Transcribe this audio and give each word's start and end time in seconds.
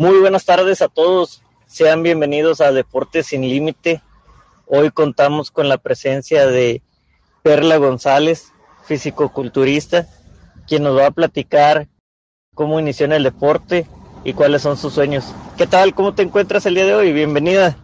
Muy 0.00 0.18
buenas 0.18 0.46
tardes 0.46 0.80
a 0.80 0.88
todos. 0.88 1.42
Sean 1.66 2.02
bienvenidos 2.02 2.62
a 2.62 2.72
Deportes 2.72 3.26
sin 3.26 3.42
Límite. 3.42 4.00
Hoy 4.64 4.90
contamos 4.90 5.50
con 5.50 5.68
la 5.68 5.76
presencia 5.76 6.46
de 6.46 6.82
Perla 7.42 7.76
González, 7.76 8.50
físico-culturista, 8.86 10.08
quien 10.66 10.84
nos 10.84 10.96
va 10.96 11.08
a 11.08 11.10
platicar 11.10 11.86
cómo 12.54 12.80
inició 12.80 13.04
en 13.04 13.12
el 13.12 13.24
deporte 13.24 13.86
y 14.24 14.32
cuáles 14.32 14.62
son 14.62 14.78
sus 14.78 14.94
sueños. 14.94 15.34
¿Qué 15.58 15.66
tal? 15.66 15.94
¿Cómo 15.94 16.14
te 16.14 16.22
encuentras 16.22 16.64
el 16.64 16.76
día 16.76 16.86
de 16.86 16.94
hoy? 16.94 17.12
Bienvenida. 17.12 17.76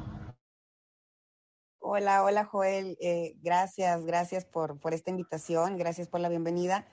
Hola, 1.80 2.24
hola 2.24 2.46
Joel. 2.46 2.96
Eh, 2.98 3.34
gracias, 3.42 4.06
gracias 4.06 4.46
por, 4.46 4.80
por 4.80 4.94
esta 4.94 5.10
invitación, 5.10 5.76
gracias 5.76 6.08
por 6.08 6.20
la 6.20 6.30
bienvenida. 6.30 6.86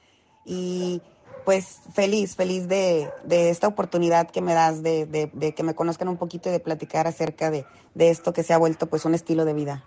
Y 0.46 1.02
pues 1.46 1.82
feliz, 1.94 2.36
feliz 2.36 2.68
de, 2.68 3.12
esta 3.30 3.68
oportunidad 3.68 4.30
que 4.30 4.42
me 4.42 4.54
das 4.54 4.82
de, 4.82 5.54
que 5.56 5.64
me 5.64 5.76
conozcan 5.76 6.08
un 6.08 6.18
poquito 6.18 6.50
y 6.50 6.52
de 6.52 6.60
platicar 6.60 7.08
acerca 7.08 7.52
de, 7.52 7.66
esto 7.96 8.34
que 8.34 8.44
se 8.44 8.54
ha 8.54 8.58
vuelto 8.58 8.88
pues 8.88 9.06
un 9.06 9.14
estilo 9.14 9.46
de 9.46 9.54
vida. 9.54 9.86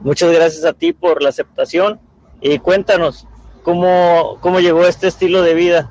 Muchas 0.00 0.32
gracias 0.32 0.64
a 0.64 0.72
ti 0.72 0.92
por 0.92 1.22
la 1.22 1.30
aceptación 1.30 2.00
y 2.40 2.58
cuéntanos 2.58 3.26
cómo, 3.62 4.38
cómo 4.40 4.60
llegó 4.60 4.86
este 4.86 5.08
estilo 5.08 5.42
de 5.42 5.54
vida. 5.54 5.90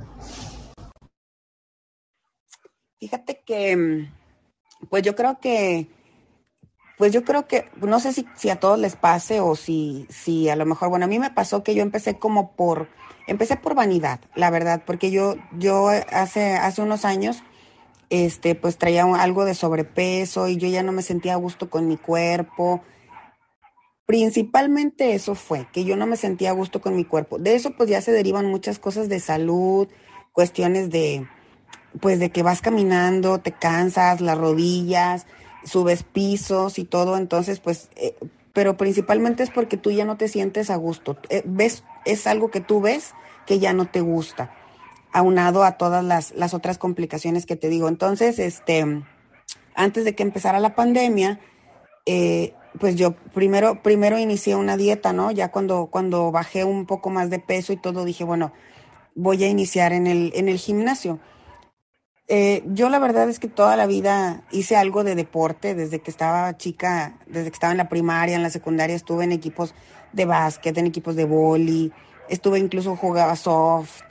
Fíjate 3.00 3.42
que, 3.46 4.08
pues 4.90 5.04
yo 5.04 5.16
creo 5.16 5.40
que, 5.42 5.88
pues 6.98 7.12
yo 7.12 7.24
creo 7.24 7.48
que, 7.48 7.70
no 7.82 8.00
sé 8.00 8.14
si, 8.14 8.26
si 8.36 8.50
a 8.50 8.60
todos 8.60 8.80
les 8.80 8.96
pase 8.96 9.42
o 9.42 9.56
si, 9.56 10.08
si 10.10 10.48
a 10.48 10.56
lo 10.56 10.66
mejor, 10.66 10.90
bueno, 10.90 11.06
a 11.06 11.10
mí 11.10 11.20
me 11.20 11.32
pasó 11.32 11.64
que 11.64 11.76
yo 11.76 11.82
empecé 11.82 12.18
como 12.18 12.56
por 12.56 12.88
Empecé 13.28 13.56
por 13.56 13.76
vanidad, 13.76 14.20
la 14.36 14.50
verdad, 14.50 14.84
porque 14.86 15.12
yo, 15.12 15.36
yo 15.58 15.88
hace, 16.12 16.54
hace 16.54 16.82
unos 16.82 17.06
años, 17.06 17.44
este, 18.10 18.54
pues 18.56 18.78
traía 18.78 19.04
algo 19.04 19.46
de 19.46 19.56
sobrepeso 19.56 20.48
y 20.48 20.58
yo 20.58 20.68
ya 20.68 20.84
no 20.84 20.92
me 20.92 21.02
sentía 21.02 21.34
a 21.34 21.38
gusto 21.38 21.70
con 21.70 21.88
mi 21.88 21.98
cuerpo. 21.98 22.82
Principalmente 24.06 25.16
eso 25.16 25.36
fue, 25.36 25.68
que 25.72 25.86
yo 25.86 25.96
no 25.96 26.06
me 26.06 26.18
sentía 26.18 26.50
a 26.50 26.54
gusto 26.54 26.82
con 26.82 26.96
mi 26.96 27.06
cuerpo. 27.06 27.40
De 27.40 27.56
eso 27.56 27.72
pues 27.78 27.90
ya 27.90 28.02
se 28.02 28.12
derivan 28.12 28.46
muchas 28.46 28.78
cosas 28.78 29.08
de 29.08 29.20
salud, 29.20 29.88
cuestiones 30.34 30.90
de, 30.90 31.26
pues 32.02 32.20
de 32.20 32.30
que 32.30 32.44
vas 32.44 32.62
caminando, 32.62 33.40
te 33.40 33.54
cansas, 33.54 34.20
las 34.20 34.38
rodillas, 34.38 35.26
subes 35.64 36.04
pisos 36.04 36.80
y 36.80 36.84
todo, 36.84 37.18
entonces 37.18 37.60
pues, 37.60 37.90
eh, 37.96 38.16
pero 38.54 38.78
principalmente 38.78 39.44
es 39.44 39.50
porque 39.50 39.78
tú 39.78 39.92
ya 39.92 40.06
no 40.06 40.16
te 40.16 40.28
sientes 40.28 40.70
a 40.70 40.76
gusto. 40.76 41.18
Eh, 41.30 41.42
ves 41.46 41.84
es 42.06 42.28
algo 42.28 42.52
que 42.52 42.62
tú 42.62 42.82
ves 42.82 43.14
que 43.46 43.60
ya 43.60 43.74
no 43.74 43.86
te 43.86 44.02
gusta, 44.02 44.54
aunado 45.12 45.64
a 45.64 45.74
todas 45.78 46.04
las, 46.04 46.54
otras 46.54 46.78
complicaciones 46.78 47.46
que 47.46 47.56
te 47.56 47.70
digo. 47.70 47.90
Entonces, 47.90 48.40
este, 48.40 49.04
antes 49.76 50.06
de 50.06 50.16
que 50.16 50.24
empezara 50.24 50.60
la 50.60 50.76
pandemia, 50.76 51.40
eh, 52.06 52.54
pues 52.80 52.96
yo 52.96 53.16
primero, 53.34 53.82
primero 53.82 54.18
inicié 54.18 54.56
una 54.56 54.78
dieta, 54.78 55.14
¿no? 55.14 55.32
Ya 55.32 55.52
cuando, 55.52 55.88
cuando 55.88 56.32
bajé 56.32 56.64
un 56.64 56.86
poco 56.86 57.10
más 57.10 57.30
de 57.30 57.40
peso 57.40 57.74
y 57.74 57.78
todo, 57.78 58.06
dije, 58.06 58.24
bueno, 58.24 58.54
voy 59.16 59.44
a 59.44 59.48
iniciar 59.48 59.94
en 59.94 60.08
el, 60.08 60.32
en 60.36 60.50
el 60.50 60.58
gimnasio. 60.58 61.20
Eh, 62.28 62.64
yo 62.68 62.90
la 62.90 63.00
verdad 63.00 63.30
es 63.30 63.40
que 63.40 63.50
toda 63.50 63.76
la 63.76 63.86
vida 63.86 64.44
hice 64.52 64.76
algo 64.76 65.04
de 65.04 65.16
deporte, 65.16 65.76
desde 65.76 66.00
que 66.00 66.10
estaba 66.10 66.58
chica, 66.58 67.20
desde 67.28 67.50
que 67.50 67.56
estaba 67.56 67.72
en 67.72 67.78
la 67.78 67.90
primaria, 67.90 68.36
en 68.36 68.44
la 68.44 68.50
secundaria, 68.50 68.96
estuve 68.96 69.26
en 69.26 69.34
equipos 69.34 69.76
de 70.14 70.26
básquet, 70.26 70.78
en 70.78 70.88
equipos 70.88 71.16
de 71.16 71.26
boli, 71.26 71.92
estuve 72.30 72.60
incluso 72.60 72.96
jugaba 72.96 73.36
soft, 73.36 74.02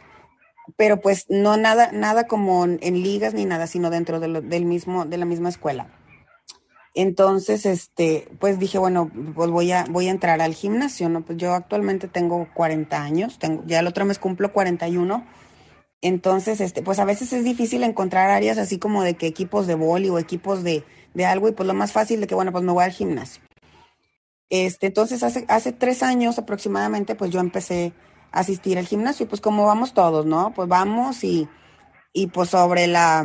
pero 0.77 1.00
pues 1.00 1.27
no 1.30 1.56
nada, 1.56 1.90
nada 1.92 2.27
como 2.27 2.64
en 2.64 3.02
ligas 3.02 3.34
ni 3.34 3.46
nada, 3.46 3.66
sino 3.66 3.90
dentro 3.90 4.20
de 4.20 4.42
del 4.42 4.64
mismo, 4.66 5.06
de 5.06 5.16
la 5.16 5.24
misma 5.24 5.48
escuela. 5.48 5.88
Entonces, 6.94 7.64
este, 7.64 8.28
pues 8.38 8.58
dije, 8.58 8.78
bueno, 8.78 9.11
pues 9.34 9.51
voy 9.51 9.72
a, 9.72 9.86
voy 9.89 10.08
a 10.08 10.11
entrar 10.11 10.42
al 10.42 10.52
gimnasio, 10.52 11.08
¿no? 11.08 11.22
Pues 11.22 11.39
yo 11.39 11.55
actualmente 11.55 12.06
tengo 12.06 12.48
40 12.52 13.02
años, 13.02 13.39
tengo, 13.39 13.62
ya 13.67 13.80
el 13.80 13.86
otro 13.86 14.05
mes 14.05 14.18
cumplo 14.18 14.52
41. 14.52 15.24
Entonces, 16.02 16.61
este, 16.61 16.83
pues 16.83 16.98
a 16.98 17.05
veces 17.05 17.33
es 17.33 17.45
difícil 17.45 17.85
encontrar 17.85 18.29
áreas 18.30 18.58
así 18.58 18.79
como 18.79 19.05
de 19.05 19.14
que 19.14 19.27
equipos 19.29 19.67
de 19.67 19.77
boli 19.77 20.11
o 20.11 20.18
equipos 20.18 20.64
de, 20.64 20.85
de 21.14 21.24
algo, 21.24 21.48
y 21.48 21.52
pues 21.52 21.67
lo 21.67 21.74
más 21.74 21.92
fácil 21.92 22.20
de 22.20 22.27
que, 22.27 22.35
bueno, 22.35 22.52
pues 22.52 22.64
me 22.64 22.73
voy 22.73 22.85
al 22.85 22.90
gimnasio. 22.90 23.42
Este, 24.51 24.89
entonces, 24.89 25.23
hace, 25.23 25.46
hace 25.48 25.73
tres 25.73 26.02
años 26.02 26.39
aproximadamente, 26.39 27.14
pues 27.14 27.30
yo 27.30 27.40
empecé 27.40 27.95
a 28.33 28.40
asistir 28.40 28.79
al 28.79 28.86
gimnasio, 28.86 29.29
pues 29.29 29.40
como 29.40 29.64
vamos 29.64 29.95
todos, 29.95 30.27
¿no? 30.27 30.52
Pues 30.55 30.68
vamos 30.68 31.23
y, 31.24 31.48
y 32.13 32.27
pues 32.27 32.51
sobre 32.51 32.86
la, 32.89 33.24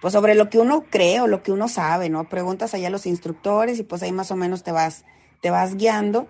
pues 0.00 0.12
sobre 0.12 0.34
lo 0.34 0.50
que 0.50 0.58
uno 0.58 0.84
cree 0.90 1.20
o 1.20 1.26
lo 1.26 1.42
que 1.42 1.52
uno 1.52 1.68
sabe, 1.68 2.08
¿no? 2.08 2.28
Preguntas 2.28 2.74
allá 2.74 2.88
a 2.88 2.90
los 2.90 3.06
instructores 3.06 3.78
y 3.78 3.84
pues 3.84 4.02
ahí 4.02 4.12
más 4.12 4.30
o 4.30 4.36
menos 4.36 4.62
te 4.62 4.72
vas, 4.72 5.04
te 5.40 5.50
vas 5.50 5.76
guiando. 5.76 6.28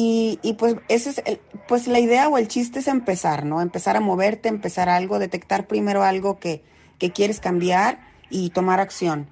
Y, 0.00 0.38
y 0.44 0.52
pues 0.52 0.76
ese 0.86 1.10
es 1.10 1.22
el, 1.24 1.40
pues 1.66 1.88
la 1.88 1.98
idea 1.98 2.28
o 2.28 2.38
el 2.38 2.46
chiste 2.46 2.78
es 2.78 2.86
empezar, 2.86 3.44
¿no? 3.44 3.60
Empezar 3.60 3.96
a 3.96 4.00
moverte, 4.00 4.48
empezar 4.48 4.88
algo, 4.88 5.18
detectar 5.18 5.66
primero 5.66 6.04
algo 6.04 6.38
que, 6.38 6.62
que 6.98 7.10
quieres 7.10 7.40
cambiar 7.40 7.98
y 8.30 8.50
tomar 8.50 8.78
acción. 8.78 9.28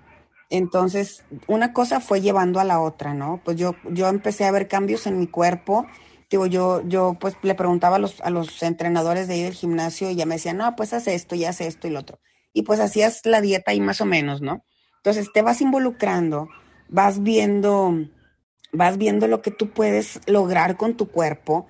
Entonces, 0.50 1.24
una 1.46 1.72
cosa 1.72 2.00
fue 2.00 2.20
llevando 2.20 2.58
a 2.58 2.64
la 2.64 2.80
otra, 2.80 3.14
¿no? 3.14 3.40
Pues 3.44 3.56
yo, 3.56 3.76
yo 3.92 4.08
empecé 4.08 4.44
a 4.44 4.50
ver 4.50 4.66
cambios 4.66 5.06
en 5.06 5.20
mi 5.20 5.28
cuerpo. 5.28 5.86
Digo, 6.30 6.46
yo, 6.46 6.82
yo 6.88 7.16
pues 7.20 7.36
le 7.42 7.54
preguntaba 7.54 7.94
a 7.94 8.00
los, 8.00 8.20
a 8.22 8.30
los 8.30 8.60
entrenadores 8.64 9.28
de 9.28 9.34
ahí 9.34 9.42
del 9.42 9.54
gimnasio 9.54 10.10
y 10.10 10.16
ya 10.16 10.26
me 10.26 10.34
decían, 10.34 10.56
no, 10.56 10.74
pues 10.74 10.92
haz 10.92 11.06
esto 11.06 11.36
y 11.36 11.44
haz 11.44 11.60
esto 11.60 11.86
y 11.86 11.92
lo 11.92 12.00
otro. 12.00 12.18
Y 12.52 12.62
pues 12.62 12.80
hacías 12.80 13.24
la 13.24 13.40
dieta 13.40 13.70
ahí 13.70 13.80
más 13.80 14.00
o 14.00 14.04
menos, 14.04 14.42
¿no? 14.42 14.64
Entonces 14.96 15.30
te 15.32 15.42
vas 15.42 15.60
involucrando, 15.60 16.48
vas 16.88 17.22
viendo, 17.22 17.94
vas 18.72 18.98
viendo 18.98 19.26
lo 19.26 19.42
que 19.42 19.50
tú 19.50 19.70
puedes 19.70 20.20
lograr 20.26 20.76
con 20.76 20.96
tu 20.96 21.08
cuerpo. 21.08 21.66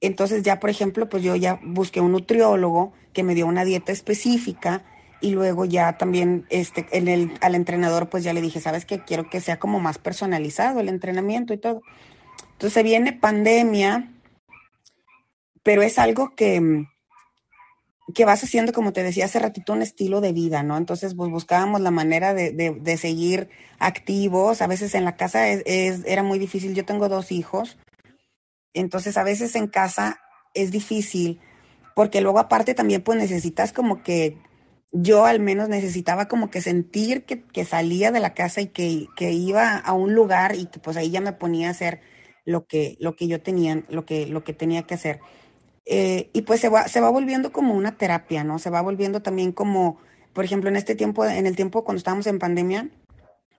Entonces 0.00 0.42
ya, 0.42 0.60
por 0.60 0.70
ejemplo, 0.70 1.08
pues 1.08 1.22
yo 1.22 1.36
ya 1.36 1.60
busqué 1.62 2.00
un 2.00 2.12
nutriólogo 2.12 2.92
que 3.12 3.22
me 3.22 3.34
dio 3.34 3.46
una 3.46 3.64
dieta 3.64 3.92
específica 3.92 4.82
y 5.20 5.30
luego 5.30 5.64
ya 5.64 5.96
también 5.96 6.46
este, 6.50 6.86
en 6.90 7.08
el, 7.08 7.32
al 7.40 7.54
entrenador 7.54 8.08
pues 8.08 8.24
ya 8.24 8.32
le 8.32 8.42
dije, 8.42 8.60
sabes 8.60 8.84
que 8.84 9.04
quiero 9.04 9.30
que 9.30 9.40
sea 9.40 9.58
como 9.58 9.78
más 9.78 9.98
personalizado 9.98 10.80
el 10.80 10.88
entrenamiento 10.88 11.54
y 11.54 11.58
todo. 11.58 11.82
Entonces 12.52 12.82
viene 12.84 13.12
pandemia, 13.12 14.10
pero 15.62 15.82
es 15.82 15.98
algo 15.98 16.34
que, 16.34 16.86
que 18.12 18.24
vas 18.24 18.44
haciendo, 18.44 18.72
como 18.72 18.92
te 18.92 19.02
decía 19.02 19.24
hace 19.24 19.38
ratito, 19.38 19.72
un 19.72 19.82
estilo 19.82 20.20
de 20.20 20.32
vida, 20.32 20.62
¿no? 20.62 20.76
Entonces 20.76 21.14
pues 21.14 21.30
buscábamos 21.30 21.80
la 21.80 21.90
manera 21.90 22.34
de, 22.34 22.52
de, 22.52 22.96
seguir 22.96 23.48
activos. 23.78 24.62
A 24.62 24.66
veces 24.66 24.94
en 24.94 25.04
la 25.04 25.16
casa 25.16 25.48
es, 25.48 25.62
era 26.04 26.22
muy 26.22 26.38
difícil. 26.38 26.74
Yo 26.74 26.84
tengo 26.84 27.08
dos 27.08 27.32
hijos. 27.32 27.78
Entonces 28.74 29.16
a 29.16 29.24
veces 29.24 29.54
en 29.56 29.66
casa 29.66 30.20
es 30.54 30.70
difícil 30.70 31.40
porque 31.94 32.20
luego 32.20 32.38
aparte 32.38 32.74
también 32.74 33.02
pues 33.02 33.18
necesitas 33.18 33.72
como 33.72 34.02
que 34.02 34.38
yo 34.92 35.24
al 35.24 35.40
menos 35.40 35.68
necesitaba 35.68 36.28
como 36.28 36.50
que 36.50 36.60
sentir 36.60 37.24
que, 37.24 37.64
salía 37.64 38.12
de 38.12 38.20
la 38.20 38.34
casa 38.34 38.60
y 38.60 38.66
que, 38.66 39.32
iba 39.32 39.78
a 39.78 39.92
un 39.92 40.14
lugar 40.14 40.54
y 40.54 40.66
que 40.66 40.78
pues 40.78 40.96
ahí 40.96 41.10
ya 41.10 41.20
me 41.20 41.32
ponía 41.32 41.68
a 41.68 41.70
hacer 41.70 42.00
lo 42.44 42.66
que, 42.66 42.96
lo 43.00 43.16
que 43.16 43.26
yo 43.26 43.40
tenía, 43.40 43.82
lo 43.88 44.04
que, 44.04 44.26
lo 44.26 44.44
que 44.44 44.52
tenía 44.52 44.82
que 44.82 44.94
hacer. 44.94 45.20
Eh, 45.84 46.30
y 46.32 46.42
pues 46.42 46.60
se 46.60 46.68
va, 46.68 46.88
se 46.88 47.00
va 47.00 47.10
volviendo 47.10 47.52
como 47.52 47.74
una 47.74 47.96
terapia, 47.96 48.44
¿no? 48.44 48.58
Se 48.58 48.70
va 48.70 48.80
volviendo 48.82 49.22
también 49.22 49.52
como, 49.52 49.98
por 50.32 50.44
ejemplo, 50.44 50.68
en 50.70 50.76
este 50.76 50.94
tiempo, 50.94 51.24
en 51.24 51.46
el 51.46 51.56
tiempo 51.56 51.84
cuando 51.84 51.98
estábamos 51.98 52.26
en 52.26 52.38
pandemia, 52.38 52.88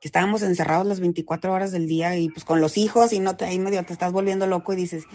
estábamos 0.08 0.42
encerrados 0.44 0.86
las 0.86 1.00
24 1.00 1.54
horas 1.54 1.72
del 1.72 1.88
día 1.88 2.18
y 2.18 2.30
pues 2.30 2.44
con 2.46 2.60
los 2.60 2.78
hijos 2.78 3.14
y 3.14 3.20
no 3.20 3.38
te, 3.38 3.46
ahí 3.46 3.60
medio 3.60 3.84
te 3.86 3.94
estás 3.94 4.12
volviendo 4.12 4.48
loco 4.48 4.74
y 4.74 4.76
dices, 4.76 5.06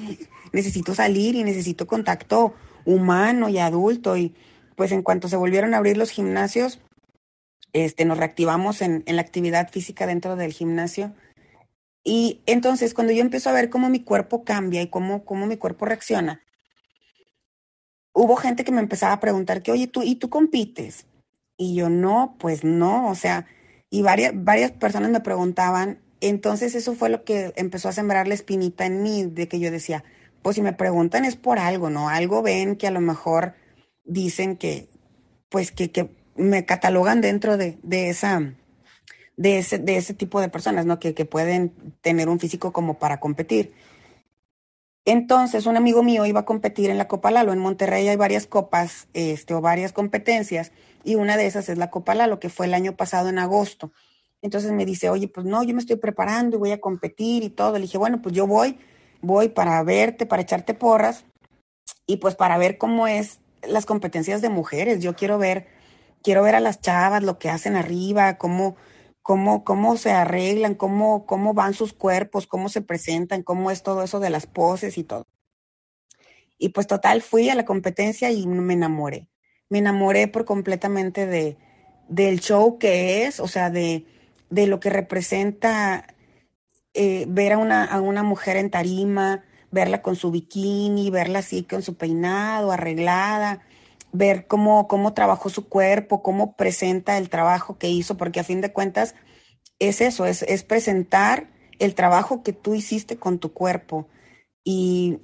necesito 0.53 0.95
salir 0.95 1.35
y 1.35 1.45
necesito 1.45 1.87
contacto 1.87 2.55
humano 2.85 3.49
y 3.49 3.59
adulto 3.59 4.17
y 4.17 4.35
pues 4.77 4.93
en 4.93 5.03
cuanto 5.03 5.29
se 5.29 5.37
volvieron 5.37 5.75
a 5.75 5.79
abrir 5.79 5.97
los 5.97 6.11
gimnasios, 6.11 6.81
este, 7.73 8.05
nos 8.05 8.17
reactivamos 8.17 8.81
en, 8.81 9.05
la 9.07 9.21
actividad 9.21 9.71
física 9.71 10.07
dentro 10.07 10.37
del 10.37 10.53
gimnasio. 10.53 11.15
Y 12.05 12.41
entonces 12.47 12.95
cuando 12.95 13.13
yo 13.13 13.21
empiezo 13.21 13.51
a 13.51 13.53
ver 13.53 13.69
cómo 13.69 13.91
mi 13.91 14.01
cuerpo 14.01 14.45
cambia 14.45 14.81
y 14.81 14.89
cómo, 14.89 15.25
cómo 15.25 15.47
mi 15.47 15.57
cuerpo 15.57 15.85
reacciona, 15.85 16.43
hubo 18.19 18.35
gente 18.35 18.65
que 18.65 18.73
me 18.73 18.81
empezaba 18.81 19.13
a 19.13 19.21
preguntar 19.21 19.63
que, 19.63 19.71
oye, 19.71 19.87
tú, 19.87 20.03
¿y 20.03 20.17
tú 20.17 20.29
compites? 20.29 21.07
Y 21.57 21.77
yo, 21.77 21.89
no, 21.89 22.37
pues 22.39 22.65
no, 22.65 23.09
o 23.09 23.15
sea, 23.15 23.47
y 23.91 24.03
varias, 24.03 24.33
varias 24.35 24.73
personas 24.73 25.11
me 25.11 25.21
preguntaban, 25.21 26.01
entonces 26.21 26.75
eso 26.75 26.95
fue 26.95 27.11
lo 27.11 27.25
que 27.25 27.53
empezó 27.57 27.89
a 27.89 27.93
sembrar 27.93 28.27
la 28.27 28.35
espinita 28.35 28.87
en 28.87 29.03
mí, 29.03 29.25
de 29.25 29.47
que 29.47 29.61
yo 29.61 29.71
decía, 29.71 30.03
pues 30.43 30.57
si 30.57 30.63
me 30.63 30.73
preguntan 30.73 31.25
es 31.25 31.37
por 31.37 31.61
algo, 31.61 31.91
¿no? 31.91 32.09
Algo 32.09 32.43
ven 32.43 32.75
que 32.75 32.89
a 32.89 32.91
lo 32.91 33.01
mejor 33.01 33.55
dicen 34.05 34.57
que, 34.57 34.89
pues 35.49 35.71
que, 35.71 35.93
que 35.93 36.11
me 36.35 36.65
catalogan 36.65 37.21
dentro 37.21 37.57
de, 37.57 37.79
de 37.85 38.09
esa, 38.09 38.53
de 39.37 39.59
ese, 39.59 39.79
de 39.79 39.97
ese 39.97 40.13
tipo 40.15 40.41
de 40.41 40.49
personas, 40.49 40.87
¿no? 40.87 40.99
Que, 40.99 41.15
que 41.15 41.25
pueden 41.25 41.73
tener 42.01 42.29
un 42.29 42.41
físico 42.41 42.73
como 42.73 42.99
para 42.99 43.21
competir. 43.21 43.73
Entonces, 45.05 45.67
un 45.67 45.77
amigo 45.77 46.03
mío 46.03 46.27
iba 46.27 46.41
a 46.41 46.45
competir 46.45 46.91
en 46.91 46.99
la 46.99 47.09
Copa 47.09 47.31
Lalo. 47.31 47.53
En 47.53 47.59
Monterrey 47.59 48.09
hay 48.09 48.17
varias 48.17 48.47
copas 48.47 49.09
este, 49.15 49.55
o 49.55 49.61
varias 49.61 49.93
competencias 49.93 50.73
y 51.05 51.15
una 51.15 51.37
de 51.37 51.47
esas 51.47 51.69
es 51.69 51.79
la 51.79 51.91
Copa 51.91 52.15
Lalo, 52.15 52.41
que 52.41 52.51
fue 52.51 52.67
el 52.67 52.75
año 52.75 52.97
pasado 52.97 53.29
en 53.29 53.39
agosto. 53.39 53.93
Entonces 54.43 54.73
me 54.73 54.85
dice, 54.85 55.11
oye, 55.11 55.29
pues 55.29 55.47
no, 55.47 55.63
yo 55.63 55.75
me 55.75 55.81
estoy 55.81 55.97
preparando 55.97 56.57
y 56.57 56.61
voy 56.61 56.71
a 56.73 56.81
competir 56.81 57.43
y 57.43 57.51
todo. 57.51 57.73
Le 57.75 57.83
dije, 57.83 57.99
bueno, 57.99 58.21
pues 58.23 58.35
yo 58.35 58.47
voy, 58.47 58.79
voy 59.21 59.49
para 59.49 59.83
verte, 59.83 60.27
para 60.27 60.43
echarte 60.43 60.75
porras 60.75 61.25
y 62.07 62.19
pues 62.19 62.35
para 62.35 62.59
ver 62.59 62.79
cómo 62.79 63.07
es 63.07 63.41
las 63.63 63.87
competencias 63.87 64.43
de 64.43 64.49
mujeres. 64.49 65.01
Yo 65.01 65.17
quiero 65.17 65.39
ver, 65.39 65.67
quiero 66.23 66.43
ver 66.43 66.55
a 66.55 66.61
las 66.61 66.81
chavas, 66.81 67.23
lo 67.23 67.39
que 67.39 67.51
hacen 67.51 67.77
arriba, 67.77 68.39
cómo, 68.39 68.77
cómo, 69.29 69.63
cómo 69.63 69.99
se 69.99 70.11
arreglan, 70.11 70.75
cómo, 70.75 71.27
cómo 71.27 71.53
van 71.53 71.75
sus 71.75 71.93
cuerpos, 71.93 72.47
cómo 72.47 72.71
se 72.71 72.81
presentan, 72.81 73.43
cómo 73.43 73.71
es 73.71 73.83
todo 73.83 74.03
eso 74.03 74.21
de 74.21 74.31
las 74.31 74.47
poses 74.47 74.97
y 74.97 75.05
todo. 75.05 75.27
Y 76.57 76.71
pues 76.71 76.87
total, 76.87 77.21
fui 77.21 77.51
a 77.51 77.55
la 77.55 77.67
competencia 77.67 78.31
y 78.31 78.47
me 78.47 78.73
enamoré. 78.73 79.29
Me 79.69 79.81
enamoré 79.81 80.29
por 80.29 80.47
completamente 80.47 81.27
de, 81.27 81.59
del 82.09 82.41
show 82.41 82.79
que 82.79 83.27
es, 83.27 83.39
o 83.39 83.49
sea, 83.49 83.69
de, 83.69 84.07
de 84.49 84.67
lo 84.67 84.81
que 84.81 84.89
representa 84.89 86.07
eh, 86.95 87.27
ver 87.29 87.53
a 87.53 87.59
una, 87.59 87.85
a 87.85 88.01
una 88.01 88.23
mujer 88.23 88.57
en 88.57 88.71
tarima, 88.71 89.45
verla 89.71 90.01
con 90.01 90.17
su 90.17 90.31
bikini, 90.31 91.11
verla 91.11 91.41
así 91.41 91.65
con 91.65 91.83
su 91.83 91.99
peinado, 91.99 92.73
arreglada, 92.73 93.61
ver 94.13 94.47
cómo, 94.47 94.89
cómo 94.89 95.15
trabajó 95.15 95.51
su 95.51 95.69
cuerpo, 95.69 96.23
cómo 96.23 96.57
presenta 96.57 97.19
el 97.19 97.29
trabajo 97.29 97.79
que 97.79 97.89
hizo, 97.89 98.17
porque 98.17 98.41
a 98.41 98.45
fin 98.45 98.61
de 98.61 98.73
cuentas 98.73 99.15
es 99.79 100.01
eso, 100.01 100.27
es, 100.27 100.43
es 100.43 100.65
presentar 100.65 101.51
el 101.79 101.95
trabajo 101.95 102.43
que 102.43 102.53
tú 102.53 102.75
hiciste 102.75 103.19
con 103.19 103.39
tu 103.39 103.53
cuerpo. 103.53 104.09
Y 104.65 105.21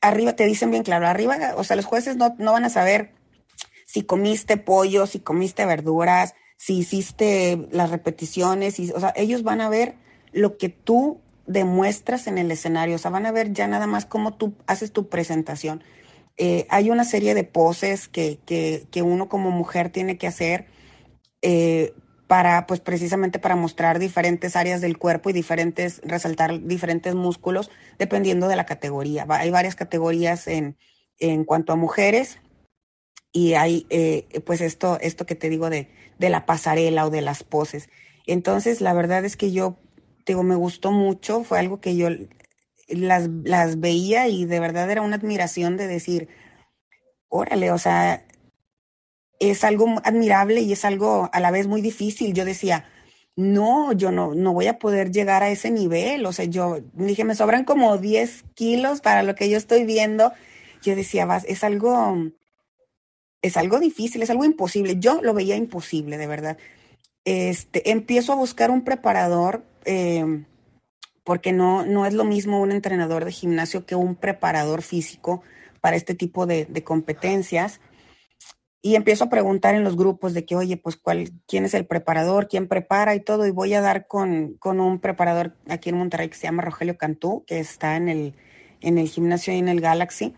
arriba 0.00 0.34
te 0.34 0.46
dicen 0.46 0.70
bien 0.70 0.82
claro, 0.82 1.06
arriba, 1.06 1.54
o 1.56 1.64
sea, 1.64 1.76
los 1.76 1.86
jueces 1.86 2.16
no, 2.16 2.34
no 2.38 2.52
van 2.52 2.64
a 2.64 2.70
saber 2.70 3.12
si 3.86 4.02
comiste 4.02 4.56
pollo, 4.56 5.06
si 5.06 5.20
comiste 5.20 5.66
verduras, 5.66 6.34
si 6.56 6.78
hiciste 6.78 7.68
las 7.72 7.90
repeticiones, 7.90 8.78
y, 8.78 8.90
o 8.92 9.00
sea, 9.00 9.12
ellos 9.16 9.42
van 9.42 9.60
a 9.60 9.68
ver 9.68 9.96
lo 10.32 10.56
que 10.56 10.68
tú 10.68 11.20
demuestras 11.46 12.26
en 12.26 12.38
el 12.38 12.50
escenario, 12.50 12.96
o 12.96 12.98
sea, 12.98 13.10
van 13.10 13.26
a 13.26 13.32
ver 13.32 13.52
ya 13.52 13.66
nada 13.66 13.86
más 13.86 14.06
cómo 14.06 14.34
tú 14.34 14.54
haces 14.66 14.92
tu 14.92 15.08
presentación. 15.08 15.82
Eh, 16.36 16.66
hay 16.70 16.90
una 16.90 17.04
serie 17.04 17.34
de 17.34 17.44
poses 17.44 18.08
que, 18.08 18.38
que, 18.46 18.86
que, 18.90 19.02
uno 19.02 19.28
como 19.28 19.50
mujer 19.50 19.90
tiene 19.90 20.16
que 20.16 20.26
hacer 20.26 20.66
eh, 21.42 21.92
para, 22.26 22.66
pues 22.66 22.80
precisamente 22.80 23.38
para 23.38 23.56
mostrar 23.56 23.98
diferentes 23.98 24.56
áreas 24.56 24.80
del 24.80 24.96
cuerpo 24.96 25.28
y 25.28 25.34
diferentes, 25.34 26.00
resaltar 26.04 26.64
diferentes 26.64 27.14
músculos 27.14 27.70
dependiendo 27.98 28.48
de 28.48 28.56
la 28.56 28.64
categoría. 28.64 29.26
Hay 29.28 29.50
varias 29.50 29.74
categorías 29.74 30.46
en, 30.46 30.78
en 31.18 31.44
cuanto 31.44 31.72
a 31.74 31.76
mujeres 31.76 32.38
y 33.32 33.54
hay 33.54 33.86
eh, 33.90 34.40
pues 34.46 34.60
esto, 34.60 34.98
esto 35.00 35.26
que 35.26 35.34
te 35.34 35.50
digo 35.50 35.68
de, 35.68 35.90
de 36.18 36.30
la 36.30 36.46
pasarela 36.46 37.06
o 37.06 37.10
de 37.10 37.20
las 37.20 37.44
poses. 37.44 37.90
Entonces, 38.26 38.80
la 38.80 38.94
verdad 38.94 39.24
es 39.24 39.36
que 39.36 39.52
yo, 39.52 39.76
digo, 40.24 40.42
me 40.42 40.54
gustó 40.54 40.92
mucho, 40.92 41.44
fue 41.44 41.58
algo 41.58 41.80
que 41.80 41.96
yo 41.96 42.08
las, 42.92 43.28
las 43.44 43.80
veía 43.80 44.28
y 44.28 44.44
de 44.44 44.60
verdad 44.60 44.90
era 44.90 45.02
una 45.02 45.16
admiración 45.16 45.76
de 45.76 45.86
decir, 45.86 46.28
órale, 47.28 47.70
o 47.72 47.78
sea, 47.78 48.24
es 49.40 49.64
algo 49.64 50.00
admirable 50.04 50.60
y 50.60 50.72
es 50.72 50.84
algo 50.84 51.28
a 51.32 51.40
la 51.40 51.50
vez 51.50 51.66
muy 51.66 51.80
difícil. 51.80 52.32
Yo 52.32 52.44
decía, 52.44 52.84
no, 53.34 53.92
yo 53.92 54.12
no, 54.12 54.34
no 54.34 54.52
voy 54.52 54.66
a 54.66 54.78
poder 54.78 55.10
llegar 55.10 55.42
a 55.42 55.50
ese 55.50 55.70
nivel. 55.70 56.24
O 56.26 56.32
sea, 56.32 56.44
yo 56.44 56.78
dije, 56.94 57.24
me 57.24 57.34
sobran 57.34 57.64
como 57.64 57.98
10 57.98 58.44
kilos 58.54 59.00
para 59.00 59.22
lo 59.22 59.34
que 59.34 59.48
yo 59.48 59.56
estoy 59.56 59.84
viendo. 59.84 60.32
Yo 60.82 60.94
decía, 60.94 61.26
vas, 61.26 61.44
es 61.46 61.64
algo, 61.64 62.16
es 63.40 63.56
algo 63.56 63.80
difícil, 63.80 64.22
es 64.22 64.30
algo 64.30 64.44
imposible. 64.44 64.96
Yo 64.98 65.20
lo 65.22 65.34
veía 65.34 65.56
imposible, 65.56 66.18
de 66.18 66.26
verdad. 66.26 66.58
Este, 67.24 67.90
empiezo 67.90 68.32
a 68.32 68.36
buscar 68.36 68.70
un 68.70 68.82
preparador. 68.84 69.64
Eh, 69.84 70.44
porque 71.24 71.52
no, 71.52 71.84
no 71.84 72.06
es 72.06 72.14
lo 72.14 72.24
mismo 72.24 72.60
un 72.60 72.72
entrenador 72.72 73.24
de 73.24 73.32
gimnasio 73.32 73.86
que 73.86 73.94
un 73.94 74.16
preparador 74.16 74.82
físico 74.82 75.42
para 75.80 75.96
este 75.96 76.14
tipo 76.14 76.46
de, 76.46 76.64
de 76.66 76.84
competencias. 76.84 77.80
Y 78.84 78.96
empiezo 78.96 79.24
a 79.24 79.30
preguntar 79.30 79.76
en 79.76 79.84
los 79.84 79.96
grupos 79.96 80.34
de 80.34 80.44
que, 80.44 80.56
oye, 80.56 80.76
pues, 80.76 80.96
¿cuál, 80.96 81.30
¿quién 81.46 81.64
es 81.64 81.74
el 81.74 81.86
preparador? 81.86 82.48
¿Quién 82.48 82.66
prepara 82.66 83.14
y 83.14 83.20
todo? 83.20 83.46
Y 83.46 83.52
voy 83.52 83.74
a 83.74 83.80
dar 83.80 84.08
con, 84.08 84.54
con 84.54 84.80
un 84.80 84.98
preparador 84.98 85.56
aquí 85.68 85.90
en 85.90 85.98
Monterrey 85.98 86.28
que 86.28 86.36
se 86.36 86.48
llama 86.48 86.64
Rogelio 86.64 86.96
Cantú, 86.96 87.44
que 87.46 87.60
está 87.60 87.96
en 87.96 88.08
el, 88.08 88.34
en 88.80 88.98
el 88.98 89.08
gimnasio 89.08 89.54
y 89.54 89.58
en 89.58 89.68
el 89.68 89.80
Galaxy. 89.80 90.34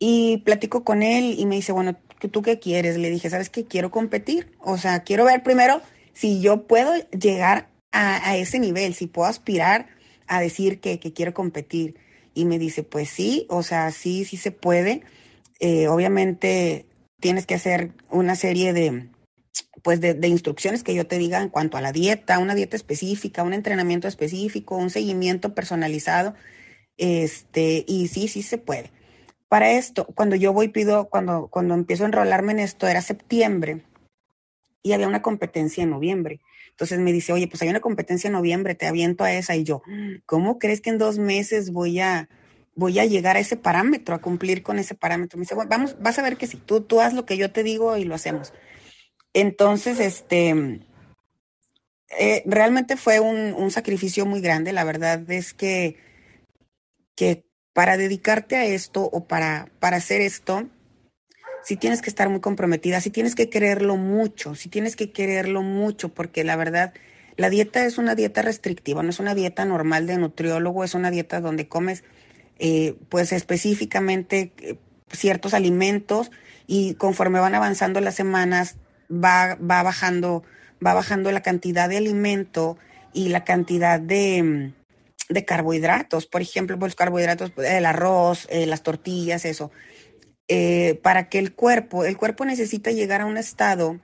Y 0.00 0.38
platico 0.38 0.82
con 0.82 1.04
él 1.04 1.36
y 1.38 1.46
me 1.46 1.54
dice, 1.54 1.70
bueno, 1.70 1.96
¿tú 2.32 2.42
qué 2.42 2.58
quieres? 2.58 2.96
Le 2.96 3.08
dije, 3.08 3.30
¿sabes 3.30 3.50
qué? 3.50 3.64
Quiero 3.64 3.92
competir. 3.92 4.50
O 4.58 4.76
sea, 4.76 5.04
quiero 5.04 5.24
ver 5.24 5.44
primero 5.44 5.80
si 6.12 6.40
yo 6.40 6.66
puedo 6.66 6.92
llegar 7.10 7.68
a, 7.92 8.30
a 8.30 8.36
ese 8.36 8.58
nivel, 8.58 8.94
si 8.94 9.06
puedo 9.06 9.28
aspirar 9.28 9.86
a 10.30 10.40
decir 10.40 10.80
que, 10.80 10.98
que 11.00 11.12
quiero 11.12 11.34
competir. 11.34 11.96
Y 12.32 12.44
me 12.44 12.58
dice, 12.58 12.84
pues 12.84 13.10
sí, 13.10 13.46
o 13.50 13.62
sea, 13.62 13.90
sí, 13.90 14.24
sí 14.24 14.36
se 14.36 14.52
puede. 14.52 15.02
Eh, 15.58 15.88
obviamente 15.88 16.86
tienes 17.20 17.46
que 17.46 17.54
hacer 17.54 17.92
una 18.08 18.36
serie 18.36 18.72
de, 18.72 19.10
pues 19.82 20.00
de, 20.00 20.14
de, 20.14 20.28
instrucciones 20.28 20.84
que 20.84 20.94
yo 20.94 21.06
te 21.06 21.18
diga 21.18 21.42
en 21.42 21.48
cuanto 21.48 21.76
a 21.76 21.80
la 21.80 21.92
dieta, 21.92 22.38
una 22.38 22.54
dieta 22.54 22.76
específica, 22.76 23.42
un 23.42 23.52
entrenamiento 23.52 24.06
específico, 24.08 24.76
un 24.76 24.90
seguimiento 24.90 25.54
personalizado. 25.54 26.34
Este, 26.96 27.84
y 27.88 28.08
sí, 28.08 28.28
sí 28.28 28.42
se 28.42 28.58
puede. 28.58 28.92
Para 29.48 29.72
esto, 29.72 30.06
cuando 30.14 30.36
yo 30.36 30.52
voy, 30.52 30.68
pido, 30.68 31.08
cuando, 31.10 31.48
cuando 31.48 31.74
empiezo 31.74 32.04
a 32.04 32.06
enrolarme 32.06 32.52
en 32.52 32.60
esto, 32.60 32.86
era 32.86 33.02
septiembre 33.02 33.82
y 34.82 34.92
había 34.92 35.08
una 35.08 35.22
competencia 35.22 35.82
en 35.82 35.90
noviembre. 35.90 36.40
Entonces 36.80 36.98
me 37.00 37.12
dice, 37.12 37.34
oye, 37.34 37.46
pues 37.46 37.60
hay 37.60 37.68
una 37.68 37.80
competencia 37.80 38.28
en 38.28 38.32
noviembre, 38.32 38.74
te 38.74 38.86
aviento 38.86 39.22
a 39.22 39.30
esa. 39.34 39.54
Y 39.54 39.64
yo, 39.64 39.82
¿cómo 40.24 40.58
crees 40.58 40.80
que 40.80 40.88
en 40.88 40.96
dos 40.96 41.18
meses 41.18 41.72
voy 41.72 42.00
a, 42.00 42.30
voy 42.74 42.98
a 42.98 43.04
llegar 43.04 43.36
a 43.36 43.40
ese 43.40 43.58
parámetro, 43.58 44.14
a 44.14 44.22
cumplir 44.22 44.62
con 44.62 44.78
ese 44.78 44.94
parámetro? 44.94 45.36
Me 45.36 45.42
dice, 45.42 45.54
bueno, 45.54 45.68
vamos, 45.68 46.00
vas 46.00 46.18
a 46.18 46.22
ver 46.22 46.38
que 46.38 46.46
sí, 46.46 46.56
tú, 46.56 46.80
tú 46.80 47.02
haz 47.02 47.12
lo 47.12 47.26
que 47.26 47.36
yo 47.36 47.52
te 47.52 47.62
digo 47.62 47.98
y 47.98 48.04
lo 48.04 48.14
hacemos. 48.14 48.54
Entonces, 49.34 50.00
este, 50.00 50.80
eh, 52.18 52.42
realmente 52.46 52.96
fue 52.96 53.20
un, 53.20 53.52
un, 53.52 53.70
sacrificio 53.70 54.24
muy 54.24 54.40
grande. 54.40 54.72
La 54.72 54.84
verdad 54.84 55.30
es 55.30 55.52
que, 55.52 55.98
que 57.14 57.44
para 57.74 57.98
dedicarte 57.98 58.56
a 58.56 58.64
esto 58.64 59.02
o 59.02 59.26
para, 59.26 59.68
para 59.80 59.98
hacer 59.98 60.22
esto, 60.22 60.66
si 61.62 61.76
tienes 61.76 62.02
que 62.02 62.10
estar 62.10 62.28
muy 62.28 62.40
comprometida, 62.40 63.00
si 63.00 63.10
tienes 63.10 63.34
que 63.34 63.48
quererlo 63.48 63.96
mucho, 63.96 64.54
si 64.54 64.68
tienes 64.68 64.96
que 64.96 65.10
quererlo 65.10 65.62
mucho, 65.62 66.08
porque 66.10 66.44
la 66.44 66.56
verdad, 66.56 66.92
la 67.36 67.50
dieta 67.50 67.84
es 67.84 67.98
una 67.98 68.14
dieta 68.14 68.42
restrictiva, 68.42 69.02
no 69.02 69.10
es 69.10 69.20
una 69.20 69.34
dieta 69.34 69.64
normal 69.64 70.06
de 70.06 70.18
nutriólogo, 70.18 70.84
es 70.84 70.94
una 70.94 71.10
dieta 71.10 71.40
donde 71.40 71.68
comes 71.68 72.04
eh, 72.58 72.96
pues 73.08 73.32
específicamente 73.32 74.52
eh, 74.58 74.76
ciertos 75.10 75.54
alimentos 75.54 76.30
y 76.66 76.94
conforme 76.94 77.40
van 77.40 77.54
avanzando 77.54 78.00
las 78.00 78.14
semanas 78.14 78.76
va, 79.10 79.56
va 79.56 79.82
bajando 79.82 80.44
va 80.84 80.94
bajando 80.94 81.30
la 81.32 81.42
cantidad 81.42 81.88
de 81.88 81.98
alimento 81.98 82.78
y 83.12 83.28
la 83.28 83.44
cantidad 83.44 84.00
de, 84.00 84.72
de 85.28 85.44
carbohidratos. 85.44 86.26
Por 86.26 86.42
ejemplo, 86.42 86.78
pues, 86.78 86.90
los 86.90 86.96
carbohidratos, 86.96 87.52
el 87.58 87.86
arroz, 87.86 88.46
eh, 88.50 88.66
las 88.66 88.82
tortillas, 88.82 89.44
eso 89.44 89.70
eh, 90.52 90.98
para 91.00 91.28
que 91.28 91.38
el 91.38 91.52
cuerpo, 91.52 92.04
el 92.04 92.16
cuerpo 92.16 92.44
necesita 92.44 92.90
llegar 92.90 93.20
a 93.20 93.26
un 93.26 93.36
estado 93.36 94.00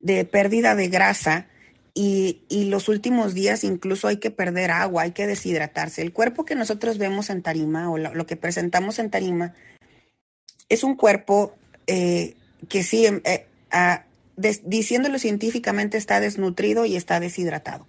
de 0.00 0.26
pérdida 0.26 0.74
de 0.74 0.88
grasa 0.88 1.48
y, 1.94 2.42
y, 2.50 2.66
los 2.66 2.90
últimos 2.90 3.32
días 3.32 3.64
incluso 3.64 4.06
hay 4.06 4.18
que 4.18 4.30
perder 4.30 4.70
agua, 4.70 5.04
hay 5.04 5.12
que 5.12 5.26
deshidratarse. 5.26 6.02
El 6.02 6.12
cuerpo 6.12 6.44
que 6.44 6.54
nosotros 6.54 6.98
vemos 6.98 7.30
en 7.30 7.40
tarima 7.40 7.90
o 7.90 7.96
lo, 7.96 8.26
que 8.26 8.36
presentamos 8.36 8.98
en 8.98 9.08
tarima 9.08 9.54
es 10.68 10.84
un 10.84 10.94
cuerpo 10.94 11.56
eh, 11.86 12.34
que 12.68 12.82
sí, 12.82 13.06
eh, 13.06 13.46
a, 13.70 14.04
diciéndolo 14.36 15.18
científicamente, 15.18 15.96
está 15.96 16.20
desnutrido 16.20 16.84
y 16.84 16.96
está 16.96 17.18
deshidratado. 17.18 17.86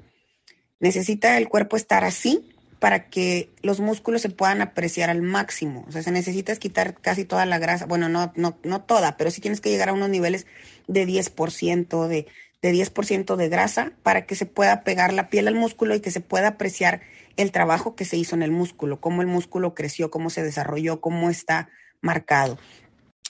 Necesita 0.79 1.37
el 1.37 1.49
cuerpo 1.49 1.75
estar 1.75 2.05
así 2.05 2.47
para 2.79 3.09
que 3.09 3.51
los 3.61 3.79
músculos 3.79 4.21
se 4.21 4.29
puedan 4.29 4.61
apreciar 4.61 5.09
al 5.09 5.21
máximo. 5.21 5.85
O 5.87 5.91
sea, 5.91 6.03
se 6.03 6.11
necesita 6.11 6.55
quitar 6.55 6.95
casi 6.95 7.25
toda 7.25 7.45
la 7.45 7.57
grasa. 7.57 7.85
Bueno, 7.85 8.09
no, 8.09 8.31
no, 8.35 8.57
no 8.63 8.81
toda, 8.81 9.17
pero 9.17 9.31
sí 9.31 9.41
tienes 9.41 9.61
que 9.61 9.69
llegar 9.69 9.89
a 9.89 9.93
unos 9.93 10.09
niveles 10.09 10.45
de 10.87 11.07
10%, 11.07 12.07
de, 12.07 12.27
de 12.61 12.73
10% 12.73 13.35
de 13.35 13.49
grasa 13.49 13.93
para 14.03 14.25
que 14.25 14.35
se 14.35 14.45
pueda 14.45 14.83
pegar 14.83 15.13
la 15.13 15.29
piel 15.29 15.47
al 15.47 15.55
músculo 15.55 15.95
y 15.95 16.01
que 16.01 16.11
se 16.11 16.21
pueda 16.21 16.49
apreciar 16.49 17.01
el 17.35 17.51
trabajo 17.51 17.95
que 17.95 18.05
se 18.05 18.17
hizo 18.17 18.35
en 18.35 18.43
el 18.43 18.51
músculo, 18.51 18.99
cómo 18.99 19.21
el 19.21 19.27
músculo 19.27 19.73
creció, 19.73 20.11
cómo 20.11 20.29
se 20.29 20.43
desarrolló, 20.43 21.01
cómo 21.01 21.29
está 21.29 21.69
marcado. 22.01 22.57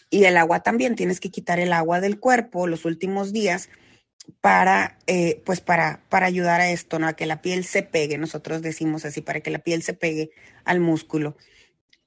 Y 0.10 0.24
el 0.24 0.38
agua 0.38 0.62
también, 0.62 0.96
tienes 0.96 1.20
que 1.20 1.30
quitar 1.30 1.60
el 1.60 1.74
agua 1.74 2.00
del 2.00 2.20
cuerpo 2.20 2.68
los 2.68 2.86
últimos 2.86 3.34
días 3.34 3.70
para, 4.42 4.98
eh, 5.08 5.42
pues 5.46 5.62
para, 5.62 6.02
para 6.10 6.26
ayudar 6.28 6.62
a 6.62 6.70
esto, 6.70 7.00
¿no? 7.00 7.08
A 7.08 7.14
que 7.14 7.26
la 7.26 7.42
piel 7.42 7.66
se 7.66 7.84
pegue, 7.84 8.18
nosotros 8.18 8.62
decimos 8.62 9.06
así, 9.06 9.22
para 9.22 9.42
que 9.42 9.52
la 9.52 9.60
piel 9.60 9.84
se 9.84 9.94
pegue 9.94 10.32
al 10.66 10.80
músculo. 10.80 11.38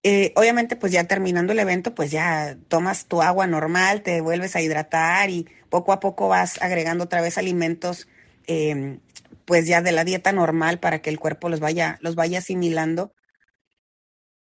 Eh, 0.03 0.33
obviamente, 0.37 0.77
pues 0.77 0.93
ya 0.93 1.05
terminando 1.05 1.53
el 1.53 1.59
evento, 1.59 1.95
pues 1.95 2.11
ya 2.11 2.57
tomas 2.69 3.07
tu 3.07 3.21
agua 3.23 3.47
normal, 3.47 4.03
te 4.03 4.21
vuelves 4.23 4.57
a 4.57 4.63
hidratar 4.63 5.29
y 5.31 5.47
poco 5.69 5.93
a 5.93 6.01
poco 6.01 6.29
vas 6.29 6.61
agregando 6.63 7.05
otra 7.05 7.21
vez 7.21 7.37
alimentos, 7.37 8.09
em, 8.47 9.01
pues 9.45 9.67
ya 9.67 9.83
de 9.83 9.93
la 9.93 10.05
dieta 10.05 10.33
normal 10.33 10.81
para 10.81 11.03
que 11.03 11.11
el 11.11 11.19
cuerpo 11.21 11.49
los 11.49 11.61
vaya, 11.61 11.99
los 12.01 12.15
vaya 12.15 12.39
asimilando. 12.39 13.13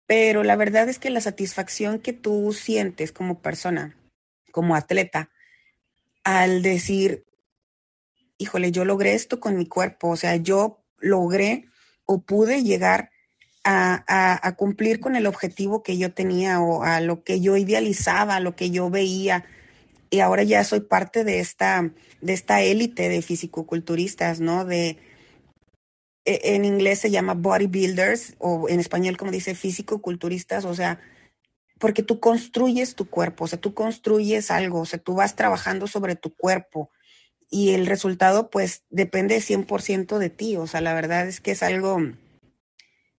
Pero 0.06 0.44
la 0.44 0.56
verdad 0.56 0.88
es 0.88 0.98
que 0.98 1.10
la 1.10 1.20
satisfacción 1.20 1.98
que 1.98 2.12
tú 2.12 2.52
sientes 2.52 3.12
como 3.12 3.40
persona, 3.40 3.96
como 4.52 4.76
atleta, 4.76 5.30
al 6.24 6.62
decir, 6.62 7.24
híjole, 8.38 8.72
yo 8.72 8.84
logré 8.84 9.14
esto 9.14 9.40
con 9.40 9.56
mi 9.56 9.66
cuerpo, 9.66 10.10
o 10.10 10.16
sea, 10.16 10.36
yo 10.36 10.84
logré 10.98 11.66
o 12.06 12.22
pude 12.22 12.62
llegar 12.62 13.10
a, 13.64 14.54
cumplir 14.56 15.00
con 15.00 15.16
el 15.16 15.26
objetivo 15.26 15.82
que 15.82 15.96
yo 15.96 16.12
tenía 16.12 16.60
o 16.60 16.82
a 16.82 17.00
lo 17.00 17.24
que 17.24 17.40
yo 17.40 17.56
idealizaba, 17.56 18.36
a 18.36 18.40
lo 18.40 18.54
que 18.56 18.70
yo 18.70 18.90
veía. 18.90 19.46
Y 20.10 20.20
ahora 20.20 20.42
ya 20.42 20.64
soy 20.64 20.80
parte 20.80 21.24
de 21.24 21.40
esta, 21.40 21.90
de 22.20 22.32
esta 22.32 22.60
élite 22.62 23.08
de 23.08 23.22
fisicoculturistas, 23.22 24.40
¿no? 24.40 24.64
De, 24.64 24.98
e, 26.24 26.54
en 26.54 26.64
inglés 26.64 27.00
se 27.00 27.10
llama 27.10 27.34
bodybuilders 27.34 28.34
o 28.38 28.68
en 28.68 28.80
español 28.80 29.16
como 29.16 29.30
dice 29.30 29.54
físico-culturistas, 29.54 30.64
o 30.64 30.74
sea, 30.74 31.00
porque 31.78 32.02
tú 32.02 32.20
construyes 32.20 32.94
tu 32.94 33.08
cuerpo, 33.08 33.44
o 33.44 33.48
sea, 33.48 33.60
tú 33.60 33.74
construyes 33.74 34.50
algo, 34.50 34.80
o 34.80 34.86
sea, 34.86 34.98
tú 34.98 35.14
vas 35.14 35.36
trabajando 35.36 35.86
sobre 35.86 36.16
tu 36.16 36.34
cuerpo 36.34 36.90
y 37.54 37.72
el 37.72 37.86
resultado 37.86 38.50
pues 38.50 38.82
depende 38.90 39.40
100% 39.40 40.18
de 40.18 40.28
ti, 40.28 40.56
o 40.56 40.66
sea, 40.66 40.80
la 40.80 40.92
verdad 40.92 41.28
es 41.28 41.40
que 41.40 41.52
es 41.52 41.62
algo, 41.62 41.98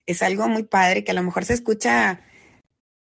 es 0.06 0.22
algo 0.22 0.50
muy 0.50 0.64
padre 0.64 1.06
que 1.06 1.12
a 1.12 1.14
lo 1.14 1.24
mejor 1.24 1.46
se 1.46 1.54
escucha, 1.54 2.20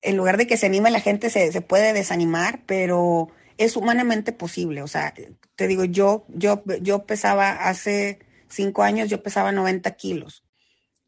en 0.02 0.16
lugar 0.16 0.38
de 0.38 0.48
que 0.48 0.56
se 0.56 0.66
anime 0.66 0.90
la 0.90 0.98
gente 0.98 1.30
se, 1.30 1.52
se 1.52 1.60
puede 1.60 1.92
desanimar, 1.92 2.64
pero 2.66 3.28
es 3.58 3.76
humanamente 3.76 4.32
posible, 4.32 4.82
o 4.82 4.88
sea, 4.88 5.14
te 5.54 5.68
digo, 5.68 5.84
yo, 5.84 6.26
yo, 6.30 6.64
yo 6.80 7.06
pesaba 7.06 7.50
hace 7.68 8.18
cinco 8.48 8.82
años 8.82 9.08
yo 9.08 9.22
pesaba 9.22 9.52
90 9.52 9.88
kilos. 9.92 10.42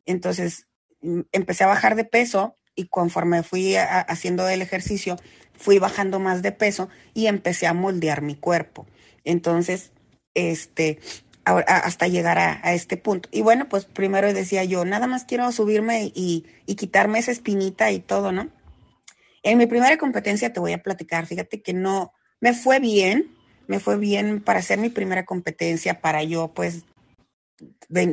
Entonces 0.07 0.69
mm, 1.01 1.23
empecé 1.33 1.65
a 1.65 1.69
bajar 1.69 1.97
de 1.97 2.05
peso 2.05 2.57
y 2.77 2.87
conforme 2.87 3.43
fui 3.43 3.75
haciendo 3.75 4.49
el 4.49 4.63
ejercicio, 4.63 5.17
fui 5.55 5.81
bajando 5.81 6.21
más 6.21 6.43
de 6.43 6.53
peso 6.53 6.89
y 7.13 7.27
empecé 7.27 7.67
a 7.67 7.75
moldear 7.75 8.23
mi 8.23 8.37
cuerpo. 8.37 8.87
Entonces, 9.25 9.92
este, 10.35 10.99
hasta 11.45 12.09
llegar 12.09 12.39
a, 12.39 12.75
este 12.75 12.97
punto. 12.97 13.29
Y 13.33 13.43
bueno, 13.43 13.69
pues 13.69 13.85
primero 13.85 14.33
decía 14.33 14.65
yo, 14.65 14.85
nada 14.85 15.07
más 15.07 15.25
quiero 15.25 15.51
subirme 15.53 16.13
y, 16.15 16.47
y 16.67 16.75
quitarme 16.77 17.19
esa 17.19 17.33
espinita 17.33 17.91
y 17.91 18.01
todo, 18.01 18.33
¿no? 18.33 18.51
En 19.43 19.59
mi 19.59 19.67
primera 19.67 19.99
competencia 19.99 20.53
te 20.53 20.61
voy 20.61 20.73
a 20.73 20.83
platicar, 20.83 21.27
fíjate 21.27 21.63
que 21.63 21.73
no, 21.73 22.13
me 22.41 22.55
fue 22.55 22.79
bien, 22.79 23.35
me 23.67 23.81
fue 23.81 23.97
bien 23.99 24.41
para 24.41 24.61
hacer 24.61 24.79
mi 24.79 24.89
primera 24.89 25.25
competencia, 25.25 26.01
para 26.01 26.23
yo 26.23 26.53
pues 26.55 26.85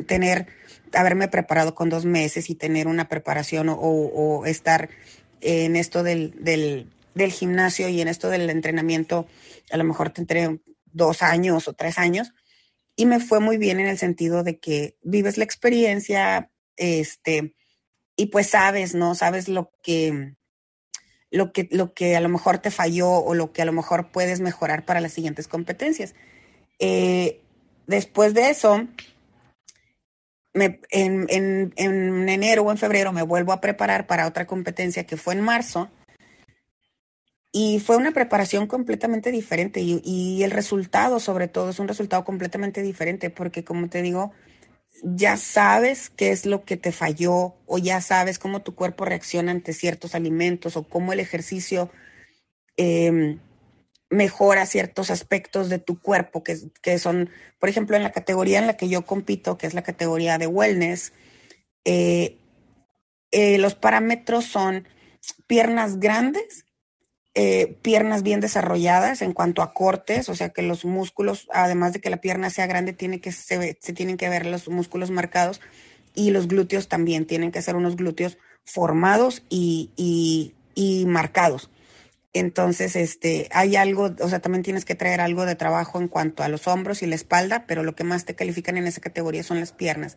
tener, 0.06 0.46
haberme 0.92 1.28
preparado 1.28 1.74
con 1.74 1.88
dos 1.88 2.04
meses 2.04 2.50
y 2.50 2.54
tener 2.54 2.86
una 2.86 3.08
preparación 3.08 3.66
o, 3.70 4.44
estar 4.46 4.88
en 5.40 5.76
esto 5.76 6.02
del, 6.02 6.34
del, 6.42 7.32
gimnasio 7.32 7.88
y 7.88 8.00
en 8.00 8.08
esto 8.08 8.28
del 8.28 8.48
entrenamiento, 8.50 9.26
a 9.70 9.76
lo 9.76 9.84
mejor 9.84 10.10
tendré 10.10 10.60
dos 10.92 11.22
años 11.22 11.68
o 11.68 11.72
tres 11.72 11.98
años. 11.98 12.32
Y 12.96 13.06
me 13.06 13.20
fue 13.20 13.40
muy 13.40 13.56
bien 13.56 13.80
en 13.80 13.86
el 13.86 13.98
sentido 13.98 14.42
de 14.42 14.58
que 14.58 14.96
vives 15.02 15.38
la 15.38 15.44
experiencia, 15.44 16.50
este, 16.76 17.54
y 18.16 18.26
pues 18.26 18.48
sabes, 18.48 18.94
¿no? 18.94 19.14
Sabes 19.14 19.48
lo 19.48 19.70
que, 19.82 20.34
lo 21.30 21.52
que, 21.52 21.68
lo 21.70 21.94
que 21.94 22.16
a 22.16 22.20
lo 22.20 22.28
mejor 22.28 22.58
te 22.58 22.70
falló 22.70 23.10
o 23.10 23.34
lo 23.34 23.52
que 23.52 23.62
a 23.62 23.64
lo 23.64 23.72
mejor 23.72 24.10
puedes 24.10 24.40
mejorar 24.40 24.84
para 24.84 25.00
las 25.00 25.12
siguientes 25.12 25.48
competencias. 25.48 26.14
Eh, 26.78 27.40
después 27.86 28.34
de 28.34 28.50
eso, 28.50 28.86
en, 30.54 31.72
enero 31.76 32.62
o 32.62 32.70
en 32.70 32.78
febrero 32.78 33.12
me 33.12 33.22
vuelvo 33.22 33.52
a 33.52 33.60
preparar 33.60 34.06
para 34.06 34.26
otra 34.26 34.46
competencia 34.46 35.04
que 35.04 35.16
fue 35.16 35.34
en 35.34 35.42
marzo. 35.42 35.90
Y 37.52 37.80
fue 37.80 37.96
una 37.96 38.12
preparación 38.12 38.66
completamente 38.66 39.32
diferente 39.32 39.80
y, 39.80 40.42
el 40.42 40.50
resultado 40.52 41.18
sobre 41.18 41.48
todo 41.48 41.70
es 41.70 41.80
un 41.80 41.88
resultado 41.88 42.24
completamente 42.24 42.82
diferente 42.82 43.28
porque 43.30 43.64
como 43.64 43.88
te 43.88 44.02
digo, 44.02 44.32
ya 45.02 45.36
sabes 45.36 46.10
qué 46.10 46.30
es 46.30 46.46
lo 46.46 46.64
que 46.64 46.76
te 46.76 46.92
falló 46.92 47.56
o 47.66 47.78
ya 47.78 48.00
sabes 48.00 48.38
cómo 48.38 48.62
tu 48.62 48.74
cuerpo 48.74 49.04
reacciona 49.04 49.50
ante 49.50 49.72
ciertos 49.72 50.14
alimentos 50.14 50.76
o 50.76 50.84
cómo 50.88 51.12
el 51.12 51.20
ejercicio 51.20 51.90
em, 52.76 53.40
mejora 54.10 54.66
ciertos 54.66 55.10
aspectos 55.10 55.68
de 55.68 55.78
tu 55.78 56.00
cuerpo, 56.00 56.42
que, 56.42 56.56
que, 56.82 56.98
son, 56.98 57.30
por 57.58 57.68
ejemplo, 57.68 57.96
en 57.96 58.02
la 58.02 58.12
categoría 58.12 58.58
en 58.58 58.66
la 58.66 58.76
que 58.76 58.88
yo 58.88 59.04
compito, 59.06 59.56
que 59.58 59.66
es 59.66 59.74
la 59.74 59.82
categoría 59.82 60.38
de 60.38 60.46
wellness, 60.48 61.12
eh, 61.84 62.38
eh, 63.30 63.58
los 63.58 63.74
parámetros 63.74 64.44
son 64.44 64.88
piernas 65.46 66.00
grandes, 66.00 66.66
eh, 67.34 67.78
piernas 67.82 68.22
bien 68.22 68.40
desarrolladas 68.40 69.22
en 69.22 69.32
cuanto 69.32 69.62
a 69.62 69.72
cortes, 69.72 70.28
o 70.28 70.34
sea 70.34 70.48
que 70.48 70.62
los 70.62 70.84
músculos, 70.84 71.48
además 71.52 71.92
de 71.92 72.00
que 72.00 72.10
la 72.10 72.20
pierna 72.20 72.50
sea 72.50 72.66
grande, 72.66 72.92
tiene 72.92 73.20
que 73.20 73.32
se, 73.32 73.78
se 73.80 73.92
tienen 73.92 74.16
que 74.16 74.28
ver 74.28 74.46
los 74.46 74.68
músculos 74.68 75.10
marcados 75.10 75.60
y 76.14 76.30
los 76.30 76.48
glúteos 76.48 76.88
también 76.88 77.26
tienen 77.26 77.52
que 77.52 77.62
ser 77.62 77.76
unos 77.76 77.96
glúteos 77.96 78.38
formados 78.64 79.44
y, 79.48 79.90
y, 79.96 80.54
y 80.74 81.06
marcados. 81.06 81.70
Entonces, 82.32 82.94
este, 82.94 83.48
hay 83.52 83.76
algo, 83.76 84.14
o 84.20 84.28
sea, 84.28 84.40
también 84.40 84.62
tienes 84.62 84.84
que 84.84 84.94
traer 84.94 85.20
algo 85.20 85.46
de 85.46 85.56
trabajo 85.56 86.00
en 86.00 86.08
cuanto 86.08 86.42
a 86.42 86.48
los 86.48 86.68
hombros 86.68 87.02
y 87.02 87.06
la 87.06 87.16
espalda, 87.16 87.64
pero 87.66 87.82
lo 87.82 87.96
que 87.96 88.04
más 88.04 88.24
te 88.24 88.36
califican 88.36 88.76
en 88.76 88.86
esa 88.86 89.00
categoría 89.00 89.42
son 89.42 89.58
las 89.58 89.72
piernas 89.72 90.16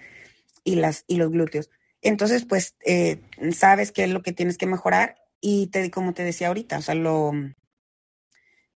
y 0.63 0.75
las 0.75 1.05
y 1.07 1.17
los 1.17 1.31
glúteos. 1.31 1.69
Entonces, 2.01 2.45
pues, 2.45 2.75
eh, 2.85 3.19
sabes 3.51 3.91
qué 3.91 4.03
es 4.03 4.11
lo 4.11 4.21
que 4.21 4.33
tienes 4.33 4.57
que 4.57 4.67
mejorar 4.67 5.22
y 5.45 5.67
te, 5.67 5.91
como 5.91 6.13
te 6.13 6.23
decía 6.23 6.47
ahorita, 6.47 6.77
o 6.77 6.81
sea, 6.81 6.95
lo, 6.95 7.33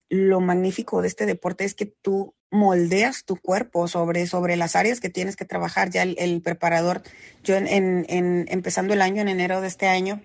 lo 0.08 0.40
magnífico 0.40 1.00
de 1.00 1.06
este 1.06 1.25
deporte 1.25 1.64
es 1.64 1.76
que 1.76 1.87
tú 1.87 2.35
moldeas 2.50 3.25
tu 3.25 3.37
cuerpo 3.37 3.87
sobre, 3.87 4.26
sobre 4.26 4.56
las 4.56 4.75
áreas 4.75 4.99
que 4.99 5.08
tienes 5.08 5.37
que 5.37 5.44
trabajar. 5.44 5.90
Ya 5.90 6.02
el, 6.02 6.42
preparador, 6.42 7.02
yo 7.44 7.54
en, 7.54 7.68
en, 7.68 8.46
empezando 8.49 8.94
el 8.94 9.00
año, 9.00 9.23
en 9.23 9.28
enero 9.28 9.61
de 9.61 9.68
este 9.68 9.87
año, 9.87 10.20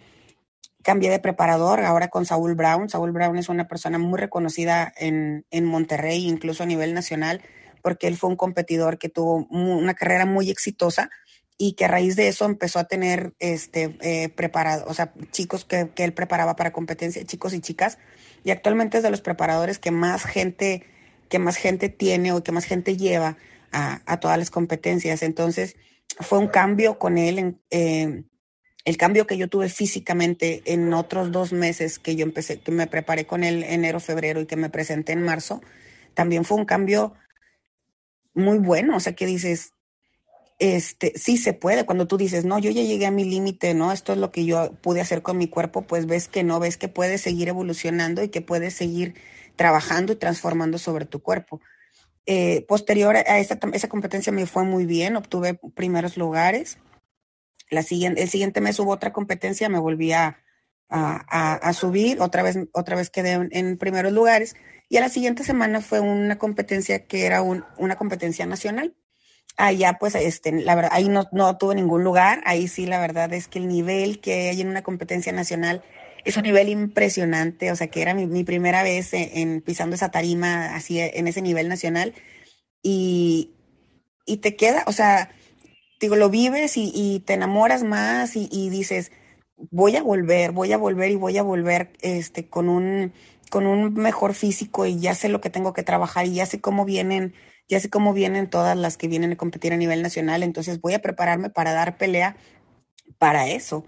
cambié 0.82 1.12
de 1.12 1.20
preparador 1.20 1.82
ahora 1.82 2.08
con 2.08 2.26
Saúl 2.26 2.56
Brown. 2.56 2.90
Saúl 2.90 3.12
Brown 3.12 3.38
es 3.38 3.48
una 3.48 3.68
persona 3.68 4.00
muy 4.00 4.20
reconocida 4.20 4.92
en, 4.98 5.46
en 5.52 5.66
Monterrey, 5.66 6.28
incluso 6.28 6.64
a 6.64 6.66
nivel 6.66 6.96
nacional, 6.96 7.44
porque 7.84 8.08
él 8.08 8.18
fue 8.18 8.32
un 8.32 8.36
competidor 8.36 8.98
que 8.98 9.10
tuvo 9.10 9.46
una 9.52 9.94
carrera 9.94 10.26
muy 10.26 10.50
exitosa 10.50 11.12
y 11.64 11.74
que 11.74 11.86
a 11.86 11.90
raíz 11.90 12.16
de 12.16 12.28
eso 12.28 12.46
empezó 12.46 12.80
a 12.80 12.86
tener 12.86 13.36
este 13.38 13.96
eh, 14.02 14.30
preparado, 14.30 14.86
o 14.88 14.96
sea, 14.96 15.14
chicos 15.30 15.64
que, 15.64 15.90
que, 15.94 16.04
él 16.04 16.12
preparaba 16.12 16.56
para 16.56 16.74
competencia, 16.74 17.24
chicos 17.24 17.54
y 17.54 17.62
chicas, 17.62 18.00
y 18.44 18.50
actualmente 18.50 18.98
es 18.98 19.04
de 19.04 19.12
los 19.12 19.22
preparadores 19.22 19.78
que 19.78 19.92
más 19.92 20.24
gente, 20.24 20.88
que 21.30 21.38
más 21.38 21.58
gente 21.58 21.90
tiene 21.90 22.34
o 22.34 22.42
que 22.42 22.52
más 22.52 22.66
gente 22.66 22.98
lleva 22.98 23.38
a, 23.72 24.20
todas 24.20 24.40
las 24.40 24.50
competencias. 24.50 25.22
Entonces, 25.22 25.76
fue 26.20 26.40
un 26.40 26.48
cambio 26.48 26.98
con 26.98 27.20
él 27.20 27.60
eh, 27.70 28.24
el 28.84 28.98
cambio 28.98 29.28
que 29.28 29.38
yo 29.38 29.48
tuve 29.48 29.70
físicamente 29.70 30.64
en 30.66 30.92
otros 30.96 31.32
dos 31.32 31.54
meses 31.54 32.00
que 32.00 32.16
yo 32.16 32.24
empecé, 32.26 32.60
que 32.60 32.72
me 32.72 32.88
preparé 32.88 33.28
con 33.28 33.44
él 33.44 33.64
enero, 33.64 34.00
febrero 34.00 34.42
y 34.42 34.48
que 34.48 34.56
me 34.56 34.72
presenté 34.72 35.12
en 35.12 35.22
marzo, 35.22 35.62
también 36.16 36.44
fue 36.44 36.58
un 36.58 36.66
cambio 36.66 37.14
muy 38.34 38.58
bueno. 38.58 38.98
O 38.98 39.00
sea, 39.00 39.14
que 39.14 39.28
dices, 39.28 39.74
este, 40.62 41.14
sí 41.18 41.38
se 41.38 41.54
puede. 41.54 41.86
Cuando 41.86 42.08
tú 42.08 42.18
dices, 42.18 42.46
no, 42.46 42.60
yo 42.60 42.72
ya 42.72 42.84
llegué 42.84 43.06
a 43.06 43.12
mi 43.12 43.26
límite, 43.26 43.74
no, 43.74 43.92
esto 43.92 44.14
es 44.14 44.20
lo 44.20 44.32
que 44.32 44.46
yo 44.46 44.72
pude 44.82 45.02
hacer 45.02 45.22
con 45.22 45.38
mi 45.38 45.48
cuerpo, 45.48 45.82
pues 45.82 46.06
ves 46.06 46.28
que 46.28 46.44
no, 46.44 46.60
ves 46.60 46.78
que 46.78 46.88
puedes 46.88 47.22
seguir 47.22 47.50
evolucionando 47.50 48.24
y 48.24 48.30
que 48.30 48.42
puedes 48.42 48.74
seguir 48.74 49.16
trabajando 49.56 50.14
y 50.14 50.16
transformando 50.16 50.78
sobre 50.78 51.06
tu 51.06 51.22
cuerpo. 51.22 51.62
Eh, 52.26 52.66
posterior 52.68 53.18
a 53.18 53.40
esa, 53.40 53.58
competencia 53.90 54.32
me 54.32 54.46
fue 54.46 54.64
muy 54.64 54.86
bien, 54.86 55.16
obtuve 55.16 55.60
primeros 55.76 56.16
lugares 56.18 56.78
el 57.72 58.30
siguiente 58.30 58.62
mes 58.62 58.80
hubo 58.80 58.92
otra 58.92 59.14
competencia, 59.14 59.70
me 59.70 59.80
volví 59.80 60.12
a, 60.12 60.38
subir, 61.74 62.22
otra 62.22 62.44
vez, 62.44 62.58
otra 62.74 62.96
vez 62.96 63.10
quedé 63.10 63.48
en, 63.52 63.78
primeros 63.78 64.12
lugares, 64.12 64.56
y 64.90 64.98
a 64.98 65.02
la 65.02 65.10
siguiente 65.10 65.44
semana 65.44 65.80
fue 65.82 66.02
una 66.02 66.38
competencia 66.38 67.08
que 67.08 67.26
era 67.26 67.42
una 67.42 67.96
competencia 67.96 68.46
nacional. 68.46 68.94
Allá, 69.58 69.98
pues, 70.00 70.16
este, 70.16 70.52
la 70.52 70.76
verdad, 70.76 70.92
ahí 70.94 71.10
no, 71.10 71.28
no 71.32 71.58
tuve 71.58 71.76
ningún 71.76 72.04
lugar, 72.04 72.42
ahí 72.46 72.68
sí, 72.68 72.86
la 72.86 73.00
verdad 73.00 73.32
es 73.34 73.48
que 73.48 73.60
el 73.60 73.68
nivel 73.68 74.20
que 74.20 74.50
hay 74.50 74.62
en 74.62 74.70
una 74.70 74.82
competencia 74.82 75.32
nacional 75.32 75.84
es 76.26 76.38
un 76.38 76.44
nivel 76.44 76.70
impresionante, 76.70 77.72
o 77.72 77.76
sea, 77.76 77.88
que 77.88 78.02
era 78.02 78.14
mi, 78.14 78.44
primera 78.44 78.84
vez 78.84 79.14
en, 79.14 79.62
pisando 79.62 79.96
esa 79.96 80.12
tarima 80.12 80.76
así 80.76 81.00
en 81.00 81.28
ese 81.28 81.42
nivel 81.42 81.68
nacional. 81.68 82.14
Y, 82.84 83.52
y 84.26 84.38
te 84.38 84.56
queda, 84.56 84.84
o 84.88 84.92
sea, 84.92 85.32
digo, 86.00 86.16
lo 86.16 86.30
vives 86.30 86.74
y, 86.76 87.24
te 87.26 87.34
enamoras 87.34 87.84
más 87.84 88.36
y, 88.36 88.50
y, 88.52 88.70
dices, 88.70 89.12
voy 89.72 89.96
a 89.96 90.04
volver, 90.04 90.52
voy 90.52 90.74
a 90.74 90.78
volver 90.78 91.12
y 91.12 91.16
voy 91.16 91.38
a 91.38 91.44
volver 91.44 91.92
este, 92.02 92.48
con, 92.50 92.70
un, 92.70 93.14
con 93.50 93.68
un 93.68 93.94
mejor 93.94 94.34
físico 94.34 94.86
y 94.86 95.00
ya 95.00 95.16
sé 95.16 95.30
lo 95.30 95.42
que 95.42 95.50
tengo 95.50 95.74
que 95.74 95.84
trabajar 95.84 96.26
y 96.26 96.36
ya 96.36 96.46
sé 96.46 96.62
cómo 96.62 96.86
vienen, 96.86 97.34
ya 97.72 97.80
sé 97.80 97.90
cómo 97.90 98.14
vienen 98.14 98.50
todas 98.50 98.78
las 98.78 98.98
que 98.98 99.08
vienen 99.08 99.32
a 99.32 99.38
competir 99.38 99.72
a 99.72 99.78
nivel 99.78 100.02
nacional, 100.02 100.44
entonces 100.44 100.82
voy 100.82 100.94
a 100.94 101.02
prepararme 101.02 101.50
para 101.50 101.72
dar 101.72 101.98
pelea 101.98 102.36
para 103.18 103.48
eso. 103.48 103.86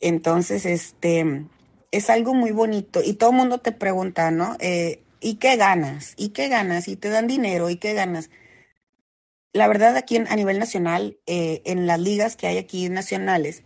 Entonces, 0.00 0.66
este, 0.66 1.46
es 1.92 2.10
algo 2.10 2.34
muy 2.34 2.50
bonito 2.50 3.00
y 3.02 3.14
todo 3.14 3.30
el 3.30 3.36
mundo 3.36 3.58
te 3.58 3.72
pregunta, 3.72 4.30
¿no? 4.30 4.56
Eh, 4.60 5.02
¿Y 5.18 5.36
qué 5.36 5.56
ganas? 5.56 6.12
¿Y 6.18 6.30
qué 6.30 6.48
ganas? 6.48 6.88
¿Y 6.88 6.96
te 6.96 7.08
dan 7.08 7.26
dinero? 7.26 7.70
¿Y 7.70 7.76
qué 7.76 7.94
ganas? 7.94 8.28
La 9.54 9.66
verdad, 9.66 9.96
aquí 9.96 10.18
a 10.18 10.36
nivel 10.36 10.58
nacional, 10.58 11.16
eh, 11.24 11.62
en 11.64 11.86
las 11.86 12.00
ligas 12.00 12.36
que 12.36 12.48
hay 12.48 12.58
aquí 12.58 12.90
nacionales, 12.90 13.62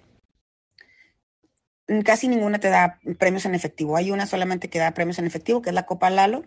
casi 2.05 2.29
ninguna 2.29 2.61
te 2.61 2.69
da 2.69 3.01
premios 3.19 3.47
en 3.47 3.57
efectivo. 3.57 3.97
Hay 3.97 4.13
una 4.13 4.27
solamente 4.27 4.71
que 4.71 4.79
da 4.79 4.95
premios 4.95 5.19
en 5.19 5.27
efectivo, 5.27 5.61
que 5.61 5.71
es 5.71 5.75
la 5.75 5.87
Copa 5.87 6.09
Lalo. 6.09 6.45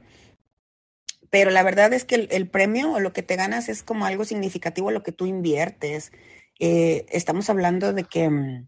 Pero 1.30 1.52
la 1.52 1.64
verdad 1.64 1.94
es 1.94 2.06
que 2.06 2.16
el, 2.16 2.50
premio 2.50 2.94
o 2.94 3.00
lo 3.00 3.14
que 3.14 3.24
te 3.24 3.36
ganas 3.36 3.70
es 3.70 3.84
como 3.84 4.06
algo 4.06 4.26
significativo 4.26 4.92
lo 4.92 5.04
que 5.04 5.12
tú 5.12 5.26
inviertes. 5.26 6.12
Eh, 6.60 7.06
estamos 7.10 7.50
hablando 7.50 7.94
de 7.94 8.04
que 8.04 8.30
mm, 8.30 8.68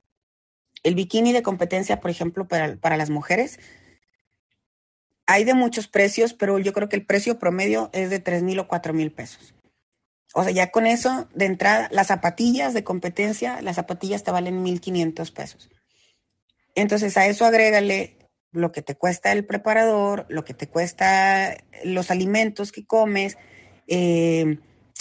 el 0.83 0.95
bikini 0.95 1.33
de 1.33 1.43
competencia, 1.43 1.99
por 1.99 2.11
ejemplo, 2.11 2.47
para, 2.47 2.75
para 2.77 2.97
las 2.97 3.09
mujeres, 3.09 3.59
hay 5.25 5.43
de 5.43 5.53
muchos 5.53 5.87
precios, 5.87 6.33
pero 6.33 6.59
yo 6.59 6.73
creo 6.73 6.89
que 6.89 6.97
el 6.97 7.05
precio 7.05 7.39
promedio 7.39 7.89
es 7.93 8.09
de 8.09 8.19
3 8.19 8.43
mil 8.43 8.59
o 8.59 8.67
4 8.67 8.93
mil 8.93 9.11
pesos. 9.11 9.55
O 10.33 10.43
sea, 10.43 10.51
ya 10.51 10.71
con 10.71 10.85
eso, 10.85 11.27
de 11.33 11.45
entrada, 11.45 11.89
las 11.91 12.07
zapatillas 12.07 12.73
de 12.73 12.83
competencia, 12.83 13.61
las 13.61 13.75
zapatillas 13.75 14.23
te 14.23 14.31
valen 14.31 14.63
1.500 14.63 15.33
pesos. 15.33 15.69
Entonces 16.75 17.17
a 17.17 17.27
eso 17.27 17.45
agrégale 17.45 18.17
lo 18.51 18.71
que 18.71 18.81
te 18.81 18.95
cuesta 18.95 19.31
el 19.31 19.45
preparador, 19.45 20.25
lo 20.29 20.43
que 20.43 20.53
te 20.53 20.67
cuesta 20.67 21.57
los 21.83 22.11
alimentos 22.11 22.71
que 22.71 22.85
comes, 22.85 23.37
eh, 23.87 24.59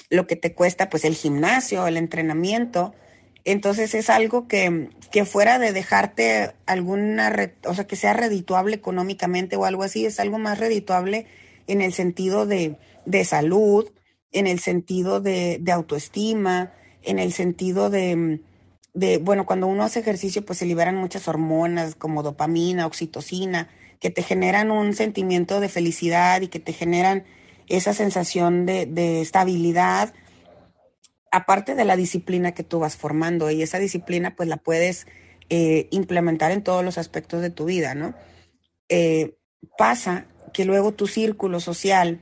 lo 0.08 0.26
que 0.26 0.36
te 0.36 0.54
cuesta 0.54 0.88
pues 0.88 1.04
el 1.04 1.14
gimnasio, 1.14 1.86
el 1.86 1.96
entrenamiento. 1.96 2.94
Entonces 3.44 3.94
es 3.94 4.10
algo 4.10 4.46
que, 4.46 4.90
que 5.10 5.24
fuera 5.24 5.58
de 5.58 5.72
dejarte 5.72 6.52
alguna, 6.66 7.52
o 7.64 7.74
sea, 7.74 7.86
que 7.86 7.96
sea 7.96 8.12
redituable 8.12 8.76
económicamente 8.76 9.56
o 9.56 9.64
algo 9.64 9.82
así, 9.82 10.04
es 10.06 10.20
algo 10.20 10.38
más 10.38 10.58
redituable 10.58 11.26
en 11.66 11.80
el 11.80 11.92
sentido 11.92 12.46
de, 12.46 12.76
de 13.06 13.24
salud, 13.24 13.90
en 14.32 14.46
el 14.46 14.60
sentido 14.60 15.20
de, 15.20 15.58
de 15.60 15.72
autoestima, 15.72 16.72
en 17.02 17.18
el 17.18 17.32
sentido 17.32 17.90
de, 17.90 18.40
de, 18.94 19.18
bueno, 19.18 19.46
cuando 19.46 19.66
uno 19.66 19.84
hace 19.84 20.00
ejercicio, 20.00 20.44
pues 20.44 20.58
se 20.58 20.66
liberan 20.66 20.96
muchas 20.96 21.28
hormonas 21.28 21.94
como 21.94 22.22
dopamina, 22.22 22.86
oxitocina, 22.86 23.68
que 24.00 24.10
te 24.10 24.22
generan 24.22 24.70
un 24.70 24.94
sentimiento 24.94 25.60
de 25.60 25.68
felicidad 25.68 26.40
y 26.40 26.48
que 26.48 26.60
te 26.60 26.72
generan 26.72 27.24
esa 27.68 27.92
sensación 27.92 28.66
de, 28.66 28.86
de 28.86 29.20
estabilidad, 29.20 30.12
aparte 31.30 31.74
de 31.74 31.84
la 31.84 31.96
disciplina 31.96 32.52
que 32.52 32.64
tú 32.64 32.80
vas 32.80 32.96
formando. 32.96 33.50
Y 33.50 33.62
esa 33.62 33.78
disciplina, 33.78 34.34
pues 34.34 34.48
la 34.48 34.56
puedes 34.56 35.06
eh, 35.52 35.88
implementar 35.90 36.52
en 36.52 36.62
todos 36.62 36.84
los 36.84 36.96
aspectos 36.96 37.42
de 37.42 37.50
tu 37.50 37.64
vida, 37.64 37.96
¿no? 37.96 38.14
Eh, 38.88 39.36
pasa 39.76 40.26
que 40.52 40.64
luego 40.64 40.92
tu 40.92 41.08
círculo 41.08 41.58
social 41.58 42.20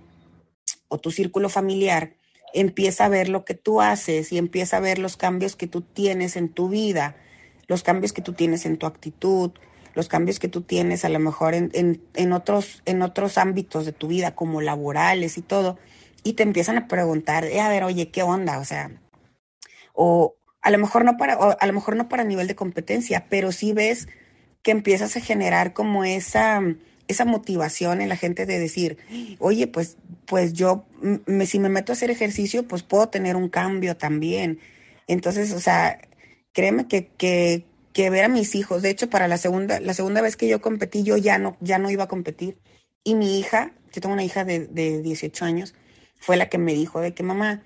o 0.89 0.99
tu 0.99 1.11
círculo 1.11 1.51
familiar 1.51 2.18
empieza 2.55 3.05
a 3.05 3.09
ver 3.09 3.29
lo 3.29 3.45
que 3.45 3.55
tú 3.55 3.81
haces 3.81 4.33
y 4.33 4.39
empieza 4.39 4.79
a 4.79 4.81
ver 4.81 4.99
los 4.99 5.17
cambios 5.17 5.57
que 5.57 5.67
tú 5.67 5.83
tienes 5.83 6.37
en 6.37 6.49
tu 6.49 6.69
vida, 6.69 7.17
los 7.67 7.83
cambios 7.83 8.13
que 8.13 8.23
tú 8.23 8.33
tienes 8.33 8.67
en 8.67 8.79
tu 8.79 8.87
actitud, 8.87 9.53
los 9.95 10.09
cambios 10.09 10.39
que 10.39 10.49
tú 10.49 10.63
tienes 10.63 11.05
a 11.05 11.09
lo 11.09 11.19
mejor 11.19 11.55
en, 11.55 12.33
otros, 12.33 12.83
en 12.85 13.03
otros 13.03 13.37
ámbitos 13.37 13.85
de 13.85 13.93
tu 13.93 14.09
vida, 14.09 14.35
como 14.35 14.61
laborales 14.61 15.39
y 15.39 15.43
todo, 15.43 15.79
y 16.23 16.35
te 16.35 16.43
empiezan 16.43 16.79
a 16.79 16.89
preguntar, 16.89 17.45
eh, 17.45 17.61
a 17.61 17.69
ver, 17.69 17.85
oye, 17.85 18.11
¿qué 18.11 18.23
onda? 18.23 18.59
O 18.59 18.65
sea, 18.65 18.91
o 19.93 20.37
a 20.63 20.71
lo 20.71 20.79
mejor 20.79 21.05
no 21.05 21.17
para, 21.17 21.35
a 21.35 21.67
lo 21.67 21.73
mejor 21.73 21.97
no 21.97 22.09
para 22.09 22.25
nivel 22.25 22.47
de 22.47 22.55
competencia, 22.55 23.27
pero 23.29 23.53
sí 23.53 23.73
ves 23.73 24.09
que 24.63 24.71
empiezas 24.71 25.17
a 25.17 25.21
generar 25.21 25.73
como 25.73 26.05
esa, 26.05 26.63
esa 27.09 27.25
motivación 27.25 28.01
en 28.01 28.09
la 28.09 28.17
gente 28.17 28.47
de 28.47 28.59
decir, 28.59 28.99
oye, 29.39 29.67
pues, 29.67 29.97
pues 30.27 30.53
yo, 30.53 30.85
me, 31.27 31.47
si 31.47 31.59
me 31.59 31.71
meto 31.71 31.93
a 31.93 31.95
hacer 31.95 32.11
ejercicio, 32.11 32.69
pues 32.69 32.83
puedo 32.83 33.09
tener 33.09 33.35
un 33.35 33.49
cambio 33.49 33.97
también. 33.97 34.61
Entonces, 35.07 35.53
o 35.53 35.61
sea, 35.61 36.01
créeme 36.53 36.87
que, 36.87 37.09
que, 37.09 37.65
que 37.95 38.11
ver 38.11 38.25
a 38.25 38.29
mis 38.29 38.55
hijos, 38.55 38.83
de 38.83 38.91
hecho, 38.91 39.09
para 39.11 39.27
la 39.27 39.39
segunda, 39.39 39.81
la 39.81 39.95
segunda 39.95 40.21
vez 40.21 40.37
que 40.37 40.49
yo 40.49 40.61
competí, 40.61 41.03
yo 41.03 41.17
ya 41.17 41.39
no, 41.39 41.57
ya 41.61 41.79
no 41.79 41.91
iba 41.91 42.05
a 42.05 42.09
competir. 42.09 42.59
Y 43.03 43.15
mi 43.15 43.39
hija, 43.39 43.73
yo 43.93 44.03
tengo 44.03 44.13
una 44.13 44.25
hija 44.25 44.45
de, 44.45 44.67
de 44.67 45.01
18 45.03 45.45
años, 45.45 45.75
fue 46.21 46.37
la 46.37 46.49
que 46.49 46.59
me 46.59 46.75
dijo 46.75 47.01
de 47.01 47.15
que 47.15 47.23
mamá, 47.23 47.63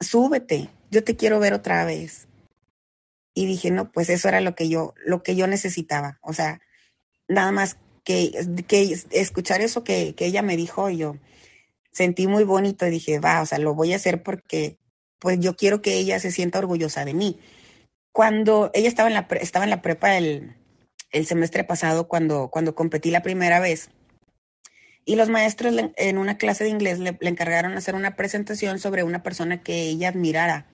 súbete, 0.00 0.70
yo 0.90 1.04
te 1.04 1.16
quiero 1.16 1.38
ver 1.38 1.54
otra 1.54 1.84
vez. 1.84 2.26
Y 3.32 3.46
dije, 3.46 3.70
no, 3.70 3.92
pues 3.92 4.08
eso 4.08 4.28
era 4.28 4.40
lo 4.40 4.54
que 4.54 4.68
yo, 4.68 4.94
lo 5.04 5.22
que 5.22 5.36
yo 5.36 5.46
necesitaba. 5.46 6.18
O 6.22 6.32
sea, 6.32 6.60
nada 7.28 7.52
más 7.52 7.76
que, 8.06 8.96
escuchar 9.10 9.60
eso 9.60 9.82
que, 9.82 10.14
ella 10.16 10.42
me 10.42 10.56
dijo, 10.56 10.88
yo 10.88 11.16
sentí 11.90 12.26
muy 12.26 12.44
bonito 12.44 12.86
y 12.86 12.90
dije, 12.90 13.18
va, 13.18 13.42
o 13.42 13.46
sea, 13.46 13.58
lo 13.58 13.74
voy 13.74 13.92
a 13.92 13.96
hacer 13.96 14.22
porque 14.22 14.78
pues 15.18 15.40
yo 15.40 15.56
quiero 15.56 15.82
que 15.82 15.94
ella 15.94 16.20
se 16.20 16.30
sienta 16.30 16.60
orgullosa 16.60 17.04
de 17.04 17.14
mí. 17.14 17.40
Cuando 18.12 18.70
ella 18.74 18.88
estaba 18.88 19.08
en 19.08 19.14
la, 19.14 19.26
estaba 19.40 19.64
en 19.64 19.70
la 19.70 19.82
prepa 19.82 20.16
el, 20.16 20.54
el 21.10 21.26
semestre 21.26 21.64
pasado, 21.64 22.06
cuando, 22.06 22.48
cuando 22.48 22.74
competí 22.74 23.10
la 23.10 23.22
primera 23.22 23.60
vez, 23.60 23.90
y 25.04 25.16
los 25.16 25.28
maestros 25.28 25.74
en 25.96 26.18
una 26.18 26.36
clase 26.36 26.64
de 26.64 26.70
inglés 26.70 26.98
le, 26.98 27.16
le, 27.20 27.28
encargaron 27.28 27.76
hacer 27.76 27.94
una 27.94 28.16
presentación 28.16 28.78
sobre 28.78 29.04
una 29.04 29.22
persona 29.22 29.62
que 29.62 29.82
ella 29.82 30.08
admirara. 30.08 30.72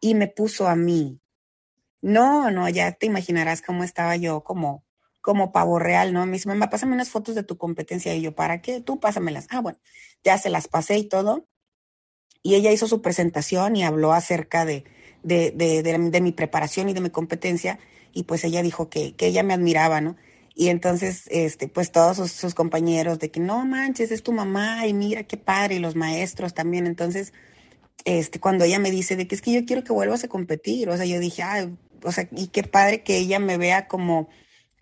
Y 0.00 0.14
me 0.14 0.28
puso 0.28 0.68
a 0.68 0.76
mí. 0.76 1.20
No, 2.02 2.50
no, 2.50 2.68
ya 2.68 2.92
te 2.92 3.06
imaginarás 3.06 3.62
cómo 3.62 3.82
estaba 3.82 4.16
yo 4.16 4.42
como 4.44 4.83
como 5.24 5.52
pavo 5.52 5.78
real, 5.78 6.12
¿no? 6.12 6.26
Me 6.26 6.32
dice, 6.32 6.48
mamá, 6.50 6.68
pásame 6.68 6.92
unas 6.92 7.08
fotos 7.08 7.34
de 7.34 7.42
tu 7.42 7.56
competencia. 7.56 8.14
Y 8.14 8.20
yo, 8.20 8.34
¿para 8.34 8.60
qué? 8.60 8.82
Tú 8.82 9.00
pásamelas. 9.00 9.46
Ah, 9.48 9.62
bueno, 9.62 9.78
ya 10.22 10.36
se 10.36 10.50
las 10.50 10.68
pasé 10.68 10.98
y 10.98 11.04
todo. 11.04 11.48
Y 12.42 12.56
ella 12.56 12.70
hizo 12.72 12.86
su 12.86 13.00
presentación 13.00 13.74
y 13.74 13.84
habló 13.84 14.12
acerca 14.12 14.66
de, 14.66 14.84
de, 15.22 15.50
de, 15.50 15.82
de, 15.82 16.20
mi 16.20 16.32
preparación 16.32 16.90
y 16.90 16.92
de 16.92 17.00
mi 17.00 17.08
competencia. 17.08 17.78
Y 18.12 18.24
pues 18.24 18.44
ella 18.44 18.62
dijo 18.62 18.90
que, 18.90 19.16
que 19.16 19.26
ella 19.28 19.42
me 19.42 19.54
admiraba, 19.54 20.02
¿no? 20.02 20.16
Y 20.54 20.68
entonces, 20.68 21.24
este, 21.30 21.68
pues 21.68 21.90
todos 21.90 22.18
sus, 22.18 22.32
sus, 22.32 22.54
compañeros 22.54 23.18
de 23.18 23.30
que 23.30 23.40
no 23.40 23.64
manches, 23.64 24.10
es 24.10 24.22
tu 24.22 24.32
mamá 24.32 24.86
y 24.86 24.92
mira 24.92 25.22
qué 25.24 25.38
padre, 25.38 25.76
y 25.76 25.78
los 25.78 25.96
maestros 25.96 26.52
también. 26.52 26.86
Entonces, 26.86 27.32
este, 28.04 28.40
cuando 28.40 28.64
ella 28.64 28.78
me 28.78 28.90
dice 28.90 29.16
de 29.16 29.26
que 29.26 29.34
es 29.36 29.40
que 29.40 29.52
yo 29.54 29.64
quiero 29.64 29.84
que 29.84 29.94
vuelvas 29.94 30.22
a 30.24 30.28
competir, 30.28 30.90
o 30.90 30.96
sea, 30.98 31.06
yo 31.06 31.18
dije, 31.18 31.42
ah, 31.42 31.70
o 32.02 32.12
sea, 32.12 32.28
y 32.32 32.48
qué 32.48 32.62
padre 32.64 33.02
que 33.02 33.16
ella 33.16 33.38
me 33.38 33.56
vea 33.56 33.88
como, 33.88 34.28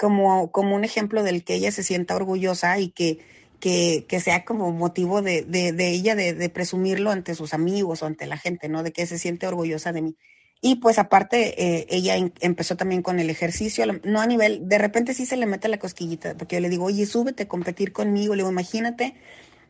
como, 0.02 0.50
como 0.50 0.74
un 0.74 0.82
ejemplo 0.82 1.22
del 1.22 1.44
que 1.44 1.54
ella 1.54 1.70
se 1.70 1.84
sienta 1.84 2.16
orgullosa 2.16 2.76
y 2.80 2.88
que, 2.88 3.20
que, 3.60 4.04
que 4.08 4.18
sea 4.18 4.44
como 4.44 4.72
motivo 4.72 5.22
de, 5.22 5.42
de, 5.42 5.70
de 5.70 5.90
ella 5.90 6.16
de, 6.16 6.34
de, 6.34 6.48
presumirlo 6.48 7.12
ante 7.12 7.36
sus 7.36 7.54
amigos 7.54 8.02
o 8.02 8.06
ante 8.06 8.26
la 8.26 8.36
gente, 8.36 8.68
¿no? 8.68 8.82
De 8.82 8.92
que 8.92 9.06
se 9.06 9.16
siente 9.16 9.46
orgullosa 9.46 9.92
de 9.92 10.02
mí. 10.02 10.16
Y 10.60 10.76
pues 10.76 10.98
aparte, 10.98 11.54
eh, 11.62 11.86
ella 11.88 12.16
empezó 12.40 12.76
también 12.76 13.02
con 13.02 13.20
el 13.20 13.30
ejercicio, 13.30 13.84
no 14.02 14.20
a 14.20 14.26
nivel, 14.26 14.68
de 14.68 14.78
repente 14.78 15.14
sí 15.14 15.24
se 15.24 15.36
le 15.36 15.46
mete 15.46 15.68
la 15.68 15.78
cosquillita, 15.78 16.36
porque 16.36 16.56
yo 16.56 16.60
le 16.60 16.68
digo, 16.68 16.86
oye, 16.86 17.06
súbete 17.06 17.44
a 17.44 17.48
competir 17.48 17.92
conmigo, 17.92 18.34
le 18.34 18.42
digo, 18.42 18.50
imagínate 18.50 19.14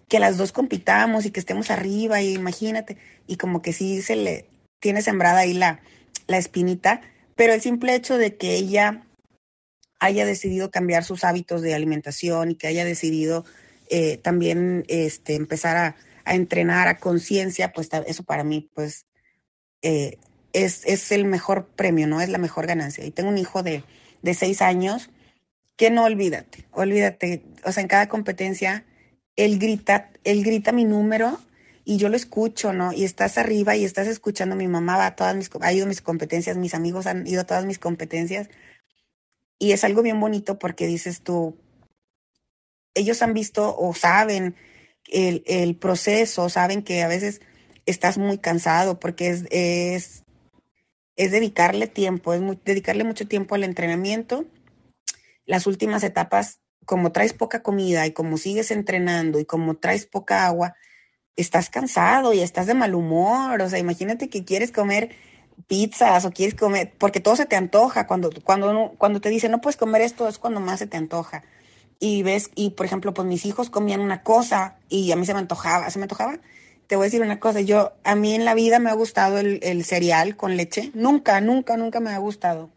que 0.09 0.19
las 0.19 0.39
dos 0.39 0.53
compitamos 0.53 1.27
y 1.27 1.31
que 1.31 1.41
estemos 1.41 1.71
arriba, 1.71 2.23
y 2.23 2.33
imagínate, 2.33 2.97
y 3.27 3.37
como 3.37 3.61
que 3.61 3.75
sí 3.75 4.01
se 4.01 4.17
le 4.17 4.49
tiene 4.81 5.03
sembrada 5.03 5.41
ahí 5.41 5.53
la, 5.53 5.81
la 6.27 6.39
espinita, 6.39 7.03
pero 7.37 7.53
el 7.53 7.61
simple 7.61 7.95
hecho 7.95 8.17
de 8.17 8.37
que 8.39 8.55
ella 8.55 9.03
haya 10.03 10.27
decidido 10.27 10.73
cambiar 10.73 11.05
sus 11.05 11.23
hábitos 11.23 11.63
de 11.63 11.75
alimentación 11.75 12.51
y 12.51 12.55
que 12.57 12.67
haya 12.67 12.85
decidido 12.85 13.45
eh, 13.89 14.17
también 14.17 14.85
este, 14.89 15.37
empezar 15.37 15.77
a, 15.77 15.97
entrenar 16.27 16.89
a 16.89 16.99
conciencia, 16.99 17.73
pues 17.73 17.89
eso 18.07 18.25
para 18.25 18.43
mí, 18.43 18.69
pues, 18.75 19.07
eh, 19.83 20.19
es, 20.53 20.85
es, 20.87 21.13
el 21.13 21.25
mejor 21.25 21.67
premio, 21.67 22.07
¿no? 22.07 22.21
Es 22.21 22.29
la 22.29 22.39
mejor 22.39 22.67
ganancia. 22.67 23.05
Y 23.05 23.11
tengo 23.13 23.29
un 23.29 23.39
hijo 23.39 23.63
de, 23.63 23.85
de 24.23 24.35
seis 24.35 24.61
años 24.61 25.11
que 25.77 25.91
no 25.91 26.05
olvídate, 26.05 26.65
olvídate, 26.73 27.43
o 27.65 27.73
sea, 27.73 27.83
en 27.83 27.89
cada 27.89 28.09
competencia, 28.09 28.85
él 29.37 29.59
grita, 29.59 30.11
él 30.25 30.43
grita 30.45 30.73
mi 30.73 30.85
número 30.85 31.41
y 31.85 31.97
yo 31.97 32.09
lo 32.09 32.17
escucho, 32.17 32.73
¿no? 32.73 32.93
Y 32.93 33.05
estás 33.05 33.39
arriba 33.39 33.77
y 33.77 33.85
estás 33.85 34.07
escuchando, 34.09 34.57
mi 34.57 34.69
mamá 34.69 34.97
va 34.97 35.07
a 35.07 35.17
todas 35.17 35.37
mis, 35.37 35.51
ha 35.61 35.73
ido 35.73 35.87
a 35.87 35.89
mis 35.89 36.03
competencias, 36.03 36.57
mis 36.57 36.75
amigos 36.75 37.07
han 37.07 37.27
ido 37.27 37.41
a 37.41 37.45
todas 37.45 37.65
mis 37.67 37.79
competencias 37.79 38.49
y 39.63 39.71
es 39.71 39.85
algo 39.85 40.03
bien 40.03 40.19
bonito 40.19 40.59
porque 40.59 40.89
dices 40.89 41.21
tú, 41.21 41.57
ellos 42.95 43.23
han 43.23 43.33
visto 43.33 43.77
o 43.79 43.95
saben 43.95 44.57
el, 45.09 45.45
el 45.47 45.77
proceso, 45.77 46.49
saben 46.49 46.83
que 46.83 47.05
a 47.05 47.07
veces 47.07 47.41
estás 47.87 48.19
muy 48.19 48.39
cansado 48.39 48.99
porque 48.99 49.29
es, 49.29 49.45
es, 49.51 50.25
es 51.15 51.31
dedicarle 51.31 51.87
tiempo, 51.87 52.35
es 52.35 52.43
dedicarle 52.65 53.05
mucho 53.05 53.29
tiempo 53.29 53.55
al 53.55 53.63
entrenamiento. 53.63 54.47
Las 55.47 55.69
últimas 55.69 56.03
etapas, 56.03 56.59
como 56.85 57.13
traes 57.13 57.33
poca 57.33 57.63
comida 57.63 58.05
y 58.05 58.11
como 58.11 58.39
sigues 58.39 58.73
entrenando 58.73 59.39
y 59.39 59.45
como 59.45 59.77
traes 59.77 60.07
poca 60.07 60.45
agua, 60.45 60.75
estás 61.37 61.71
cansado 61.71 62.33
y 62.33 62.41
estás 62.41 62.67
de 62.67 62.75
mal 62.75 62.97
humor. 62.97 63.63
O 63.63 63.69
sea, 63.69 63.79
imagínate 63.79 64.29
que 64.29 64.45
quieres 64.45 64.73
comer 64.73 65.15
pizzas 65.67 66.25
o 66.25 66.33
quieres 66.33 66.55
comer, 66.55 66.93
porque 66.99 67.21
todo 67.21 67.37
se 67.37 67.47
te 67.47 67.57
antoja. 67.57 68.07
Cuando, 68.07 68.31
cuando, 68.45 68.95
cuando 68.99 69.21
te 69.21 69.29
dicen 69.29 69.51
no 69.51 69.61
puedes 69.61 69.77
comer 69.77 70.03
esto, 70.03 70.29
es 70.29 70.39
cuando 70.39 70.61
más 70.61 70.79
se 70.79 70.87
te 70.87 70.97
antoja. 70.97 71.43
Y 71.99 72.23
ves, 72.23 72.51
y 72.55 72.71
por 72.71 72.87
ejemplo, 72.87 73.15
pues 73.15 73.27
mis 73.29 73.47
hijos 73.47 73.71
comían 73.71 74.01
una 74.01 74.23
cosa 74.23 74.79
y 74.89 75.13
a 75.13 75.17
mí 75.17 75.25
se 75.27 75.35
me 75.35 75.41
antojaba, 75.41 75.89
se 75.91 75.99
me 75.99 76.05
antojaba. 76.05 76.41
Te 76.87 76.97
voy 76.97 77.05
a 77.05 77.07
decir 77.07 77.23
una 77.23 77.41
cosa, 77.41 77.61
yo, 77.61 77.93
a 78.05 78.15
mí 78.15 78.35
en 78.35 78.45
la 78.45 78.55
vida 78.55 78.79
me 78.79 78.91
ha 78.91 78.95
gustado 78.95 79.39
el, 79.39 79.85
cereal 79.85 80.37
con 80.37 80.57
leche. 80.57 80.91
Nunca, 80.95 81.41
nunca, 81.41 81.77
nunca 81.77 82.01
me 82.01 82.11
ha 82.11 82.19
gustado. 82.19 82.71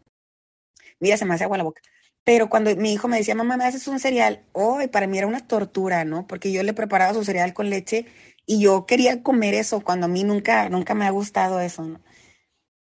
Mira, 1.00 1.16
se 1.16 1.24
me 1.24 1.34
hace 1.34 1.44
agua 1.44 1.58
la 1.58 1.64
boca. 1.64 1.82
Pero 2.24 2.48
cuando 2.48 2.74
mi 2.76 2.92
hijo 2.92 3.08
me 3.08 3.18
decía, 3.18 3.34
mamá, 3.34 3.56
¿me 3.56 3.64
haces 3.64 3.86
un 3.88 4.00
cereal? 4.00 4.44
Oh, 4.52 4.80
para 4.90 5.06
mí 5.06 5.18
era 5.18 5.26
una 5.26 5.46
tortura, 5.46 6.04
¿no? 6.04 6.26
Porque 6.26 6.50
yo 6.52 6.62
le 6.62 6.72
preparaba 6.72 7.14
su 7.14 7.24
cereal 7.24 7.52
con 7.54 7.70
leche 7.70 8.06
y 8.46 8.60
yo 8.60 8.86
quería 8.86 9.22
comer 9.22 9.54
eso 9.54 9.80
cuando 9.80 10.06
a 10.06 10.08
mí 10.08 10.24
nunca, 10.24 10.68
nunca 10.68 10.94
me 10.94 11.06
ha 11.06 11.10
gustado 11.10 11.60
eso, 11.60 11.82
¿no? 11.84 12.00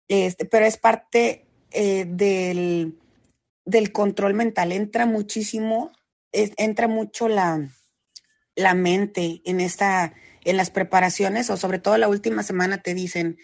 Este, 0.09 0.45
pero 0.45 0.65
es 0.65 0.77
parte 0.77 1.45
eh, 1.71 2.05
del, 2.05 2.99
del, 3.63 3.91
control 3.91 4.33
mental. 4.33 4.71
Entra 4.71 5.05
muchísimo, 5.05 5.91
entra 6.31 6.87
mucho 6.87 7.29
la, 7.29 7.69
la 8.55 8.73
mente 8.73 9.41
en 9.45 9.61
esta, 9.61 10.13
en 10.43 10.57
las 10.57 10.71
preparaciones, 10.71 11.49
o 11.51 11.57
sobre 11.57 11.77
todo 11.77 11.97
la 11.97 12.09
última 12.09 12.41
semana 12.41 12.81
te 12.81 12.95
dicen, 12.95 13.37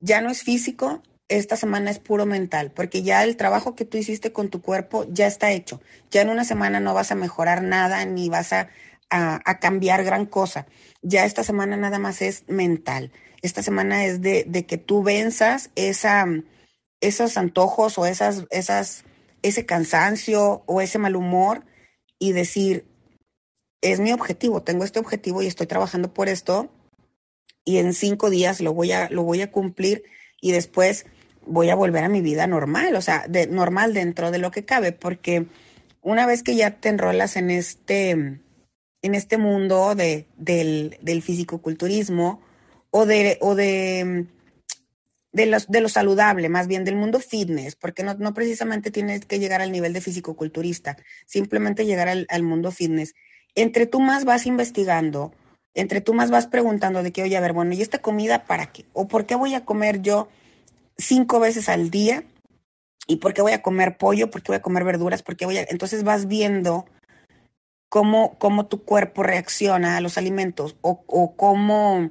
ya 0.00 0.20
no 0.20 0.30
es 0.30 0.42
físico, 0.42 1.02
esta 1.28 1.54
semana 1.54 1.92
es 1.92 2.00
puro 2.00 2.26
mental, 2.26 2.72
porque 2.72 3.04
ya 3.04 3.22
el 3.22 3.36
trabajo 3.36 3.76
que 3.76 3.84
tú 3.84 3.96
hiciste 3.96 4.32
con 4.32 4.50
tu 4.50 4.62
cuerpo 4.62 5.06
ya 5.08 5.28
está 5.28 5.52
hecho. 5.52 5.80
Ya 6.10 6.22
en 6.22 6.30
una 6.30 6.44
semana 6.44 6.80
no 6.80 6.92
vas 6.92 7.12
a 7.12 7.14
mejorar 7.14 7.62
nada 7.62 8.04
ni 8.04 8.28
vas 8.28 8.52
a, 8.52 8.68
a 9.10 9.60
cambiar 9.60 10.02
gran 10.02 10.26
cosa. 10.26 10.66
Ya 11.02 11.24
esta 11.24 11.44
semana 11.44 11.76
nada 11.76 12.00
más 12.00 12.20
es 12.20 12.42
mental 12.48 13.12
esta 13.42 13.62
semana 13.62 14.04
es 14.04 14.20
de, 14.20 14.66
que 14.66 14.78
tú 14.78 15.02
venzas 15.02 15.70
esa, 15.74 16.26
esos 17.00 17.36
antojos 17.36 17.98
o 17.98 18.06
esas, 18.06 18.44
esas, 18.50 19.04
ese 19.42 19.66
cansancio 19.66 20.62
o 20.66 20.80
ese 20.80 20.98
mal 20.98 21.16
humor 21.16 21.64
y 22.18 22.32
decir, 22.32 22.86
es 23.80 24.00
mi 24.00 24.12
objetivo, 24.12 24.62
tengo 24.62 24.84
este 24.84 24.98
objetivo 24.98 25.42
y 25.42 25.46
estoy 25.46 25.66
trabajando 25.66 26.12
por 26.12 26.28
esto 26.28 26.70
y 27.64 27.78
en 27.78 27.94
cinco 27.94 28.30
días 28.30 28.60
lo 28.60 28.74
voy 28.74 28.92
a, 28.92 29.08
lo 29.10 29.22
voy 29.22 29.40
a 29.42 29.50
cumplir 29.50 30.04
y 30.40 30.52
después 30.52 31.06
voy 31.46 31.70
a 31.70 31.74
volver 31.74 32.04
a 32.04 32.08
mi 32.08 32.20
vida 32.20 32.46
normal, 32.46 32.94
o 32.94 33.02
sea, 33.02 33.26
de, 33.28 33.46
normal 33.46 33.94
dentro 33.94 34.30
de 34.30 34.38
lo 34.38 34.50
que 34.50 34.64
cabe, 34.64 34.92
porque 34.92 35.46
una 36.02 36.26
vez 36.26 36.42
que 36.42 36.56
ya 36.56 36.78
te 36.78 36.90
enrolas 36.90 37.36
en 37.36 37.50
este, 37.50 38.10
en 38.10 39.14
este 39.14 39.38
mundo 39.38 39.94
de, 39.94 40.26
del, 40.36 40.98
del 41.00 41.22
fisicoculturismo, 41.22 42.42
o 42.90 43.06
de, 43.06 43.38
o 43.40 43.54
de, 43.54 44.26
de, 45.32 45.46
los, 45.46 45.68
de 45.68 45.80
lo 45.80 45.88
saludable, 45.88 46.48
más 46.48 46.66
bien 46.66 46.84
del 46.84 46.96
mundo 46.96 47.20
fitness, 47.20 47.76
porque 47.76 48.02
no, 48.02 48.14
no 48.14 48.34
precisamente 48.34 48.90
tienes 48.90 49.24
que 49.24 49.38
llegar 49.38 49.62
al 49.62 49.72
nivel 49.72 49.92
de 49.92 50.00
fisicoculturista, 50.00 50.96
simplemente 51.26 51.86
llegar 51.86 52.08
al, 52.08 52.42
mundo 52.42 52.70
fitness. 52.70 53.14
Entre 53.54 53.86
tú 53.86 54.00
más 54.00 54.24
vas 54.24 54.46
investigando, 54.46 55.32
entre 55.74 56.00
tú 56.00 56.14
más 56.14 56.30
vas 56.30 56.46
preguntando 56.46 57.02
de 57.02 57.12
que, 57.12 57.22
oye, 57.22 57.36
a 57.36 57.40
ver, 57.40 57.52
bueno, 57.52 57.74
¿y 57.74 57.82
esta 57.82 57.98
comida 57.98 58.44
para 58.44 58.66
qué? 58.72 58.86
¿O 58.92 59.08
por 59.08 59.26
qué 59.26 59.34
voy 59.34 59.54
a 59.54 59.64
comer 59.64 60.02
yo 60.02 60.28
cinco 60.96 61.40
veces 61.40 61.68
al 61.68 61.90
día? 61.90 62.24
¿Y 63.06 63.16
por 63.16 63.34
qué 63.34 63.42
voy 63.42 63.52
a 63.52 63.62
comer 63.62 63.96
pollo? 63.96 64.30
¿Por 64.30 64.42
qué 64.42 64.52
voy 64.52 64.56
a 64.56 64.62
comer 64.62 64.84
verduras? 64.84 65.22
¿Por 65.22 65.36
qué 65.36 65.46
voy 65.46 65.58
a...? 65.58 65.66
Entonces 65.68 66.04
vas 66.04 66.26
viendo 66.26 66.86
cómo, 67.88 68.36
cómo 68.38 68.66
tu 68.66 68.84
cuerpo 68.84 69.22
reacciona 69.22 69.96
a 69.96 70.00
los 70.00 70.16
alimentos 70.16 70.76
o, 70.80 71.02
o 71.06 71.34
cómo 71.36 72.10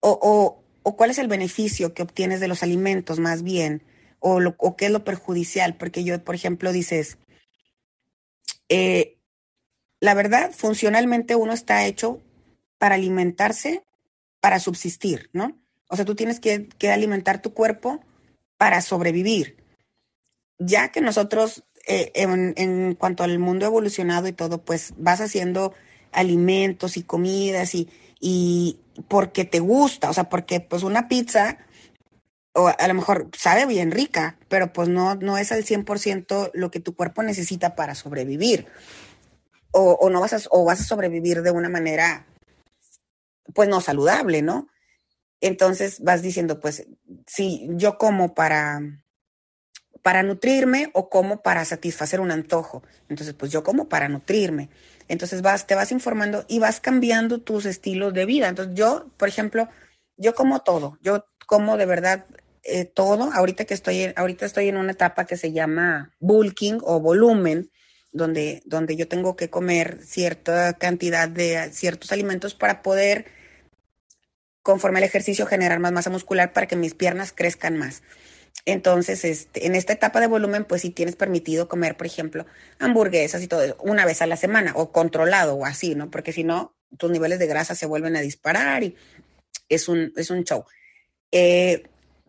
o, 0.00 0.62
o, 0.82 0.96
cuál 0.96 1.10
es 1.10 1.18
el 1.18 1.28
beneficio 1.28 1.94
que 1.94 2.02
obtienes 2.02 2.40
de 2.40 2.48
los 2.48 2.62
alimentos 2.62 3.18
más 3.18 3.42
bien, 3.42 3.82
o, 4.18 4.40
lo, 4.40 4.54
o 4.58 4.76
qué 4.76 4.86
es 4.86 4.92
lo 4.92 5.04
perjudicial, 5.04 5.76
porque 5.76 6.04
yo, 6.04 6.22
por 6.24 6.34
ejemplo, 6.34 6.72
dices, 6.72 7.18
eh, 8.68 9.18
la 10.00 10.14
verdad, 10.14 10.52
funcionalmente 10.52 11.36
uno 11.36 11.52
está 11.52 11.86
hecho 11.86 12.20
para 12.78 12.94
alimentarse, 12.94 13.84
para 14.40 14.58
subsistir, 14.58 15.28
¿no? 15.32 15.58
O 15.88 15.96
sea, 15.96 16.04
tú 16.04 16.14
tienes 16.14 16.40
que, 16.40 16.68
que 16.78 16.90
alimentar 16.90 17.42
tu 17.42 17.52
cuerpo 17.52 18.00
para 18.56 18.80
sobrevivir. 18.80 19.56
Ya 20.58 20.92
que 20.92 21.00
nosotros, 21.00 21.64
eh, 21.86 22.12
en, 22.14 22.54
en, 22.56 22.94
cuanto 22.94 23.22
al 23.22 23.38
mundo 23.38 23.66
evolucionado 23.66 24.28
y 24.28 24.32
todo, 24.32 24.62
pues 24.62 24.94
vas 24.96 25.20
haciendo 25.20 25.74
alimentos 26.12 26.96
y 26.96 27.02
comidas 27.02 27.74
y, 27.74 27.88
y 28.20 28.78
porque 29.08 29.44
te 29.44 29.60
gusta, 29.60 30.10
o 30.10 30.12
sea, 30.12 30.28
porque 30.28 30.60
pues 30.60 30.82
una 30.82 31.08
pizza 31.08 31.58
o 32.52 32.68
a 32.68 32.88
lo 32.88 32.94
mejor 32.94 33.30
sabe 33.36 33.66
bien 33.66 33.90
rica, 33.90 34.38
pero 34.48 34.72
pues 34.72 34.88
no, 34.88 35.14
no 35.14 35.38
es 35.38 35.52
al 35.52 35.64
100% 35.64 36.50
lo 36.52 36.70
que 36.70 36.80
tu 36.80 36.94
cuerpo 36.94 37.22
necesita 37.22 37.74
para 37.74 37.94
sobrevivir. 37.94 38.66
O, 39.72 39.92
o, 39.92 40.10
no 40.10 40.20
vas 40.20 40.32
a, 40.32 40.40
o 40.50 40.64
vas 40.64 40.80
a 40.80 40.84
sobrevivir 40.84 41.42
de 41.42 41.52
una 41.52 41.68
manera, 41.68 42.26
pues 43.54 43.68
no 43.68 43.80
saludable, 43.80 44.42
¿no? 44.42 44.68
Entonces 45.40 46.00
vas 46.00 46.22
diciendo, 46.22 46.58
pues, 46.58 46.86
si 47.26 47.68
yo 47.74 47.96
como 47.96 48.34
para, 48.34 48.80
para 50.02 50.22
nutrirme 50.22 50.90
o 50.94 51.08
como 51.08 51.42
para 51.42 51.64
satisfacer 51.64 52.20
un 52.20 52.30
antojo. 52.30 52.82
Entonces, 53.08 53.34
pues 53.34 53.52
yo 53.52 53.62
como 53.62 53.88
para 53.88 54.08
nutrirme. 54.08 54.70
Entonces 55.08 55.42
vas, 55.42 55.66
te 55.66 55.74
vas 55.74 55.92
informando 55.92 56.44
y 56.48 56.60
vas 56.60 56.80
cambiando 56.80 57.40
tus 57.40 57.66
estilos 57.66 58.14
de 58.14 58.26
vida. 58.26 58.48
Entonces 58.48 58.74
yo, 58.74 59.06
por 59.16 59.28
ejemplo, 59.28 59.68
yo 60.16 60.34
como 60.34 60.60
todo, 60.60 60.98
yo 61.02 61.26
como 61.46 61.76
de 61.76 61.86
verdad 61.86 62.26
eh, 62.62 62.84
todo. 62.84 63.30
Ahorita 63.32 63.64
que 63.64 63.74
estoy, 63.74 64.12
ahorita 64.14 64.46
estoy 64.46 64.68
en 64.68 64.76
una 64.76 64.92
etapa 64.92 65.24
que 65.24 65.36
se 65.36 65.52
llama 65.52 66.14
bulking 66.20 66.78
o 66.82 67.00
volumen, 67.00 67.70
donde, 68.12 68.62
donde 68.66 68.96
yo 68.96 69.08
tengo 69.08 69.34
que 69.34 69.50
comer 69.50 69.98
cierta 70.04 70.74
cantidad 70.74 71.28
de 71.28 71.70
ciertos 71.72 72.12
alimentos 72.12 72.54
para 72.54 72.82
poder, 72.82 73.26
conforme 74.62 74.98
al 74.98 75.04
ejercicio, 75.04 75.46
generar 75.46 75.80
más 75.80 75.92
masa 75.92 76.10
muscular 76.10 76.52
para 76.52 76.66
que 76.68 76.76
mis 76.76 76.94
piernas 76.94 77.32
crezcan 77.32 77.78
más. 77.78 78.02
Entonces, 78.66 79.24
este, 79.24 79.66
en 79.66 79.74
esta 79.74 79.92
etapa 79.92 80.20
de 80.20 80.26
volumen, 80.26 80.64
pues 80.64 80.82
si 80.82 80.90
tienes 80.90 81.16
permitido 81.16 81.68
comer, 81.68 81.96
por 81.96 82.06
ejemplo, 82.06 82.46
hamburguesas 82.78 83.42
y 83.42 83.48
todo 83.48 83.62
eso, 83.62 83.76
una 83.80 84.04
vez 84.04 84.22
a 84.22 84.26
la 84.26 84.36
semana, 84.36 84.72
o 84.76 84.92
controlado, 84.92 85.54
o 85.54 85.64
así, 85.64 85.94
¿no? 85.94 86.10
Porque 86.10 86.32
si 86.32 86.44
no, 86.44 86.74
tus 86.98 87.10
niveles 87.10 87.38
de 87.38 87.46
grasa 87.46 87.74
se 87.74 87.86
vuelven 87.86 88.16
a 88.16 88.20
disparar 88.20 88.82
y 88.82 88.96
es 89.68 89.88
un, 89.88 90.12
es 90.16 90.30
un 90.30 90.44
show. 90.44 90.64
Eh, 91.32 91.84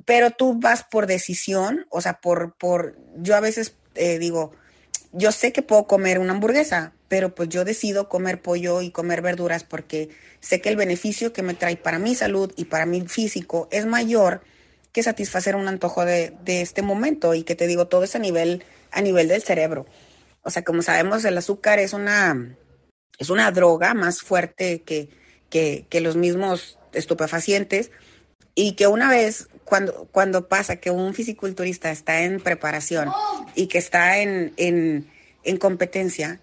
pero 0.05 0.31
tú 0.31 0.59
vas 0.59 0.83
por 0.83 1.07
decisión, 1.07 1.85
o 1.89 2.01
sea, 2.01 2.21
por, 2.21 2.55
por, 2.57 2.97
yo 3.17 3.35
a 3.35 3.39
veces 3.39 3.75
eh, 3.95 4.19
digo, 4.19 4.51
yo 5.11 5.31
sé 5.31 5.51
que 5.51 5.61
puedo 5.61 5.85
comer 5.87 6.19
una 6.19 6.33
hamburguesa, 6.33 6.93
pero 7.07 7.35
pues 7.35 7.49
yo 7.49 7.65
decido 7.65 8.07
comer 8.07 8.41
pollo 8.41 8.81
y 8.81 8.91
comer 8.91 9.21
verduras 9.21 9.63
porque 9.63 10.09
sé 10.39 10.61
que 10.61 10.69
el 10.69 10.77
beneficio 10.77 11.33
que 11.33 11.43
me 11.43 11.53
trae 11.53 11.75
para 11.75 11.99
mi 11.99 12.15
salud 12.15 12.53
y 12.55 12.65
para 12.65 12.85
mi 12.85 13.01
físico 13.07 13.67
es 13.71 13.85
mayor 13.85 14.41
que 14.91 15.03
satisfacer 15.03 15.55
un 15.55 15.67
antojo 15.67 16.05
de, 16.05 16.33
de, 16.43 16.61
este 16.61 16.81
momento 16.81 17.33
y 17.33 17.43
que 17.43 17.55
te 17.55 17.67
digo, 17.67 17.87
todo 17.87 18.03
es 18.03 18.15
a 18.15 18.19
nivel, 18.19 18.63
a 18.91 19.01
nivel 19.01 19.27
del 19.27 19.41
cerebro. 19.41 19.85
O 20.43 20.49
sea, 20.49 20.63
como 20.63 20.81
sabemos, 20.81 21.23
el 21.23 21.37
azúcar 21.37 21.79
es 21.79 21.93
una, 21.93 22.57
es 23.17 23.29
una 23.29 23.51
droga 23.51 23.93
más 23.93 24.21
fuerte 24.21 24.81
que, 24.81 25.09
que, 25.49 25.85
que 25.89 26.01
los 26.01 26.15
mismos 26.15 26.77
estupefacientes 26.93 27.91
y 28.53 28.73
que 28.73 28.87
una 28.87 29.09
vez 29.09 29.47
cuando, 29.63 30.09
cuando 30.11 30.49
pasa 30.49 30.77
que 30.77 30.91
un 30.91 31.13
fisiculturista 31.13 31.91
está 31.91 32.23
en 32.23 32.41
preparación 32.41 33.09
y 33.55 33.67
que 33.67 33.77
está 33.77 34.17
en, 34.17 34.53
en, 34.57 35.09
en 35.43 35.57
competencia, 35.57 36.41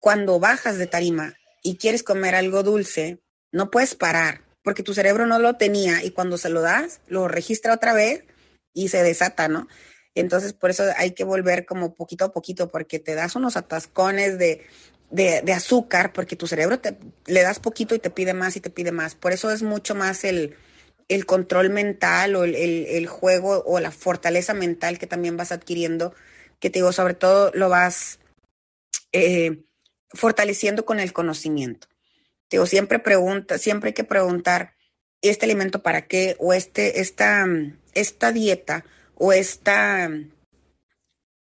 cuando 0.00 0.40
bajas 0.40 0.76
de 0.78 0.88
tarima 0.88 1.34
y 1.62 1.76
quieres 1.76 2.02
comer 2.02 2.34
algo 2.34 2.62
dulce, 2.62 3.20
no 3.52 3.70
puedes 3.70 3.94
parar 3.94 4.42
porque 4.62 4.82
tu 4.82 4.94
cerebro 4.94 5.26
no 5.26 5.38
lo 5.38 5.56
tenía 5.56 6.02
y 6.04 6.10
cuando 6.10 6.38
se 6.38 6.48
lo 6.48 6.60
das, 6.60 7.00
lo 7.08 7.28
registra 7.28 7.74
otra 7.74 7.92
vez 7.92 8.24
y 8.74 8.88
se 8.88 9.02
desata, 9.02 9.48
¿no? 9.48 9.68
Entonces, 10.14 10.52
por 10.52 10.70
eso 10.70 10.84
hay 10.96 11.12
que 11.12 11.24
volver 11.24 11.66
como 11.66 11.94
poquito 11.94 12.24
a 12.24 12.32
poquito, 12.32 12.68
porque 12.68 12.98
te 12.98 13.14
das 13.14 13.36
unos 13.36 13.56
atascones 13.56 14.38
de, 14.38 14.66
de, 15.10 15.42
de 15.42 15.52
azúcar, 15.52 16.12
porque 16.12 16.36
tu 16.36 16.46
cerebro 16.46 16.80
te, 16.80 16.96
le 17.26 17.42
das 17.42 17.60
poquito 17.60 17.94
y 17.94 17.98
te 18.00 18.10
pide 18.10 18.34
más 18.34 18.56
y 18.56 18.60
te 18.60 18.70
pide 18.70 18.92
más. 18.92 19.14
Por 19.14 19.32
eso 19.32 19.50
es 19.50 19.62
mucho 19.62 19.94
más 19.94 20.24
el, 20.24 20.56
el 21.08 21.26
control 21.26 21.70
mental 21.70 22.36
o 22.36 22.44
el, 22.44 22.54
el, 22.54 22.86
el, 22.86 23.06
juego 23.06 23.62
o 23.66 23.80
la 23.80 23.92
fortaleza 23.92 24.52
mental 24.54 24.98
que 24.98 25.06
también 25.06 25.36
vas 25.36 25.52
adquiriendo, 25.52 26.14
que 26.58 26.70
te 26.70 26.80
digo, 26.80 26.92
sobre 26.92 27.14
todo 27.14 27.50
lo 27.54 27.68
vas 27.68 28.18
eh, 29.12 29.62
fortaleciendo 30.10 30.84
con 30.84 31.00
el 31.00 31.12
conocimiento. 31.12 31.88
Digo, 32.50 32.66
siempre 32.66 32.98
pregunta, 32.98 33.58
siempre 33.58 33.88
hay 33.88 33.94
que 33.94 34.04
preguntar, 34.04 34.74
¿este 35.22 35.46
alimento 35.46 35.82
para 35.82 36.06
qué? 36.06 36.36
O 36.38 36.52
este, 36.52 37.00
esta, 37.00 37.46
esta 37.94 38.32
dieta 38.32 38.84
o 39.14 39.32
esta, 39.32 40.10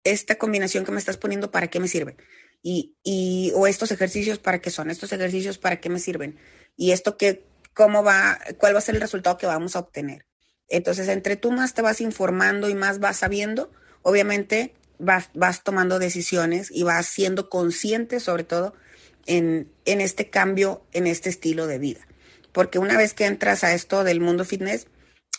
esta 0.03 0.35
combinación 0.35 0.85
que 0.85 0.91
me 0.91 0.99
estás 0.99 1.17
poniendo, 1.17 1.51
¿para 1.51 1.67
qué 1.67 1.79
me 1.79 1.87
sirve? 1.87 2.17
Y, 2.63 2.97
y, 3.03 3.51
o 3.55 3.67
estos 3.67 3.91
ejercicios, 3.91 4.39
¿para 4.39 4.59
qué 4.59 4.71
son? 4.71 4.89
Estos 4.89 5.13
ejercicios, 5.13 5.59
¿para 5.59 5.79
qué 5.79 5.89
me 5.89 5.99
sirven? 5.99 6.39
Y 6.75 6.91
esto 6.91 7.15
que, 7.15 7.45
¿cómo 7.73 8.03
va? 8.03 8.39
¿Cuál 8.57 8.73
va 8.73 8.79
a 8.79 8.81
ser 8.81 8.95
el 8.95 9.01
resultado 9.01 9.37
que 9.37 9.45
vamos 9.45 9.75
a 9.75 9.79
obtener? 9.79 10.25
Entonces, 10.67 11.07
entre 11.09 11.35
tú 11.35 11.51
más 11.51 11.75
te 11.75 11.81
vas 11.81 12.01
informando 12.01 12.69
y 12.69 12.75
más 12.75 12.99
vas 12.99 13.17
sabiendo, 13.17 13.71
obviamente 14.01 14.73
vas, 14.97 15.29
vas 15.35 15.63
tomando 15.63 15.99
decisiones 15.99 16.71
y 16.71 16.83
vas 16.83 17.05
siendo 17.05 17.49
consciente 17.49 18.19
sobre 18.19 18.43
todo 18.43 18.73
en, 19.27 19.71
en 19.85 20.01
este 20.01 20.29
cambio, 20.29 20.83
en 20.93 21.07
este 21.07 21.29
estilo 21.29 21.67
de 21.67 21.79
vida. 21.79 22.07
Porque 22.51 22.79
una 22.79 22.97
vez 22.97 23.13
que 23.13 23.25
entras 23.25 23.63
a 23.63 23.73
esto 23.73 24.03
del 24.03 24.19
mundo 24.19 24.45
fitness, 24.45 24.87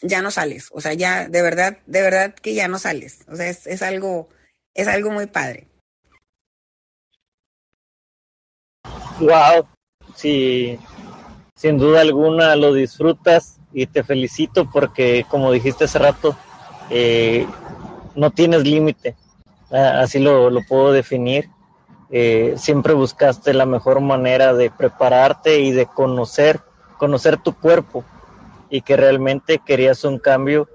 ya 0.03 0.23
no 0.23 0.31
sales. 0.31 0.69
O 0.73 0.81
sea, 0.81 0.95
ya 0.95 1.29
de 1.29 1.43
verdad, 1.43 1.79
de 1.87 2.03
verdad 2.03 2.35
que 2.35 2.55
ya 2.55 2.69
no 2.69 2.79
sales. 2.79 3.25
O 3.29 3.37
sea, 3.37 3.49
es, 3.49 3.67
es 3.67 3.83
algo, 3.83 4.29
es 4.75 4.87
algo 4.87 5.11
muy 5.11 5.27
padre. 5.27 5.67
Wow, 9.21 9.67
sí, 10.15 10.79
sin 11.57 11.77
duda 11.77 12.03
alguna 12.03 12.55
lo 12.55 12.73
disfrutas 12.73 13.59
y 13.73 13.87
te 13.87 14.05
felicito 14.05 14.71
porque, 14.71 15.27
como 15.29 15.51
dijiste 15.51 15.85
hace 15.85 15.99
rato, 15.99 16.39
eh, 16.89 17.45
no 18.15 18.31
tienes 18.31 18.63
límite. 18.63 19.17
Así 19.71 20.21
lo, 20.21 20.51
lo, 20.51 20.63
puedo 20.63 20.93
definir. 20.93 21.51
Eh, 22.11 22.55
siempre 22.57 22.95
buscaste 22.95 23.53
la 23.53 23.67
mejor 23.67 24.01
manera 24.01 24.55
de 24.55 24.71
prepararte 24.71 25.61
y 25.61 25.73
de 25.73 25.87
conocer, 25.87 26.61
conocer 26.97 27.37
tu 27.37 27.55
cuerpo 27.55 28.05
y 28.71 28.81
que 28.81 28.97
realmente 28.97 29.59
querías 29.59 30.05
un 30.05 30.19
cambio 30.19 30.69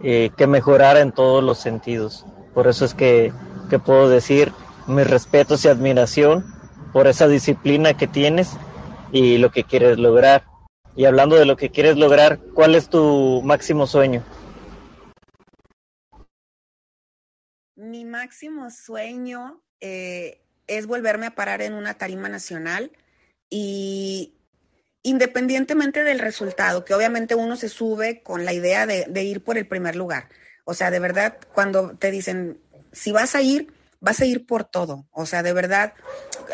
eh, 0.00 0.30
que 0.36 0.46
mejorara 0.46 1.00
en 1.00 1.12
todos 1.12 1.44
los 1.44 1.58
sentidos. 1.58 2.26
Por 2.54 2.66
eso 2.66 2.84
es 2.84 2.94
que, 2.94 3.32
que 3.68 3.78
puedo 3.78 4.08
decir 4.08 4.52
mis 4.86 5.08
respetos 5.08 5.64
y 5.64 5.68
admiración 5.68 6.44
por 6.92 7.06
esa 7.06 7.28
disciplina 7.28 7.96
que 7.96 8.08
tienes 8.08 8.56
y 9.12 9.38
lo 9.38 9.50
que 9.50 9.64
quieres 9.64 9.98
lograr. 9.98 10.44
Y 10.96 11.04
hablando 11.04 11.36
de 11.36 11.44
lo 11.44 11.56
que 11.56 11.70
quieres 11.70 11.96
lograr, 11.96 12.40
¿cuál 12.54 12.74
es 12.74 12.88
tu 12.88 13.42
máximo 13.44 13.86
sueño? 13.86 14.24
Mi 17.76 18.04
máximo 18.04 18.70
sueño 18.70 19.62
eh, 19.80 20.42
es 20.70 20.86
volverme 20.86 21.26
a 21.26 21.34
parar 21.34 21.62
en 21.62 21.74
una 21.74 21.94
tarima 21.94 22.28
nacional 22.28 22.92
y 23.50 24.34
independientemente 25.02 26.04
del 26.04 26.20
resultado, 26.20 26.84
que 26.84 26.94
obviamente 26.94 27.34
uno 27.34 27.56
se 27.56 27.68
sube 27.68 28.22
con 28.22 28.44
la 28.44 28.52
idea 28.52 28.86
de, 28.86 29.22
ir 29.22 29.42
por 29.42 29.58
el 29.58 29.66
primer 29.66 29.96
lugar. 29.96 30.28
O 30.64 30.74
sea, 30.74 30.90
de 30.90 31.00
verdad, 31.00 31.38
cuando 31.54 31.96
te 31.96 32.10
dicen, 32.10 32.60
si 32.92 33.10
vas 33.10 33.34
a 33.34 33.42
ir, 33.42 33.72
vas 33.98 34.20
a 34.20 34.26
ir 34.26 34.46
por 34.46 34.64
todo. 34.64 35.08
O 35.10 35.26
sea, 35.26 35.42
de 35.42 35.52
verdad, 35.52 35.94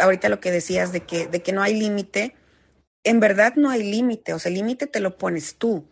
ahorita 0.00 0.28
lo 0.28 0.40
que 0.40 0.50
decías 0.50 0.92
de 0.92 1.00
que, 1.00 1.26
de 1.26 1.42
que 1.42 1.52
no 1.52 1.62
hay 1.62 1.74
límite, 1.74 2.34
en 3.04 3.20
verdad 3.20 3.54
no 3.56 3.68
hay 3.68 3.82
límite, 3.82 4.32
o 4.32 4.38
sea, 4.38 4.48
el 4.48 4.56
límite 4.56 4.86
te 4.86 5.00
lo 5.00 5.18
pones 5.18 5.56
tú. 5.56 5.86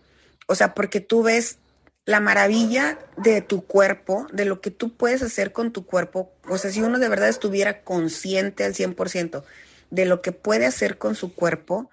O 0.47 0.55
sea, 0.55 0.75
porque 0.75 1.01
tú 1.01 1.23
ves 1.23 1.59
la 2.07 2.21
maravilla 2.21 2.99
de 3.17 3.41
tu 3.41 3.67
cuerpo, 3.67 4.27
de 4.33 4.45
lo 4.45 4.61
que 4.61 4.71
tú 4.71 4.97
puedes 4.97 5.23
hacer 5.23 5.53
con 5.53 5.73
tu 5.73 5.87
cuerpo. 5.87 6.35
O 6.49 6.59
sea, 6.59 6.71
si 6.71 6.83
uno 6.83 6.99
de 6.99 7.09
verdad 7.09 7.29
estuviera 7.29 7.83
consciente 7.83 8.65
al 8.65 8.75
100% 8.75 9.43
de 9.91 10.05
lo 10.05 10.21
que 10.21 10.33
puede 10.33 10.67
hacer 10.67 10.99
con 10.99 11.15
su 11.15 11.35
cuerpo, 11.35 11.91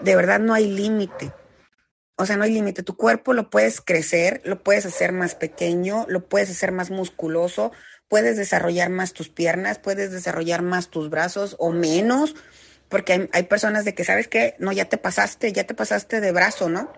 de 0.00 0.16
verdad 0.16 0.40
no 0.40 0.54
hay 0.54 0.66
límite. 0.66 1.32
O 2.16 2.26
sea, 2.26 2.36
no 2.36 2.44
hay 2.44 2.52
límite. 2.52 2.82
Tu 2.82 2.96
cuerpo 2.96 3.32
lo 3.32 3.50
puedes 3.50 3.80
crecer, 3.80 4.42
lo 4.44 4.62
puedes 4.62 4.86
hacer 4.86 5.12
más 5.12 5.34
pequeño, 5.34 6.06
lo 6.08 6.26
puedes 6.26 6.50
hacer 6.50 6.72
más 6.72 6.90
musculoso, 6.90 7.72
puedes 8.08 8.36
desarrollar 8.36 8.90
más 8.90 9.12
tus 9.12 9.28
piernas, 9.28 9.78
puedes 9.78 10.10
desarrollar 10.10 10.62
más 10.62 10.88
tus 10.88 11.08
brazos 11.08 11.56
o 11.58 11.70
menos 11.70 12.34
porque 12.92 13.30
hay, 13.32 13.44
personas 13.44 13.86
de 13.86 13.94
que, 13.94 14.04
¿sabes 14.04 14.28
qué? 14.28 14.54
No, 14.58 14.70
ya 14.70 14.84
te 14.84 14.98
pasaste, 14.98 15.50
ya 15.54 15.64
te 15.64 15.72
pasaste 15.72 16.20
de 16.20 16.30
brazo, 16.30 16.68
¿no? 16.68 16.92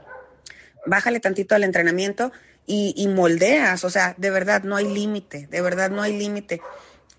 Bájale 0.87 1.21
tantito 1.21 1.55
al 1.55 1.63
entrenamiento 1.63 2.33
y, 2.67 2.95
y 2.97 3.09
moldeas, 3.09 3.85
o 3.85 3.91
sea, 3.91 4.15
de 4.19 4.31
verdad 4.31 4.63
no 4.63 4.77
hay 4.77 4.93
límite, 4.93 5.47
de 5.49 5.61
verdad 5.61 5.91
no 5.91 6.03
hay 6.03 6.17
límite. 6.17 6.61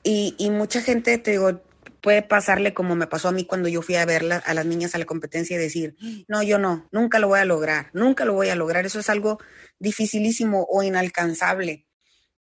Y, 0.03 0.35
y, 0.37 0.49
mucha 0.49 0.81
gente, 0.81 1.17
te 1.17 1.31
digo, 1.31 1.61
puede 2.01 2.21
pasarle 2.21 2.75
como 2.75 2.95
me 2.95 3.07
pasó 3.07 3.29
a 3.29 3.31
mí 3.31 3.45
cuando 3.45 3.67
yo 3.67 3.81
fui 3.81 3.95
a 3.95 4.05
ver 4.05 4.23
a 4.45 4.53
las 4.53 4.65
niñas 4.65 4.93
a 4.93 4.99
la 4.99 5.05
competencia 5.05 5.55
y 5.55 5.59
decir, 5.59 5.95
no, 6.27 6.43
yo 6.43 6.59
no, 6.59 6.87
nunca 6.91 7.17
lo 7.17 7.27
voy 7.27 7.39
a 7.39 7.45
lograr, 7.45 7.89
nunca 7.93 8.25
lo 8.25 8.33
voy 8.33 8.49
a 8.49 8.55
lograr, 8.55 8.85
eso 8.85 8.99
es 8.99 9.09
algo 9.09 9.39
dificilísimo 9.79 10.67
o 10.69 10.83
inalcanzable, 10.83 11.87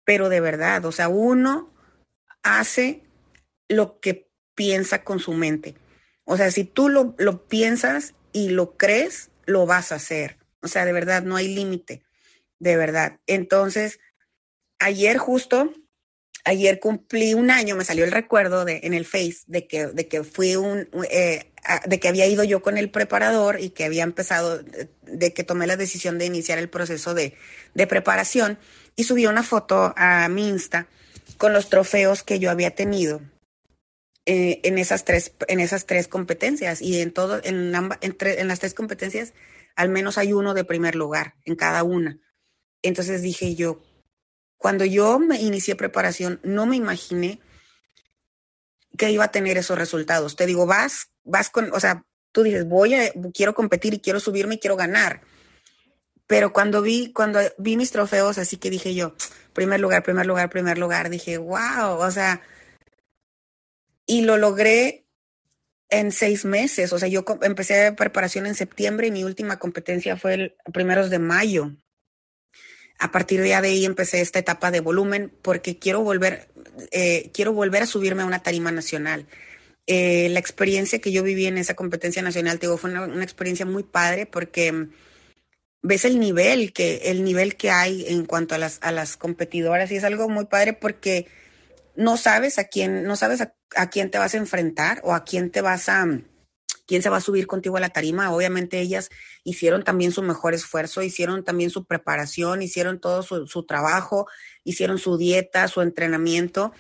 pero 0.03 0.27
de 0.27 0.41
verdad, 0.41 0.83
o 0.85 0.91
sea, 0.91 1.07
uno 1.07 1.73
hace 2.43 3.03
lo 3.69 4.01
que 4.01 4.29
piensa 4.53 5.05
con 5.05 5.19
su 5.19 5.33
mente. 5.33 5.75
O 6.25 6.35
sea, 6.35 6.51
si 6.51 6.65
tú 6.65 6.89
lo, 6.89 7.15
lo 7.17 7.47
piensas 7.47 8.15
y 8.33 8.49
lo 8.49 8.75
crees, 8.75 9.31
lo 9.45 9.65
vas 9.65 9.91
a 9.91 9.95
hacer. 9.95 10.37
O 10.61 10.67
sea, 10.67 10.85
de 10.85 10.93
verdad, 10.93 11.23
no 11.23 11.35
hay 11.35 11.53
límite, 11.53 12.03
de 12.63 12.77
verdad. 12.77 13.19
Entonces, 13.27 13.99
ayer 14.79 15.17
justo, 15.17 15.73
ayer 16.45 16.79
cumplí 16.79 17.33
un 17.33 17.51
año, 17.51 17.75
me 17.75 17.83
salió 17.83 18.05
el 18.05 18.11
recuerdo 18.11 18.63
de, 18.63 18.79
en 18.83 18.93
el 18.93 19.05
Face 19.05 19.39
de 19.47 19.67
que, 19.67 19.87
de 19.87 20.07
que 20.07 20.23
fui 20.23 20.55
un, 20.55 20.87
eh, 21.11 21.51
de 21.85 21.99
que 21.99 22.07
había 22.07 22.25
ido 22.25 22.45
yo 22.45 22.61
con 22.61 22.77
el 22.77 22.89
preparador 22.89 23.59
y 23.59 23.71
que 23.71 23.83
había 23.83 24.03
empezado, 24.03 24.59
de, 24.59 24.89
de 25.01 25.33
que 25.33 25.43
tomé 25.43 25.67
la 25.67 25.75
decisión 25.75 26.17
de 26.17 26.25
iniciar 26.25 26.57
el 26.57 26.69
proceso 26.69 27.13
de, 27.13 27.35
de 27.73 27.85
preparación 27.85 28.57
y 28.95 29.03
subí 29.03 29.25
una 29.25 29.43
foto 29.43 29.93
a 29.97 30.29
mi 30.29 30.47
Insta 30.47 30.87
con 31.37 31.51
los 31.51 31.67
trofeos 31.67 32.23
que 32.23 32.39
yo 32.39 32.49
había 32.49 32.71
tenido 32.71 33.19
eh, 34.25 34.61
en, 34.63 34.77
esas 34.77 35.03
tres, 35.03 35.33
en 35.49 35.59
esas 35.59 35.85
tres 35.85 36.07
competencias 36.07 36.81
y 36.81 37.01
en, 37.01 37.11
todo, 37.11 37.41
en, 37.43 37.73
en 37.75 38.47
las 38.47 38.59
tres 38.59 38.73
competencias 38.73 39.33
al 39.75 39.89
menos 39.89 40.17
hay 40.17 40.31
uno 40.31 40.53
de 40.53 40.63
primer 40.63 40.95
lugar 40.95 41.35
en 41.45 41.55
cada 41.55 41.83
una. 41.83 42.19
Entonces 42.83 43.21
dije 43.21 43.55
yo, 43.55 43.81
cuando 44.57 44.85
yo 44.85 45.19
me 45.19 45.41
inicié 45.41 45.75
preparación, 45.75 46.39
no 46.43 46.65
me 46.65 46.75
imaginé 46.75 47.41
que 48.97 49.11
iba 49.11 49.25
a 49.25 49.31
tener 49.31 49.57
esos 49.57 49.77
resultados. 49.77 50.35
Te 50.35 50.45
digo, 50.45 50.65
vas, 50.65 51.09
vas 51.23 51.49
con, 51.49 51.73
o 51.73 51.79
sea, 51.79 52.05
tú 52.31 52.43
dices, 52.43 52.67
voy 52.67 52.93
a, 52.93 53.11
quiero 53.33 53.55
competir 53.55 53.93
y 53.93 53.99
quiero 53.99 54.19
subirme 54.19 54.55
y 54.55 54.59
quiero 54.59 54.75
ganar. 54.75 55.21
Pero 56.27 56.53
cuando 56.53 56.81
vi, 56.81 57.11
cuando 57.11 57.39
vi 57.57 57.75
mis 57.75 57.91
trofeos, 57.91 58.37
así 58.37 58.57
que 58.57 58.69
dije 58.69 58.93
yo, 58.95 59.15
primer 59.53 59.79
lugar, 59.79 60.03
primer 60.03 60.25
lugar, 60.25 60.49
primer 60.49 60.77
lugar, 60.77 61.09
dije, 61.09 61.37
wow, 61.37 61.97
o 61.99 62.11
sea, 62.11 62.41
y 64.05 64.21
lo 64.21 64.37
logré 64.37 65.05
en 65.89 66.11
seis 66.11 66.45
meses. 66.45 66.93
O 66.93 66.99
sea, 66.99 67.07
yo 67.07 67.23
empecé 67.41 67.91
preparación 67.91 68.47
en 68.47 68.55
septiembre 68.55 69.07
y 69.07 69.11
mi 69.11 69.23
última 69.23 69.59
competencia 69.59 70.17
fue 70.17 70.33
el 70.33 70.55
primeros 70.71 71.09
de 71.09 71.19
mayo. 71.19 71.71
A 73.03 73.11
partir 73.11 73.41
de 73.41 73.53
ahí 73.53 73.83
empecé 73.83 74.21
esta 74.21 74.39
etapa 74.39 74.71
de 74.71 74.79
volumen 74.79 75.29
porque 75.41 75.77
quiero 75.77 75.99
volver, 75.99 76.47
eh, 76.91 77.31
quiero 77.33 77.51
volver 77.51 77.83
a 77.83 77.85
subirme 77.85 78.21
a 78.21 78.25
una 78.25 78.41
tarima 78.41 78.71
nacional. 78.71 79.27
Eh, 79.87 80.29
la 80.29 80.39
experiencia 80.39 80.99
que 80.99 81.11
yo 81.11 81.21
viví 81.21 81.45
en 81.45 81.57
esa 81.57 81.73
competencia 81.73 82.21
nacional, 82.21 82.59
te 82.59 82.67
digo, 82.67 82.77
fue 82.77 82.91
una, 82.91 83.03
una, 83.03 83.25
experiencia 83.25 83.65
muy 83.65 83.83
padre 83.83 84.25
porque 84.25 84.87
ves 85.81 86.05
el 86.05 86.17
nivel 86.17 86.71
que, 86.71 87.11
el 87.11 87.25
nivel 87.25 87.57
que 87.57 87.71
hay 87.71 88.05
en 88.07 88.25
cuanto 88.25 88.55
a 88.55 88.57
las, 88.57 88.79
a 88.81 88.93
las 88.93 89.17
competidoras 89.17 89.91
y 89.91 89.97
es 89.97 90.05
algo 90.05 90.29
muy 90.29 90.45
padre 90.45 90.71
porque 90.71 91.27
no 91.97 92.15
sabes 92.15 92.57
a 92.57 92.69
quién, 92.69 93.03
no 93.03 93.17
sabes 93.17 93.41
a, 93.41 93.53
a, 93.75 93.89
quién 93.89 94.11
te 94.11 94.17
vas 94.17 94.33
a 94.33 94.37
enfrentar 94.37 95.01
o 95.03 95.13
a 95.13 95.25
quién 95.25 95.49
te 95.51 95.59
vas 95.59 95.89
a, 95.89 96.07
quién 96.85 97.01
se 97.01 97.09
va 97.09 97.17
a 97.17 97.21
subir 97.21 97.47
contigo 97.47 97.77
a 97.77 97.79
la 97.79 97.89
tarima. 97.89 98.31
Obviamente 98.31 98.79
ellas 98.79 99.09
hicieron 99.43 99.83
también 99.83 100.11
su 100.11 100.21
mejor 100.21 100.53
esfuerzo, 100.53 101.01
hicieron 101.01 101.43
también 101.43 101.69
su 101.69 101.85
preparación, 101.85 102.61
hicieron 102.61 102.99
todo 102.99 103.23
su, 103.23 103.63
trabajo, 103.63 104.27
hicieron 104.63 104.97
su 104.97 105.17
dieta, 105.17 105.67
su 105.67 105.81
entrenamiento. 105.81 106.73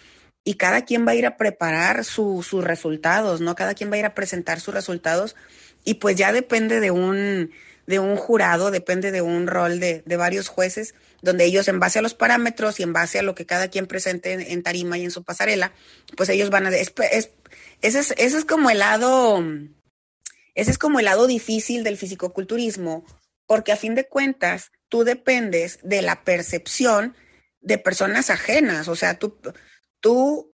Y 0.43 0.55
cada 0.55 0.83
quien 0.83 1.07
va 1.07 1.11
a 1.11 1.15
ir 1.15 1.25
a 1.25 1.37
preparar 1.37 2.03
su, 2.03 2.45
sus 2.47 2.63
resultados, 2.63 3.39
¿no? 3.39 3.55
Cada 3.55 3.75
quien 3.75 3.89
va 3.89 3.95
a 3.95 3.99
ir 3.99 4.05
a 4.05 4.13
presentar 4.13 4.59
sus 4.59 4.73
resultados. 4.73 5.35
Y 5.85 5.95
pues 5.95 6.17
ya 6.17 6.33
depende 6.33 6.81
de 6.81 6.91
un, 6.91 7.51
de 7.87 7.99
un 7.99 8.17
jurado, 8.17 8.69
depende 8.69 9.11
de 9.11 9.21
un 9.21 9.47
rol 9.47 9.79
de, 9.79 10.03
de, 10.05 10.17
varios 10.17 10.49
jueces, 10.49 10.95
donde 11.21 11.45
ellos 11.45 11.69
en 11.69 11.79
base 11.79 11.99
a 11.99 12.01
los 12.01 12.13
parámetros 12.13 12.79
y 12.79 12.83
en 12.83 12.91
base 12.91 13.19
a 13.19 13.23
lo 13.23 13.35
que 13.35 13.45
cada 13.45 13.69
quien 13.69 13.87
presente 13.87 14.33
en, 14.33 14.41
en 14.41 14.63
tarima 14.63 14.97
y 14.97 15.05
en 15.05 15.11
su 15.11 15.23
pasarela, 15.23 15.71
pues 16.17 16.27
ellos 16.27 16.49
van 16.49 16.67
a... 16.67 16.69
Es, 16.71 16.93
es, 17.11 17.31
ese, 17.81 17.99
es, 17.99 18.13
ese 18.17 18.37
es 18.37 18.45
como 18.45 18.69
el 18.69 18.79
lado... 18.79 19.41
Ese 20.55 20.71
es 20.71 20.77
como 20.77 20.99
el 20.99 21.05
lado 21.05 21.27
difícil 21.27 21.83
del 21.83 21.97
fisicoculturismo, 21.97 23.05
porque 23.45 23.71
a 23.71 23.77
fin 23.77 23.95
de 23.95 24.07
cuentas 24.07 24.71
tú 24.89 25.03
dependes 25.03 25.79
de 25.83 26.01
la 26.01 26.23
percepción 26.23 27.15
de 27.61 27.77
personas 27.77 28.29
ajenas, 28.29 28.87
o 28.87 28.95
sea, 28.95 29.17
tú, 29.19 29.37
tú 29.99 30.53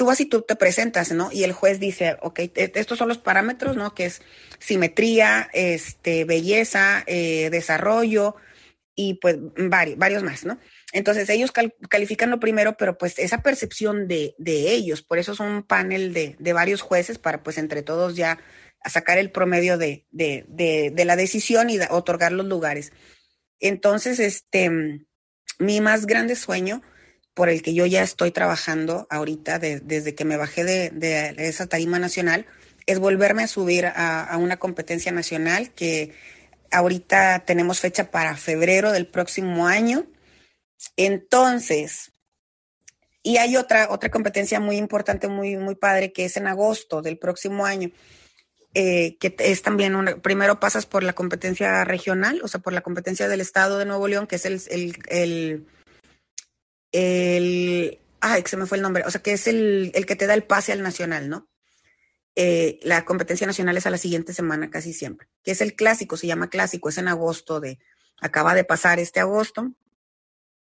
tú 0.00 0.06
vas 0.06 0.18
y 0.18 0.24
tú 0.24 0.40
te 0.40 0.56
presentas, 0.56 1.12
¿no? 1.12 1.30
Y 1.30 1.44
el 1.44 1.52
juez 1.52 1.78
dice, 1.78 2.16
ok, 2.22 2.38
e, 2.38 2.72
estos 2.74 2.96
son 2.96 3.08
los 3.08 3.18
parámetros, 3.18 3.76
¿no? 3.76 3.94
Que 3.94 4.06
es 4.06 4.22
simetría, 4.58 5.50
este, 5.52 6.24
belleza, 6.24 7.04
eh, 7.06 7.50
desarrollo 7.50 8.34
y 8.94 9.14
pues 9.20 9.36
varios, 9.56 9.98
varios 9.98 10.22
más, 10.22 10.46
¿no? 10.46 10.58
Entonces 10.94 11.28
ellos 11.28 11.52
califican 11.90 12.30
lo 12.30 12.40
primero, 12.40 12.78
pero 12.78 12.96
pues 12.96 13.18
esa 13.18 13.42
percepción 13.42 14.08
de, 14.08 14.34
de 14.38 14.72
ellos, 14.72 15.02
por 15.02 15.18
eso 15.18 15.34
son 15.34 15.48
un 15.48 15.62
panel 15.62 16.14
de, 16.14 16.34
de, 16.38 16.52
varios 16.54 16.80
jueces 16.80 17.18
para 17.18 17.42
pues 17.42 17.58
entre 17.58 17.82
todos 17.82 18.16
ya 18.16 18.38
sacar 18.88 19.18
el 19.18 19.30
promedio 19.30 19.78
de, 19.78 20.06
de 20.10 21.04
la 21.04 21.16
decisión 21.16 21.70
y 21.70 21.78
otorgar 21.90 22.32
los 22.32 22.46
lugares. 22.46 22.92
Entonces, 23.58 24.18
este, 24.20 24.70
mi 25.58 25.80
más 25.80 26.06
grande 26.06 26.36
sueño 26.36 26.82
por 27.34 27.48
el 27.48 27.62
que 27.62 27.74
yo 27.74 27.86
ya 27.86 28.02
estoy 28.02 28.30
trabajando 28.30 29.06
ahorita 29.10 29.58
desde 29.58 30.14
que 30.14 30.24
me 30.24 30.36
bajé 30.36 30.64
de, 30.64 31.34
esa 31.38 31.66
tarima 31.66 31.98
nacional 31.98 32.46
es 32.86 32.98
volverme 32.98 33.44
a 33.44 33.48
subir 33.48 33.86
a, 33.86 34.24
a 34.24 34.36
una 34.36 34.58
competencia 34.58 35.12
nacional 35.12 35.70
que 35.72 36.12
ahorita 36.70 37.44
tenemos 37.46 37.80
fecha 37.80 38.10
para 38.10 38.36
febrero 38.36 38.92
del 38.92 39.06
próximo 39.06 39.66
año 39.66 40.06
entonces, 40.96 42.12
y 43.22 43.36
hay 43.36 43.56
otra, 43.56 43.88
otra 43.90 44.10
competencia 44.10 44.60
muy 44.60 44.76
importante, 44.76 45.28
muy, 45.28 45.56
muy 45.56 45.74
padre, 45.74 46.12
que 46.12 46.24
es 46.24 46.36
en 46.36 46.46
agosto 46.46 47.02
del 47.02 47.18
próximo 47.18 47.66
año, 47.66 47.90
eh, 48.74 49.16
que 49.18 49.34
es 49.38 49.62
también, 49.62 49.96
una, 49.96 50.16
primero 50.16 50.60
pasas 50.60 50.86
por 50.86 51.02
la 51.02 51.12
competencia 51.12 51.84
regional, 51.84 52.40
o 52.42 52.48
sea, 52.48 52.60
por 52.60 52.72
la 52.72 52.82
competencia 52.82 53.28
del 53.28 53.40
Estado 53.40 53.78
de 53.78 53.86
Nuevo 53.86 54.06
León, 54.06 54.26
que 54.26 54.36
es 54.36 54.46
el, 54.46 54.60
el, 54.70 54.96
el, 55.08 55.66
el 56.92 57.98
ay, 58.20 58.42
que 58.42 58.48
se 58.48 58.56
me 58.56 58.66
fue 58.66 58.78
el 58.78 58.82
nombre, 58.82 59.04
o 59.06 59.10
sea, 59.10 59.22
que 59.22 59.32
es 59.32 59.46
el, 59.46 59.90
el 59.94 60.06
que 60.06 60.16
te 60.16 60.26
da 60.26 60.34
el 60.34 60.44
pase 60.44 60.72
al 60.72 60.82
nacional, 60.82 61.28
¿no? 61.28 61.48
Eh, 62.36 62.78
la 62.82 63.04
competencia 63.04 63.46
nacional 63.46 63.76
es 63.76 63.86
a 63.86 63.90
la 63.90 63.98
siguiente 63.98 64.32
semana 64.32 64.70
casi 64.70 64.92
siempre, 64.92 65.28
que 65.42 65.50
es 65.50 65.60
el 65.60 65.74
clásico, 65.74 66.16
se 66.16 66.28
llama 66.28 66.48
clásico, 66.48 66.88
es 66.88 66.98
en 66.98 67.08
agosto 67.08 67.58
de, 67.58 67.78
acaba 68.20 68.54
de 68.54 68.64
pasar 68.64 69.00
este 69.00 69.18
agosto, 69.18 69.72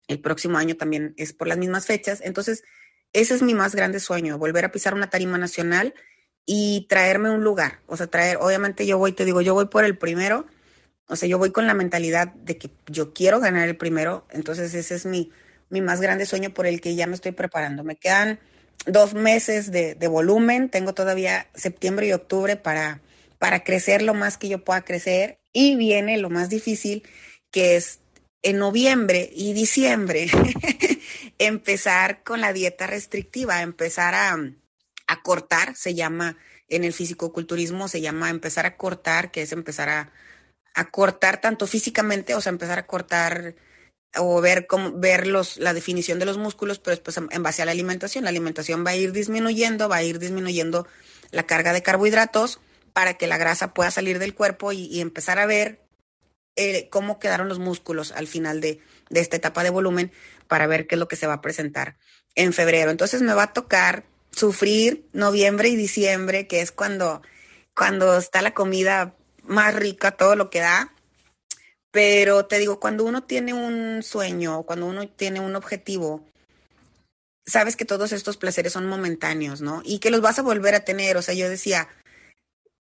el 0.07 0.21
próximo 0.21 0.57
año 0.57 0.77
también 0.77 1.15
es 1.19 1.35
por 1.35 1.47
las 1.47 1.59
mismas 1.59 1.85
fechas. 1.85 2.21
Entonces, 2.25 2.65
ese 3.13 3.35
es 3.35 3.43
mi 3.43 3.55
más 3.55 3.75
grande 3.75 4.01
sueño, 4.01 4.39
volver 4.39 4.65
a 4.65 4.73
pisar 4.73 4.95
una 4.95 5.11
tarima 5.11 5.37
nacional 5.37 5.95
y 6.51 6.87
traerme 6.89 7.29
un 7.29 7.45
lugar. 7.45 7.81
O 7.87 7.99
sea, 7.99 8.07
traer, 8.07 8.39
obviamente 8.41 8.87
yo 8.87 8.97
voy, 8.97 9.13
te 9.13 9.27
digo, 9.27 9.43
yo 9.43 9.53
voy 9.53 9.67
por 9.67 9.85
el 9.85 9.99
primero. 9.99 10.47
O 11.07 11.15
sea, 11.15 11.29
yo 11.29 11.37
voy 11.37 11.53
con 11.53 11.67
la 11.67 11.75
mentalidad 11.75 12.29
de 12.29 12.57
que 12.57 12.71
yo 12.87 13.13
quiero 13.13 13.39
ganar 13.39 13.69
el 13.69 13.77
primero. 13.77 14.27
Entonces, 14.31 14.73
ese 14.73 14.95
es 14.95 15.05
mi, 15.05 15.31
mi 15.69 15.83
más 15.83 16.01
grande 16.01 16.25
sueño 16.25 16.49
por 16.55 16.67
el 16.67 16.81
que 16.81 16.95
ya 16.95 17.07
me 17.07 17.17
estoy 17.17 17.33
preparando. 17.33 17.85
Me 17.85 17.97
quedan 17.97 18.41
dos 18.87 19.13
meses 19.13 19.71
de, 19.71 19.95
de 19.95 20.09
volumen. 20.09 20.71
Tengo 20.71 20.95
todavía 20.95 21.49
septiembre 21.55 22.07
y 22.07 22.15
octubre 22.15 22.57
para, 22.57 23.03
para 23.39 23.63
crecer 23.63 24.01
lo 24.01 24.15
más 24.15 24.39
que 24.39 24.49
yo 24.49 24.65
pueda 24.65 24.81
crecer. 24.81 25.41
Y 25.53 25.77
viene 25.77 26.17
lo 26.17 26.31
más 26.31 26.49
difícil, 26.49 27.07
que 27.51 27.77
es 27.77 28.01
en 28.41 28.57
noviembre 28.57 29.29
y 29.35 29.53
diciembre 29.53 30.29
empezar 31.39 32.23
con 32.23 32.41
la 32.41 32.55
dieta 32.55 32.87
restrictiva, 32.87 33.61
empezar 33.61 34.15
a, 34.15 34.35
a, 35.09 35.23
cortar, 35.23 35.75
se 35.75 35.95
llama 35.95 36.37
en 36.69 36.85
el 36.85 36.93
fisicoculturismo, 36.93 37.89
se 37.89 38.01
llama 38.01 38.31
empezar 38.31 38.67
a 38.67 38.77
cortar, 38.77 39.31
que 39.31 39.43
es 39.43 39.53
empezar 39.53 39.89
a, 39.89 40.13
a 40.75 40.91
cortar 40.91 41.41
tanto 41.41 41.67
físicamente, 41.67 42.35
o 42.35 42.41
sea, 42.41 42.51
empezar 42.51 42.79
a 42.79 42.87
cortar 42.87 43.57
o 44.17 44.41
ver 44.41 44.67
cómo 44.67 44.93
ver 44.93 45.27
los, 45.27 45.59
la 45.59 45.75
definición 45.75 46.19
de 46.19 46.25
los 46.25 46.39
músculos, 46.39 46.79
pero 46.79 46.97
después 46.97 47.17
en 47.17 47.43
base 47.43 47.63
a 47.63 47.65
la 47.65 47.73
alimentación. 47.73 48.25
La 48.25 48.31
alimentación 48.31 48.85
va 48.87 48.91
a 48.91 48.97
ir 48.97 49.13
disminuyendo, 49.13 49.89
va 49.89 49.97
a 49.97 50.03
ir 50.03 50.19
disminuyendo 50.19 50.87
la 51.31 51.45
carga 51.45 51.73
de 51.73 51.83
carbohidratos 51.83 52.61
para 52.93 53.15
que 53.15 53.27
la 53.27 53.39
grasa 53.39 53.75
pueda 53.75 53.91
salir 53.91 54.19
del 54.19 54.35
cuerpo 54.35 54.73
y, 54.73 55.01
empezar 55.01 55.39
a 55.39 55.47
ver 55.47 55.81
eh, 56.57 56.89
cómo 56.91 57.19
quedaron 57.19 57.49
los 57.49 57.59
músculos 57.59 58.13
al 58.13 58.27
final 58.27 58.61
de, 58.61 58.81
de 59.11 59.21
esta 59.21 59.37
etapa 59.37 59.63
de 59.63 59.71
volumen 59.71 60.11
para 60.49 60.67
ver 60.67 60.87
qué 60.87 60.95
es 60.95 60.99
lo 60.99 61.09
que 61.09 61.17
se 61.17 61.27
va 61.27 61.35
a 61.35 61.41
presentar 61.41 61.97
en 62.35 62.53
febrero. 62.53 62.91
Entonces 62.91 63.23
me 63.23 63.35
va 63.35 63.45
a 63.45 63.53
tocar 63.53 64.05
sufrir 64.31 65.07
noviembre 65.13 65.69
y 65.69 65.77
diciembre, 65.77 66.47
que 66.47 66.61
es 66.61 66.73
cuando, 66.73 67.23
cuando 67.75 68.19
está 68.19 68.43
la 68.43 68.55
comida 68.55 69.15
más 69.43 69.75
rica, 69.75 70.13
todo 70.13 70.37
lo 70.37 70.51
que 70.51 70.61
da. 70.61 70.93
Pero 71.91 72.47
te 72.47 72.59
digo, 72.59 72.81
cuando 72.81 73.05
uno 73.05 73.25
tiene 73.25 73.55
un 73.55 74.03
sueño, 74.03 74.63
cuando 74.65 74.87
uno 74.87 75.09
tiene 75.09 75.41
un 75.41 75.57
objetivo, 75.57 76.25
sabes 77.47 77.77
que 77.77 77.85
todos 77.85 78.13
estos 78.13 78.37
placeres 78.37 78.73
son 78.75 78.87
momentáneos, 78.87 79.61
¿no? 79.63 79.83
Y 79.85 79.99
que 79.99 80.11
los 80.11 80.21
vas 80.21 80.39
a 80.39 80.43
volver 80.43 80.75
a 80.75 80.85
tener. 80.85 81.17
O 81.17 81.23
sea, 81.23 81.35
yo 81.35 81.49
decía, 81.49 81.89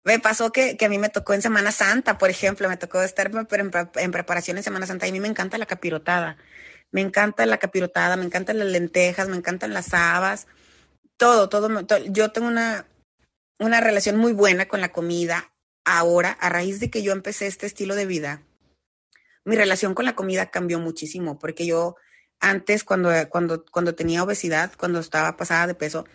me 0.03 0.19
pasó 0.19 0.51
que, 0.51 0.77
que, 0.77 0.85
a 0.85 0.89
mí 0.89 0.97
me 0.97 1.09
tocó 1.09 1.33
en 1.33 1.41
Semana 1.41 1.71
Santa, 1.71 2.17
por 2.17 2.29
ejemplo, 2.29 2.69
me 2.69 2.77
tocó 2.77 3.01
estar 3.01 3.31
en, 3.31 3.71
en, 3.95 4.11
preparación 4.11 4.57
en 4.57 4.63
Semana 4.63 4.85
Santa 4.85 5.07
y 5.07 5.09
a 5.09 5.13
mí 5.13 5.19
me 5.19 5.27
encanta 5.27 5.57
la 5.57 5.65
capirotada. 5.65 6.37
Me 6.91 7.01
encanta 7.01 7.45
la 7.45 7.57
capirotada, 7.57 8.15
me 8.15 8.25
encantan 8.25 8.59
las 8.59 8.67
lentejas, 8.67 9.29
me 9.29 9.37
encantan 9.37 9.73
las 9.73 9.93
habas, 9.93 10.47
todo, 11.19 11.49
todo, 11.49 11.85
todo. 11.85 11.99
Yo 12.05 12.31
tengo 12.31 12.47
una, 12.47 12.87
una 13.59 13.81
relación 13.81 14.15
muy 14.15 14.31
buena 14.31 14.67
con 14.67 14.81
la 14.81 14.91
comida. 14.91 15.51
Ahora, 15.83 16.31
a 16.31 16.49
raíz 16.49 16.79
de 16.79 16.89
que 16.89 17.03
yo 17.03 17.11
empecé 17.11 17.47
este 17.47 17.65
estilo 17.65 17.95
de 17.95 18.05
vida, 18.05 18.43
mi 19.43 19.55
relación 19.55 19.93
con 19.93 20.05
la 20.05 20.15
comida 20.15 20.49
cambió 20.49 20.79
muchísimo, 20.79 21.37
porque 21.37 21.65
yo 21.65 21.95
antes, 22.39 22.83
cuando, 22.83 23.11
cuando, 23.29 23.65
cuando 23.65 23.95
tenía 23.95 24.23
obesidad, 24.23 24.71
cuando 24.77 24.99
estaba 24.99 25.35
pasada 25.35 25.67
de 25.67 25.75
peso, 25.75 26.05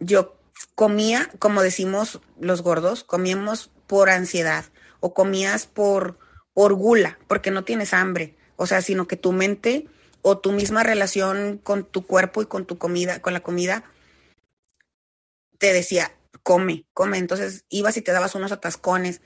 yo 0.00 0.36
comía, 0.74 1.30
como 1.38 1.62
decimos 1.62 2.20
los 2.40 2.62
gordos, 2.62 3.04
comíamos 3.04 3.70
por 3.86 4.10
ansiedad 4.10 4.64
o 5.00 5.14
comías 5.14 5.66
por, 5.66 6.18
por 6.52 6.74
gula, 6.74 7.18
porque 7.28 7.50
no 7.50 7.64
tienes 7.64 7.94
hambre. 7.94 8.36
O 8.56 8.66
sea, 8.66 8.82
sino 8.82 9.06
que 9.06 9.16
tu 9.16 9.32
mente 9.32 9.86
o 10.22 10.38
tu 10.38 10.50
misma 10.52 10.82
relación 10.82 11.60
con 11.62 11.84
tu 11.84 12.06
cuerpo 12.06 12.42
y 12.42 12.46
con 12.46 12.66
tu 12.66 12.78
comida, 12.78 13.20
con 13.20 13.32
la 13.32 13.40
comida, 13.40 13.84
te 15.58 15.72
decía, 15.72 16.16
come, 16.42 16.86
come. 16.92 17.18
Entonces 17.18 17.64
ibas 17.68 17.96
y 17.96 18.02
te 18.02 18.12
dabas 18.12 18.34
unos 18.34 18.52
atascones 18.52 19.20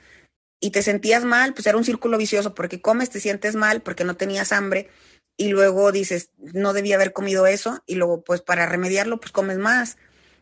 y 0.60 0.70
te 0.70 0.82
sentías 0.82 1.24
mal, 1.24 1.54
pues 1.54 1.66
era 1.66 1.78
un 1.78 1.84
círculo 1.84 2.18
vicioso, 2.18 2.54
porque 2.54 2.82
comes, 2.82 3.10
te 3.10 3.20
sientes 3.20 3.56
mal, 3.56 3.82
porque 3.82 4.04
no 4.04 4.16
tenías 4.16 4.52
hambre, 4.52 4.90
y 5.36 5.48
luego 5.48 5.90
dices, 5.90 6.30
no 6.36 6.74
debía 6.74 6.96
haber 6.96 7.14
comido 7.14 7.46
eso, 7.46 7.82
y 7.86 7.94
luego 7.94 8.22
pues 8.22 8.42
para 8.42 8.66
remediarlo, 8.66 9.20
pues 9.20 9.32
comes 9.32 9.56
más. 9.56 9.96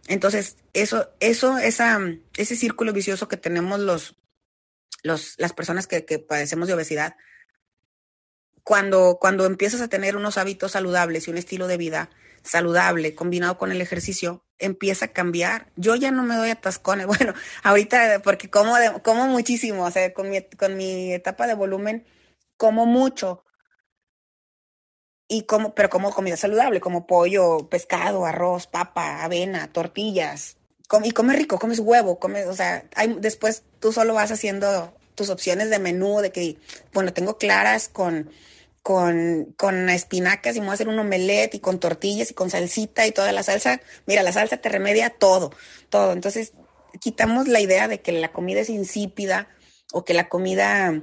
Entonces, 0.09 0.57
eso, 0.73 1.09
eso, 1.21 1.59
esa, 1.59 2.01
ese 2.37 2.57
círculo 2.57 2.93
vicioso 2.93 3.29
que 3.29 3.37
tenemos 3.37 3.79
los, 3.79 4.17
los, 5.05 5.35
las 5.39 5.53
personas 5.53 5.87
que, 5.87 6.05
que 6.05 6.19
padecemos 6.19 6.67
de 6.67 6.75
obesidad, 6.75 7.15
cuando, 8.65 9.19
cuando 9.21 9.47
empiezas 9.47 9.81
a 9.81 9.89
tener 9.89 10.17
unos 10.17 10.37
hábitos 10.37 10.73
saludables 10.73 11.29
y 11.29 11.31
un 11.31 11.39
estilo 11.39 11.69
de 11.69 11.77
vida 11.77 12.11
saludable 12.43 13.15
combinado 13.15 13.57
con 13.57 13.71
el 13.71 13.81
ejercicio, 13.81 14.45
empieza 14.59 15.07
a 15.07 15.13
cambiar. 15.13 15.71
Yo 15.77 15.95
ya 15.97 16.11
no 16.11 16.23
me 16.23 16.37
doy 16.37 16.51
atascones. 16.51 17.07
Bueno, 17.19 17.35
ahorita 17.63 18.21
porque 18.23 18.51
como, 18.51 18.75
como 19.03 19.27
muchísimo, 19.27 19.85
o 19.85 19.91
sea, 19.91 20.13
con 20.13 20.31
mi, 20.31 20.43
con 20.43 20.77
mi 20.77 21.13
etapa 21.13 21.47
de 21.47 21.55
volumen, 21.55 22.07
como 22.57 22.87
mucho, 22.87 23.45
y 25.29 25.43
como, 25.43 25.75
pero 25.75 25.91
como 25.91 26.11
comida 26.13 26.37
saludable, 26.37 26.81
como 26.81 27.07
pollo, 27.07 27.69
pescado, 27.69 28.25
arroz, 28.25 28.67
papa, 28.67 29.23
avena, 29.23 29.71
tortillas. 29.73 30.57
y 31.05 31.11
come 31.13 31.37
rico, 31.37 31.59
comes 31.59 31.81
huevo, 31.81 32.19
comes, 32.19 32.47
o 32.47 32.55
sea, 32.55 32.85
después 33.19 33.63
tú 33.79 33.93
solo 33.93 34.15
vas 34.15 34.33
haciendo 34.33 34.95
tus 35.15 35.29
opciones 35.29 35.69
de 35.69 35.79
menú, 35.79 36.21
de 36.21 36.33
que, 36.33 36.57
bueno, 36.95 37.13
tengo 37.13 37.37
claras 37.37 37.89
con, 37.91 38.31
con, 38.89 39.53
con 39.59 39.91
espinacas 39.91 40.57
y 40.57 40.61
me 40.61 40.65
voy 40.65 40.71
a 40.71 40.75
hacer 40.77 40.89
un 40.89 40.99
omelette 40.99 41.57
y 41.57 41.61
con 41.61 41.79
tortillas 41.79 42.31
y 42.31 42.35
con 42.35 42.49
salsita 42.49 43.07
y 43.07 43.13
toda 43.13 43.33
la 43.33 43.43
salsa. 43.43 43.83
Mira, 44.07 44.23
la 44.23 44.33
salsa 44.33 44.57
te 44.57 44.71
remedia 44.71 45.11
todo, 45.11 45.53
todo. 45.91 46.15
Entonces, 46.15 46.55
quitamos 46.99 47.49
la 47.49 47.61
idea 47.61 47.87
de 47.87 48.01
que 48.01 48.13
la 48.13 48.33
comida 48.33 48.61
es 48.61 48.71
insípida 48.71 49.47
o 49.93 50.07
que 50.07 50.15
la 50.15 50.31
comida 50.31 51.03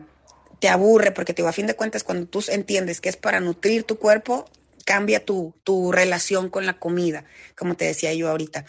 te 0.60 0.68
aburre, 0.68 1.12
porque 1.12 1.36
te 1.36 1.44
digo, 1.44 1.50
a 1.50 1.54
fin 1.54 1.68
de 1.68 1.76
cuentas, 1.76 2.04
cuando 2.04 2.26
tú 2.26 2.44
entiendes 2.48 3.02
que 3.02 3.10
es 3.10 3.18
para 3.18 3.40
nutrir 3.40 3.84
tu 3.84 4.00
cuerpo, 4.00 4.50
cambia 4.84 5.24
tu, 5.24 5.54
tu 5.64 5.92
relación 5.92 6.50
con 6.50 6.66
la 6.66 6.80
comida, 6.80 7.26
como 7.56 7.76
te 7.76 7.86
decía 7.86 8.16
yo 8.16 8.32
ahorita. 8.32 8.66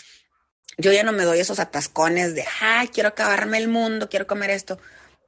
Yo 0.76 0.92
ya 0.92 1.04
no 1.04 1.12
me 1.12 1.24
doy 1.24 1.40
esos 1.40 1.58
atascones 1.58 2.34
de, 2.34 2.44
ay, 2.60 2.88
quiero 2.88 3.08
acabarme 3.08 3.56
el 3.56 3.68
mundo, 3.68 4.10
quiero 4.10 4.26
comer 4.26 4.50
esto, 4.50 4.78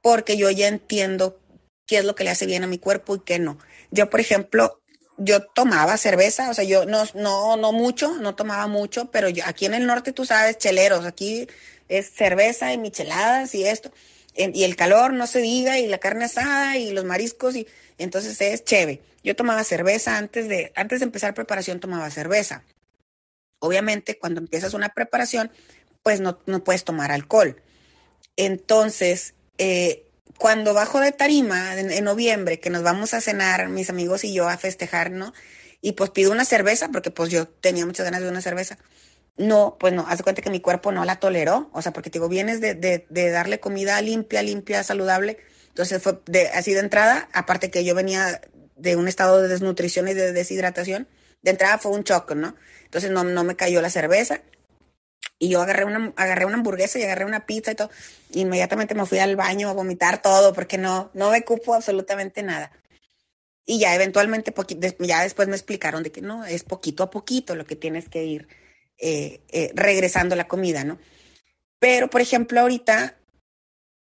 porque 0.03 0.37
yo 0.37 0.51
ya 0.51 0.67
entiendo 0.67 1.39
qué 1.87 1.97
es 1.97 2.05
lo 2.05 2.13
que 2.13 2.23
le 2.23 2.29
hace 2.29 2.45
bien 2.45 2.63
a 2.63 2.67
mi 2.67 2.77
cuerpo 2.77 3.15
y 3.15 3.21
qué 3.21 3.39
no. 3.39 3.57
Yo, 3.91 4.09
por 4.09 4.19
ejemplo, 4.19 4.81
yo 5.17 5.41
tomaba 5.43 5.97
cerveza, 5.97 6.49
o 6.49 6.53
sea, 6.53 6.63
yo 6.63 6.85
no, 6.85 7.03
no, 7.13 7.57
no 7.57 7.71
mucho, 7.71 8.15
no 8.15 8.35
tomaba 8.35 8.67
mucho, 8.67 9.11
pero 9.11 9.29
yo, 9.29 9.43
aquí 9.45 9.65
en 9.65 9.73
el 9.73 9.85
norte 9.85 10.13
tú 10.13 10.25
sabes, 10.25 10.57
cheleros, 10.57 11.05
aquí 11.05 11.47
es 11.87 12.09
cerveza 12.11 12.71
y 12.71 12.77
micheladas 12.77 13.53
y 13.55 13.65
esto 13.65 13.91
y 14.35 14.63
el 14.63 14.75
calor 14.75 15.13
no 15.13 15.27
se 15.27 15.41
diga, 15.41 15.79
y 15.79 15.87
la 15.87 15.97
carne 15.97 16.25
asada 16.25 16.77
y 16.77 16.91
los 16.91 17.03
mariscos, 17.03 17.55
y 17.55 17.67
entonces 17.97 18.39
es 18.39 18.63
chévere. 18.63 19.01
Yo 19.23 19.35
tomaba 19.35 19.63
cerveza 19.63 20.17
antes 20.17 20.47
de, 20.47 20.71
antes 20.75 20.99
de 20.99 21.05
empezar 21.05 21.33
preparación 21.33 21.79
tomaba 21.79 22.09
cerveza. 22.09 22.63
Obviamente, 23.59 24.17
cuando 24.17 24.39
empiezas 24.39 24.73
una 24.73 24.89
preparación, 24.89 25.51
pues 26.03 26.21
no, 26.21 26.39
no 26.45 26.63
puedes 26.63 26.85
tomar 26.85 27.11
alcohol. 27.11 27.61
Entonces, 28.37 29.33
eh, 29.57 30.05
cuando 30.37 30.73
bajo 30.73 30.99
de 30.99 31.11
tarima 31.11 31.77
en, 31.77 32.03
noviembre, 32.03 32.59
que 32.59 32.69
nos 32.69 32.83
vamos 32.83 33.13
a 33.13 33.21
cenar, 33.21 33.69
mis 33.69 33.89
amigos 33.89 34.23
y 34.23 34.33
yo, 34.33 34.47
a 34.47 34.57
festejar, 34.57 35.11
¿no? 35.11 35.33
Y 35.81 35.93
pues 35.93 36.09
pido 36.11 36.31
una 36.31 36.45
cerveza, 36.45 36.89
porque 36.89 37.11
pues 37.11 37.29
yo 37.29 37.47
tenía 37.47 37.85
muchas 37.85 38.05
ganas 38.05 38.21
de 38.21 38.29
una 38.29 38.41
cerveza. 38.41 38.77
No, 39.37 39.77
pues 39.79 39.93
no, 39.93 40.05
haz 40.07 40.21
cuenta 40.21 40.41
que 40.41 40.49
mi 40.49 40.59
cuerpo 40.59 40.91
no 40.91 41.05
la 41.05 41.19
toleró, 41.19 41.69
o 41.73 41.81
sea, 41.81 41.93
porque 41.93 42.09
te 42.09 42.19
digo, 42.19 42.27
vienes 42.29 42.59
de, 42.61 42.75
de, 42.75 43.05
de 43.09 43.29
darle 43.29 43.59
comida 43.59 44.01
limpia, 44.01 44.41
limpia, 44.41 44.83
saludable, 44.83 45.37
entonces 45.69 46.01
fue 46.01 46.19
de, 46.25 46.49
así 46.49 46.73
de 46.73 46.81
entrada, 46.81 47.29
aparte 47.31 47.71
que 47.71 47.85
yo 47.85 47.95
venía 47.95 48.41
de 48.75 48.95
un 48.97 49.07
estado 49.07 49.41
de 49.41 49.47
desnutrición 49.47 50.07
y 50.09 50.13
de 50.13 50.33
deshidratación, 50.33 51.07
de 51.41 51.51
entrada 51.51 51.77
fue 51.77 51.91
un 51.93 52.03
choque, 52.03 52.35
¿no? 52.35 52.55
Entonces 52.83 53.11
no, 53.11 53.23
no 53.23 53.43
me 53.45 53.55
cayó 53.55 53.81
la 53.81 53.89
cerveza, 53.89 54.41
y 55.39 55.49
yo 55.49 55.61
agarré 55.61 55.85
una, 55.85 56.13
agarré 56.17 56.45
una 56.45 56.55
hamburguesa 56.55 56.99
y 56.99 57.03
agarré 57.03 57.25
una 57.25 57.45
pizza 57.45 57.71
y 57.71 57.75
todo. 57.75 57.89
inmediatamente 58.33 58.93
me 58.93 59.05
fui 59.05 59.19
al 59.19 59.37
baño 59.37 59.69
a 59.69 59.73
vomitar 59.73 60.21
todo 60.21 60.53
porque 60.53 60.77
no, 60.77 61.09
no 61.13 61.31
me 61.31 61.43
cupo 61.43 61.73
absolutamente 61.73 62.43
nada. 62.43 62.71
Y 63.65 63.79
ya 63.79 63.95
eventualmente, 63.95 64.53
ya 64.99 65.23
después 65.23 65.47
me 65.47 65.55
explicaron 65.55 66.03
de 66.03 66.11
que 66.11 66.21
no, 66.21 66.43
es 66.43 66.63
poquito 66.63 67.03
a 67.03 67.09
poquito 67.09 67.55
lo 67.55 67.65
que 67.65 67.75
tienes 67.75 68.09
que 68.09 68.25
ir 68.25 68.47
eh, 68.97 69.41
eh, 69.49 69.71
regresando 69.75 70.35
la 70.35 70.47
comida, 70.47 70.83
¿no? 70.83 70.99
Pero, 71.79 72.09
por 72.09 72.19
ejemplo, 72.19 72.59
ahorita, 72.59 73.17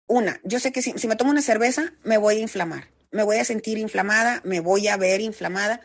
una, 0.08 0.40
yo 0.44 0.60
sé 0.60 0.72
que 0.72 0.82
si, 0.82 0.94
si 0.94 1.08
me 1.08 1.16
tomo 1.16 1.32
una 1.32 1.42
cerveza, 1.42 1.94
me 2.04 2.18
voy 2.18 2.38
a 2.38 2.42
inflamar. 2.42 2.88
Me 3.12 3.24
voy 3.24 3.38
a 3.38 3.46
sentir 3.46 3.78
inflamada, 3.78 4.42
me 4.46 4.60
voy 4.60 4.88
a 4.88 4.96
ver 4.96 5.22
inflamada. 5.22 5.82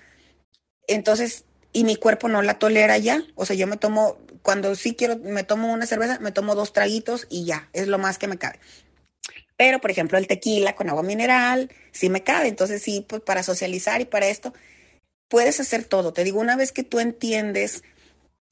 Entonces, 0.86 1.46
y 1.72 1.84
mi 1.84 1.96
cuerpo 1.96 2.28
no 2.28 2.42
la 2.42 2.58
tolera 2.58 2.98
ya. 2.98 3.24
O 3.34 3.46
sea, 3.46 3.56
yo 3.56 3.66
me 3.66 3.76
tomo, 3.76 4.18
cuando 4.42 4.74
sí 4.74 4.94
quiero, 4.94 5.16
me 5.18 5.44
tomo 5.44 5.72
una 5.72 5.86
cerveza, 5.86 6.18
me 6.20 6.32
tomo 6.32 6.54
dos 6.54 6.72
traguitos 6.72 7.26
y 7.30 7.44
ya, 7.44 7.68
es 7.72 7.86
lo 7.88 7.98
más 7.98 8.18
que 8.18 8.28
me 8.28 8.38
cabe. 8.38 8.58
Pero, 9.56 9.80
por 9.80 9.90
ejemplo, 9.90 10.18
el 10.18 10.26
tequila 10.26 10.74
con 10.74 10.88
agua 10.88 11.02
mineral, 11.02 11.70
sí 11.92 12.08
me 12.10 12.24
cabe. 12.24 12.48
Entonces, 12.48 12.82
sí, 12.82 13.04
pues 13.08 13.22
para 13.22 13.42
socializar 13.42 14.00
y 14.00 14.04
para 14.04 14.26
esto, 14.26 14.52
puedes 15.28 15.60
hacer 15.60 15.84
todo. 15.84 16.12
Te 16.12 16.24
digo, 16.24 16.40
una 16.40 16.56
vez 16.56 16.72
que 16.72 16.82
tú 16.82 16.98
entiendes, 16.98 17.84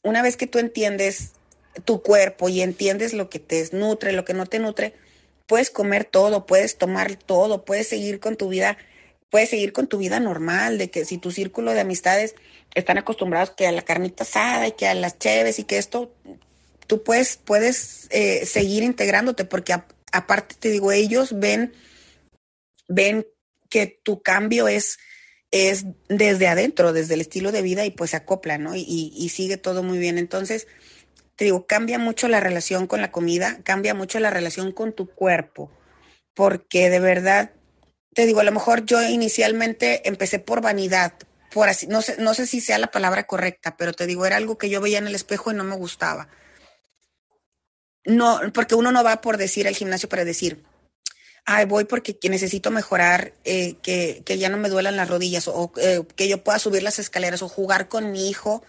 una 0.03 0.23
vez 0.23 0.37
que 0.37 0.47
tú 0.47 0.59
entiendes 0.59 1.33
tu 1.85 2.03
cuerpo 2.03 2.49
y 2.49 2.61
entiendes 2.61 3.13
lo 3.13 3.29
que 3.29 3.39
te 3.39 3.69
nutre, 3.73 4.13
lo 4.13 4.25
que 4.25 4.35
no 4.35 4.47
te 4.47 4.59
nutre, 4.59 4.95
puedes 5.47 5.71
comer 5.71 6.05
todo, 6.05 6.47
puedes 6.47 6.79
tomar 6.79 7.17
todo, 7.17 7.65
puedes 7.65 7.89
seguir 7.89 8.21
con 8.21 8.37
tu 8.37 8.49
vida, 8.49 8.79
puedes 9.31 9.51
seguir 9.51 9.73
con 9.73 9.89
tu 9.89 9.99
vida 9.99 10.21
normal, 10.21 10.79
de 10.79 10.91
que 10.91 11.05
si 11.05 11.19
tu 11.19 11.33
círculo 11.33 11.73
de 11.73 11.81
amistades 11.81 12.35
están 12.75 12.99
acostumbrados 12.99 13.51
que 13.51 13.67
a 13.67 13.73
la 13.73 13.83
carnita 13.83 14.25
asada 14.25 14.69
y 14.69 14.73
que 14.73 14.87
a 14.87 14.95
las 14.95 15.19
cheves 15.19 15.59
y 15.59 15.65
que 15.65 15.79
esto, 15.79 16.15
tú 16.87 17.03
puedes, 17.03 17.37
puedes 17.37 18.07
eh, 18.11 18.47
seguir 18.47 18.83
integrándote 18.83 19.45
porque 19.45 19.75
aparte 20.13 20.55
te 20.59 20.71
digo, 20.71 20.93
ellos 20.93 21.39
ven, 21.39 21.73
ven 22.89 23.27
que 23.69 23.87
tu 23.87 24.23
cambio 24.23 24.69
es, 24.69 24.99
es 25.51 25.85
desde 26.09 26.49
adentro, 26.49 26.93
desde 26.93 27.15
el 27.15 27.21
estilo 27.21 27.53
de 27.53 27.63
vida 27.63 27.85
y 27.85 27.91
pues 27.91 28.11
se 28.11 28.17
acopla, 28.17 28.59
¿no? 28.59 28.77
Y, 28.77 29.13
y 29.17 29.29
sigue 29.31 29.57
todo 29.57 29.83
muy 29.83 29.99
bien. 29.99 30.19
Entonces, 30.19 30.67
te 31.41 31.47
digo, 31.47 31.67
cambia 31.67 31.99
mucho 31.99 32.29
la 32.29 32.41
relación 32.41 32.87
con 32.87 33.01
la 33.01 33.11
comida, 33.11 33.61
cambia 33.65 33.95
mucho 33.95 34.21
la 34.21 34.29
relación 34.29 34.73
con 34.73 34.93
tu 34.93 35.09
cuerpo, 35.09 35.71
porque 36.35 36.91
de 36.91 37.01
verdad, 37.01 37.53
te 38.13 38.27
digo, 38.27 38.41
a 38.41 38.45
lo 38.45 38.53
mejor 38.53 38.85
yo 38.85 39.03
inicialmente 39.03 40.07
empecé 40.07 40.39
por 40.39 40.61
vanidad, 40.61 41.15
por 41.53 41.69
así, 41.69 41.87
no 41.87 42.03
sé, 42.03 42.17
no 42.19 42.35
sé 42.35 42.47
si 42.47 42.61
sea 42.61 42.79
la 42.79 42.91
palabra 42.91 43.27
correcta, 43.27 43.77
pero 43.77 43.93
te 43.93 44.07
digo, 44.07 44.27
era 44.27 44.37
algo 44.37 44.59
que 44.59 44.71
yo 44.71 44.81
veía 44.81 44.99
en 44.99 45.07
el 45.07 45.15
espejo 45.15 45.51
y 45.51 45.55
no 45.55 45.65
me 45.65 45.77
gustaba. 45.77 46.29
No, 48.05 48.41
porque 48.55 48.75
uno 48.75 48.93
no 48.93 49.05
va 49.05 49.21
por 49.21 49.37
decir 49.37 49.69
al 49.69 49.75
gimnasio 49.75 50.09
para 50.09 50.25
decir, 50.25 50.65
ay, 51.45 51.67
voy 51.67 51.85
porque 51.85 52.17
necesito 52.29 52.71
mejorar, 52.71 53.35
eh, 53.45 53.75
que, 53.83 54.23
que, 54.25 54.39
ya 54.39 54.49
no 54.49 54.57
me 54.57 54.69
duelan 54.69 54.97
las 54.97 55.09
rodillas, 55.09 55.49
o 55.49 55.73
eh, 55.77 56.03
que 56.17 56.29
yo 56.29 56.43
pueda 56.43 56.59
subir 56.59 56.83
las 56.83 56.99
escaleras, 56.99 57.43
o 57.43 57.49
jugar 57.49 57.89
con 57.89 58.13
mi 58.13 58.31
hijo 58.31 58.63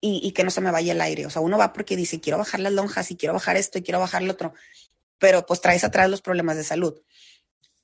y, 0.00 0.20
y, 0.22 0.32
que 0.32 0.44
no 0.44 0.50
se 0.50 0.60
me 0.60 0.70
vaya 0.70 0.92
el 0.92 1.00
aire. 1.00 1.26
O 1.26 1.30
sea, 1.30 1.42
uno 1.42 1.58
va 1.58 1.72
porque 1.72 1.96
dice, 1.96 2.20
quiero 2.20 2.38
bajar 2.38 2.60
las 2.60 2.72
lonjas 2.72 3.10
y 3.10 3.16
quiero 3.16 3.34
bajar 3.34 3.56
esto 3.56 3.78
y 3.78 3.82
quiero 3.82 4.00
bajar 4.00 4.22
lo 4.22 4.32
otro, 4.32 4.54
pero 5.18 5.46
pues 5.46 5.60
traes 5.60 5.84
atrás 5.84 6.10
los 6.10 6.22
problemas 6.22 6.56
de 6.56 6.64
salud. 6.64 7.00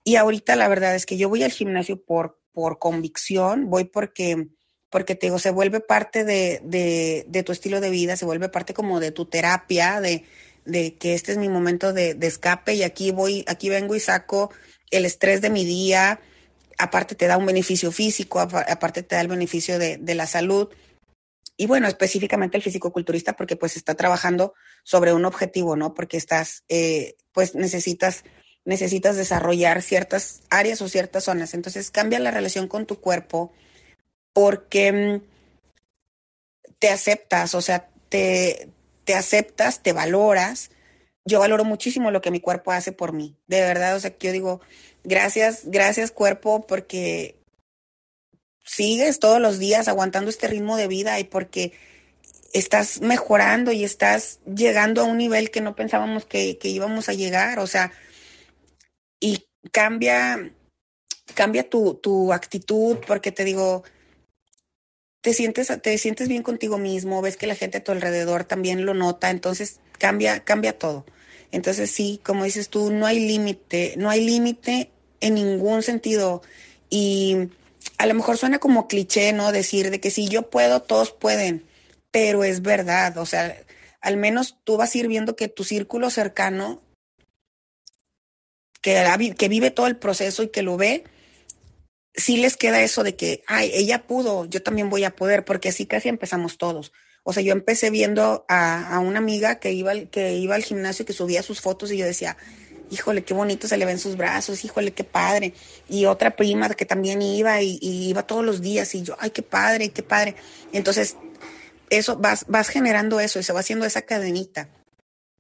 Y 0.04 0.16
ahorita 0.16 0.56
la 0.56 0.68
verdad 0.68 0.94
es 0.94 1.06
que 1.06 1.16
yo 1.16 1.28
voy 1.28 1.42
al 1.42 1.52
gimnasio 1.52 2.02
por 2.04 2.38
por 2.54 2.78
convicción, 2.78 3.68
voy 3.68 3.84
porque, 3.84 4.48
porque 4.88 5.16
te 5.16 5.26
digo, 5.26 5.38
se 5.38 5.50
vuelve 5.50 5.80
parte 5.80 6.24
de, 6.24 6.60
de, 6.64 7.26
de, 7.28 7.42
tu 7.42 7.52
estilo 7.52 7.80
de 7.80 7.90
vida, 7.90 8.16
se 8.16 8.24
vuelve 8.24 8.48
parte 8.48 8.72
como 8.72 9.00
de 9.00 9.10
tu 9.10 9.26
terapia, 9.26 10.00
de, 10.00 10.24
de 10.64 10.94
que 10.96 11.14
este 11.14 11.32
es 11.32 11.38
mi 11.38 11.48
momento 11.48 11.92
de, 11.92 12.16
escape 12.22 12.74
y 12.74 12.84
aquí 12.84 13.10
voy, 13.10 13.44
aquí 13.48 13.68
vengo 13.68 13.94
y 13.94 14.00
saco 14.00 14.50
el 14.90 15.04
estrés 15.04 15.40
de 15.42 15.50
mi 15.50 15.64
día, 15.64 16.20
aparte 16.78 17.14
te 17.14 17.26
da 17.26 17.36
un 17.36 17.46
beneficio 17.46 17.90
físico, 17.90 18.40
aparte 18.40 19.02
te 19.02 19.16
da 19.16 19.20
el 19.20 19.28
beneficio 19.28 19.78
de, 19.78 19.98
de 19.98 20.14
la 20.14 20.26
salud. 20.26 20.68
Y 21.56 21.66
bueno, 21.66 21.86
específicamente 21.88 22.56
el 22.56 22.62
físico-culturista 22.62 23.34
porque 23.34 23.56
pues 23.56 23.76
está 23.76 23.94
trabajando 23.94 24.54
sobre 24.84 25.12
un 25.12 25.24
objetivo, 25.24 25.76
¿no? 25.76 25.94
Porque 25.94 26.16
estás, 26.16 26.64
eh, 26.68 27.16
pues 27.32 27.54
necesitas 27.54 28.24
necesitas 28.64 29.16
desarrollar 29.16 29.82
ciertas 29.82 30.42
áreas 30.50 30.80
o 30.80 30.88
ciertas 30.88 31.24
zonas. 31.24 31.54
Entonces 31.54 31.90
cambia 31.90 32.18
la 32.18 32.30
relación 32.30 32.68
con 32.68 32.86
tu 32.86 33.00
cuerpo 33.00 33.52
porque 34.32 34.92
mm, 34.92 35.22
te 36.78 36.88
aceptas, 36.88 37.54
o 37.54 37.62
sea, 37.62 37.88
te, 38.08 38.68
te 39.04 39.14
aceptas, 39.14 39.82
te 39.82 39.92
valoras. 39.92 40.70
Yo 41.24 41.40
valoro 41.40 41.64
muchísimo 41.64 42.10
lo 42.10 42.20
que 42.20 42.30
mi 42.30 42.40
cuerpo 42.40 42.72
hace 42.72 42.92
por 42.92 43.12
mí. 43.12 43.36
De 43.46 43.60
verdad, 43.60 43.96
o 43.96 44.00
sea, 44.00 44.10
que 44.10 44.28
yo 44.28 44.32
digo, 44.32 44.60
gracias, 45.04 45.62
gracias 45.64 46.10
cuerpo, 46.10 46.66
porque 46.66 47.36
sigues 48.64 49.18
todos 49.18 49.40
los 49.40 49.58
días 49.58 49.88
aguantando 49.88 50.30
este 50.30 50.48
ritmo 50.48 50.76
de 50.76 50.88
vida 50.88 51.18
y 51.20 51.24
porque 51.24 51.72
estás 52.52 53.00
mejorando 53.00 53.72
y 53.72 53.84
estás 53.84 54.40
llegando 54.44 55.02
a 55.02 55.04
un 55.04 55.18
nivel 55.18 55.50
que 55.50 55.60
no 55.60 55.74
pensábamos 55.74 56.24
que, 56.24 56.58
que 56.58 56.68
íbamos 56.68 57.08
a 57.08 57.14
llegar. 57.14 57.58
O 57.58 57.66
sea, 57.66 57.92
y 59.24 59.46
cambia, 59.72 60.52
cambia 61.32 61.70
tu, 61.70 61.94
tu 61.94 62.34
actitud, 62.34 62.98
porque 63.06 63.32
te 63.32 63.44
digo, 63.44 63.82
te 65.22 65.32
sientes, 65.32 65.72
te 65.80 65.96
sientes 65.96 66.28
bien 66.28 66.42
contigo 66.42 66.76
mismo, 66.76 67.22
ves 67.22 67.38
que 67.38 67.46
la 67.46 67.54
gente 67.54 67.78
a 67.78 67.84
tu 67.84 67.92
alrededor 67.92 68.44
también 68.44 68.84
lo 68.84 68.92
nota, 68.92 69.30
entonces 69.30 69.80
cambia, 69.98 70.44
cambia 70.44 70.78
todo. 70.78 71.06
Entonces 71.52 71.90
sí, 71.90 72.20
como 72.22 72.44
dices 72.44 72.68
tú, 72.68 72.90
no 72.90 73.06
hay 73.06 73.18
límite, 73.18 73.94
no 73.96 74.10
hay 74.10 74.22
límite 74.22 74.90
en 75.20 75.36
ningún 75.36 75.82
sentido. 75.82 76.42
Y 76.90 77.48
a 77.96 78.04
lo 78.04 78.12
mejor 78.12 78.36
suena 78.36 78.58
como 78.58 78.88
cliché, 78.88 79.32
¿no? 79.32 79.52
Decir 79.52 79.90
de 79.90 80.00
que 80.00 80.10
si 80.10 80.28
yo 80.28 80.50
puedo, 80.50 80.82
todos 80.82 81.12
pueden, 81.12 81.64
pero 82.10 82.44
es 82.44 82.60
verdad, 82.60 83.16
o 83.16 83.24
sea, 83.24 83.56
al 84.02 84.18
menos 84.18 84.58
tú 84.64 84.76
vas 84.76 84.94
a 84.94 84.98
ir 84.98 85.08
viendo 85.08 85.34
que 85.34 85.48
tu 85.48 85.64
círculo 85.64 86.10
cercano 86.10 86.83
que, 88.84 89.48
vive 89.48 89.70
todo 89.70 89.86
el 89.86 89.96
proceso 89.96 90.42
y 90.42 90.48
que 90.48 90.62
lo 90.62 90.76
ve, 90.76 91.04
sí 92.14 92.36
les 92.36 92.56
queda 92.56 92.82
eso 92.82 93.02
de 93.02 93.16
que, 93.16 93.42
ay, 93.46 93.70
ella 93.72 94.06
pudo, 94.06 94.44
yo 94.44 94.62
también 94.62 94.90
voy 94.90 95.04
a 95.04 95.16
poder, 95.16 95.44
porque 95.44 95.70
así 95.70 95.86
casi 95.86 96.10
empezamos 96.10 96.58
todos. 96.58 96.92
O 97.22 97.32
sea, 97.32 97.42
yo 97.42 97.52
empecé 97.52 97.88
viendo 97.88 98.44
a, 98.46 99.00
una 99.02 99.18
amiga 99.18 99.58
que 99.58 99.72
iba, 99.72 99.94
que 99.94 100.34
iba 100.34 100.54
al 100.54 100.62
gimnasio 100.62 101.04
y 101.04 101.06
que 101.06 101.14
subía 101.14 101.42
sus 101.42 101.62
fotos 101.62 101.90
y 101.92 101.96
yo 101.96 102.04
decía, 102.04 102.36
híjole, 102.90 103.24
qué 103.24 103.32
bonito 103.32 103.66
se 103.66 103.78
le 103.78 103.86
ven 103.86 103.98
sus 103.98 104.18
brazos, 104.18 104.62
híjole, 104.66 104.92
qué 104.92 105.04
padre. 105.04 105.54
Y 105.88 106.04
otra 106.04 106.36
prima 106.36 106.68
que 106.68 106.84
también 106.84 107.22
iba 107.22 107.62
y, 107.62 107.78
iba 107.80 108.26
todos 108.26 108.44
los 108.44 108.60
días 108.60 108.94
y 108.94 109.02
yo, 109.02 109.16
ay, 109.18 109.30
qué 109.30 109.42
padre, 109.42 109.88
qué 109.88 110.02
padre. 110.02 110.36
Entonces, 110.74 111.16
eso, 111.88 112.18
vas, 112.18 112.44
vas 112.48 112.68
generando 112.68 113.18
eso 113.18 113.38
y 113.38 113.44
se 113.44 113.54
va 113.54 113.60
haciendo 113.60 113.86
esa 113.86 114.02
cadenita. 114.02 114.68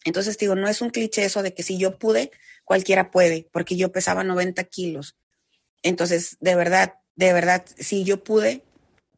Entonces, 0.06 0.38
digo, 0.38 0.54
no 0.54 0.66
es 0.66 0.80
un 0.80 0.88
cliché 0.88 1.26
eso 1.26 1.42
de 1.42 1.52
que 1.52 1.62
si 1.62 1.76
yo 1.76 1.98
pude, 1.98 2.30
cualquiera 2.64 3.10
puede, 3.10 3.48
porque 3.52 3.76
yo 3.76 3.92
pesaba 3.92 4.24
90 4.24 4.64
kilos. 4.64 5.16
Entonces, 5.82 6.36
de 6.40 6.56
verdad, 6.56 6.94
de 7.14 7.32
verdad, 7.32 7.64
si 7.78 8.04
yo 8.04 8.24
pude, 8.24 8.64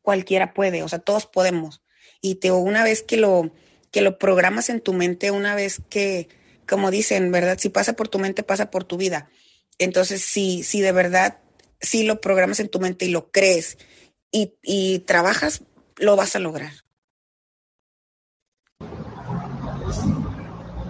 cualquiera 0.02 0.52
puede, 0.52 0.82
o 0.82 0.88
sea, 0.88 0.98
todos 0.98 1.26
podemos. 1.26 1.82
Y 2.20 2.36
te 2.36 2.50
una 2.50 2.82
vez 2.84 3.02
que 3.02 3.16
lo, 3.16 3.52
que 3.90 4.00
lo 4.00 4.18
programas 4.18 4.68
en 4.68 4.80
tu 4.80 4.92
mente, 4.92 5.30
una 5.30 5.54
vez 5.54 5.80
que, 5.88 6.28
como 6.66 6.90
dicen, 6.90 7.30
¿verdad? 7.30 7.58
Si 7.58 7.68
pasa 7.68 7.94
por 7.94 8.08
tu 8.08 8.18
mente, 8.18 8.42
pasa 8.42 8.70
por 8.70 8.84
tu 8.84 8.96
vida. 8.96 9.30
Entonces, 9.78 10.22
si, 10.22 10.62
si 10.62 10.80
de 10.80 10.92
verdad, 10.92 11.38
si 11.80 12.02
lo 12.02 12.20
programas 12.20 12.60
en 12.60 12.68
tu 12.68 12.80
mente 12.80 13.04
y 13.04 13.10
lo 13.10 13.30
crees 13.30 13.78
y, 14.32 14.54
y 14.62 15.00
trabajas, 15.00 15.62
lo 15.96 16.16
vas 16.16 16.34
a 16.34 16.40
lograr. 16.40 16.72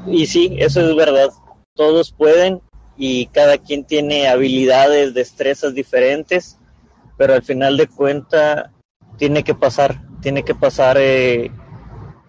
Y 0.07 0.27
sí, 0.27 0.57
eso 0.59 0.89
es 0.89 0.97
verdad 0.97 1.31
todos 1.77 2.11
pueden 2.11 2.61
y 2.97 3.27
cada 3.27 3.59
quien 3.59 3.85
tiene 3.85 4.29
habilidades, 4.29 5.15
destrezas 5.15 5.75
diferentes, 5.75 6.59
pero 7.17 7.35
al 7.35 7.43
final 7.43 7.77
de 7.77 7.87
cuenta 7.87 8.73
tiene 9.19 9.45
que 9.45 9.55
pasar, 9.55 10.03
tiene 10.21 10.43
que 10.43 10.55
pasar 10.55 10.97
eh, 10.99 11.51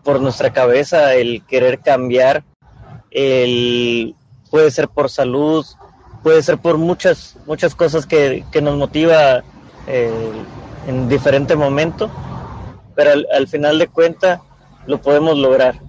por 0.03 0.21
nuestra 0.21 0.51
cabeza 0.53 1.15
el 1.15 1.43
querer 1.45 1.79
cambiar, 1.79 2.43
el, 3.11 4.15
puede 4.51 4.71
ser 4.71 4.89
por 4.89 5.09
salud, 5.09 5.65
puede 6.23 6.43
ser 6.43 6.57
por 6.57 6.77
muchas, 6.77 7.37
muchas 7.45 7.73
cosas 7.73 8.05
que, 8.05 8.43
nos 8.61 8.77
motiva 8.77 9.43
eh, 9.87 10.31
en 10.87 11.07
diferente 11.07 11.55
momento, 11.55 12.09
pero 12.95 13.11
al, 13.33 13.47
final 13.47 13.79
de 13.79 13.87
cuentas 13.87 14.41
lo 14.85 15.01
podemos 15.01 15.37
lograr. 15.37 15.79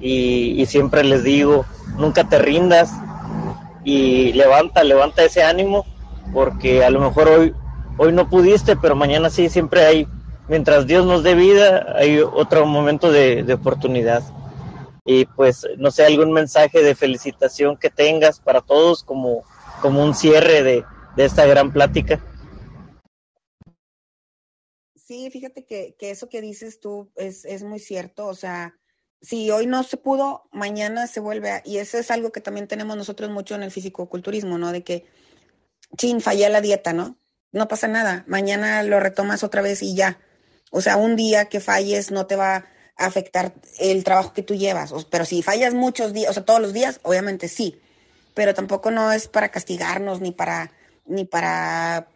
Y, 0.00 0.60
y, 0.60 0.66
siempre 0.66 1.02
les 1.02 1.24
digo, 1.24 1.66
nunca 1.98 2.28
te 2.28 2.38
rindas 2.38 2.90
y 3.84 4.32
levanta, 4.32 4.84
levanta 4.84 5.24
ese 5.24 5.42
ánimo, 5.42 5.84
porque 6.32 6.84
a 6.84 6.90
lo 6.90 7.00
mejor 7.00 7.28
hoy, 7.28 7.54
hoy 7.98 8.12
no 8.12 8.28
pudiste, 8.28 8.76
pero 8.76 8.96
mañana 8.96 9.30
sí, 9.30 9.48
siempre 9.48 9.84
hay 9.84 10.08
mientras 10.48 10.86
Dios 10.86 11.06
nos 11.06 11.22
dé 11.22 11.34
vida, 11.34 11.94
hay 11.96 12.18
otro 12.18 12.66
momento 12.66 13.12
de, 13.12 13.52
oportunidad. 13.52 14.22
Y 15.04 15.26
pues, 15.26 15.66
no 15.78 15.90
sé, 15.90 16.04
algún 16.04 16.32
mensaje 16.32 16.82
de 16.82 16.94
felicitación 16.94 17.76
que 17.76 17.90
tengas 17.90 18.40
para 18.40 18.60
todos 18.60 19.04
como, 19.04 19.44
como 19.80 20.02
un 20.02 20.14
cierre 20.14 20.62
de, 20.62 20.84
esta 21.16 21.46
gran 21.46 21.72
plática. 21.72 22.22
Sí, 24.94 25.30
fíjate 25.30 25.64
que, 25.64 25.96
eso 25.98 26.28
que 26.28 26.40
dices 26.40 26.80
tú 26.80 27.10
es, 27.16 27.44
es, 27.44 27.64
muy 27.64 27.80
cierto. 27.80 28.26
O 28.26 28.34
sea, 28.34 28.78
si 29.20 29.50
hoy 29.50 29.66
no 29.66 29.82
se 29.82 29.96
pudo, 29.96 30.48
mañana 30.52 31.06
se 31.06 31.20
vuelve 31.20 31.50
a... 31.50 31.62
Y 31.64 31.78
eso 31.78 31.98
es 31.98 32.10
algo 32.10 32.30
que 32.30 32.40
también 32.40 32.68
tenemos 32.68 32.96
nosotros 32.96 33.30
mucho 33.30 33.54
en 33.54 33.62
el 33.62 33.70
fisicoculturismo, 33.70 34.58
¿no? 34.58 34.72
De 34.72 34.84
que, 34.84 35.06
chin, 35.96 36.20
fallé 36.20 36.48
la 36.48 36.60
dieta, 36.60 36.92
¿no? 36.92 37.18
No 37.50 37.66
pasa 37.66 37.88
nada. 37.88 38.24
Mañana 38.28 38.82
lo 38.82 39.00
retomas 39.00 39.42
otra 39.42 39.62
vez 39.62 39.82
y 39.82 39.94
ya. 39.94 40.20
O 40.70 40.80
sea, 40.80 40.96
un 40.96 41.16
día 41.16 41.46
que 41.46 41.60
falles 41.60 42.10
no 42.10 42.26
te 42.26 42.36
va 42.36 42.66
a 42.96 43.06
afectar 43.06 43.54
el 43.78 44.04
trabajo 44.04 44.32
que 44.32 44.42
tú 44.42 44.54
llevas. 44.54 44.92
Pero 45.10 45.24
si 45.24 45.42
fallas 45.42 45.74
muchos 45.74 46.12
días, 46.12 46.30
o 46.30 46.34
sea, 46.34 46.44
todos 46.44 46.60
los 46.60 46.72
días, 46.72 47.00
obviamente 47.02 47.48
sí. 47.48 47.80
Pero 48.34 48.54
tampoco 48.54 48.90
no 48.90 49.12
es 49.12 49.26
para 49.26 49.50
castigarnos 49.50 50.20
ni 50.20 50.30
para, 50.30 50.72
ni 51.06 51.24
para 51.24 52.08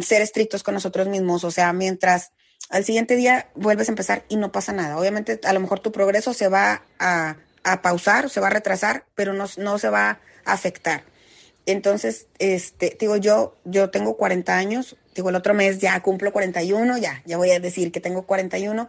ser 0.00 0.22
estrictos 0.22 0.62
con 0.62 0.74
nosotros 0.74 1.08
mismos. 1.08 1.42
O 1.42 1.50
sea, 1.50 1.72
mientras 1.72 2.32
al 2.72 2.84
siguiente 2.84 3.16
día 3.16 3.50
vuelves 3.54 3.88
a 3.88 3.92
empezar 3.92 4.24
y 4.30 4.36
no 4.36 4.50
pasa 4.50 4.72
nada. 4.72 4.98
Obviamente, 4.98 5.38
a 5.44 5.52
lo 5.52 5.60
mejor 5.60 5.80
tu 5.80 5.92
progreso 5.92 6.32
se 6.32 6.48
va 6.48 6.82
a, 6.98 7.36
pausar, 7.82 8.30
se 8.30 8.40
va 8.40 8.46
a 8.46 8.50
retrasar, 8.50 9.04
pero 9.14 9.34
no, 9.34 9.44
no 9.58 9.78
se 9.78 9.90
va 9.90 10.20
a 10.46 10.52
afectar. 10.52 11.04
Entonces, 11.66 12.28
este, 12.38 12.96
digo, 12.98 13.16
yo, 13.16 13.58
yo 13.64 13.90
tengo 13.90 14.16
40 14.16 14.56
años, 14.56 14.96
digo, 15.14 15.28
el 15.28 15.36
otro 15.36 15.52
mes 15.52 15.80
ya 15.80 16.00
cumplo 16.00 16.32
41, 16.32 16.96
ya, 16.96 17.22
ya 17.26 17.36
voy 17.36 17.50
a 17.50 17.60
decir 17.60 17.92
que 17.92 18.00
tengo 18.00 18.22
41. 18.26 18.88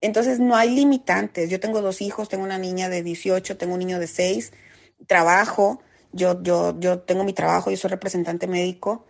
Entonces, 0.00 0.40
no 0.40 0.56
hay 0.56 0.70
limitantes. 0.70 1.48
Yo 1.48 1.60
tengo 1.60 1.80
dos 1.80 2.02
hijos, 2.02 2.28
tengo 2.28 2.42
una 2.42 2.58
niña 2.58 2.88
de 2.88 3.04
18, 3.04 3.56
tengo 3.56 3.74
un 3.74 3.78
niño 3.78 4.00
de 4.00 4.08
6, 4.08 4.52
trabajo, 5.06 5.80
yo, 6.10 6.42
yo, 6.42 6.78
yo 6.80 6.98
tengo 6.98 7.22
mi 7.22 7.34
trabajo, 7.34 7.70
yo 7.70 7.76
soy 7.76 7.90
representante 7.90 8.48
médico. 8.48 9.06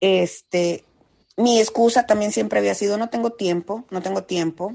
Este, 0.00 0.84
mi 1.38 1.60
excusa 1.60 2.04
también 2.04 2.32
siempre 2.32 2.58
había 2.58 2.74
sido, 2.74 2.98
no 2.98 3.08
tengo 3.08 3.30
tiempo, 3.30 3.86
no 3.90 4.02
tengo 4.02 4.24
tiempo. 4.24 4.74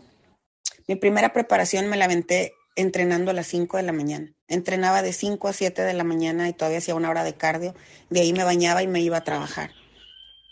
Mi 0.88 0.96
primera 0.96 1.34
preparación 1.34 1.88
me 1.88 1.98
la 1.98 2.06
aventé 2.06 2.54
entrenando 2.78 3.32
a 3.32 3.34
las 3.34 3.48
5 3.48 3.78
de 3.78 3.84
la 3.84 3.92
mañana. 3.92 4.34
Entrenaba 4.48 5.02
de 5.02 5.12
5 5.12 5.48
a 5.50 5.54
7 5.54 5.82
de 5.82 5.94
la 5.94 6.06
mañana 6.06 6.48
y 6.48 6.54
todavía 6.54 6.78
hacía 6.78 6.96
una 6.96 7.10
hora 7.10 7.26
de 7.26 7.36
cardio. 7.36 7.76
De 8.10 8.22
ahí 8.22 8.32
me 8.32 8.46
bañaba 8.46 8.82
y 8.82 8.88
me 8.88 9.02
iba 9.02 9.18
a 9.18 9.24
trabajar. 9.26 9.72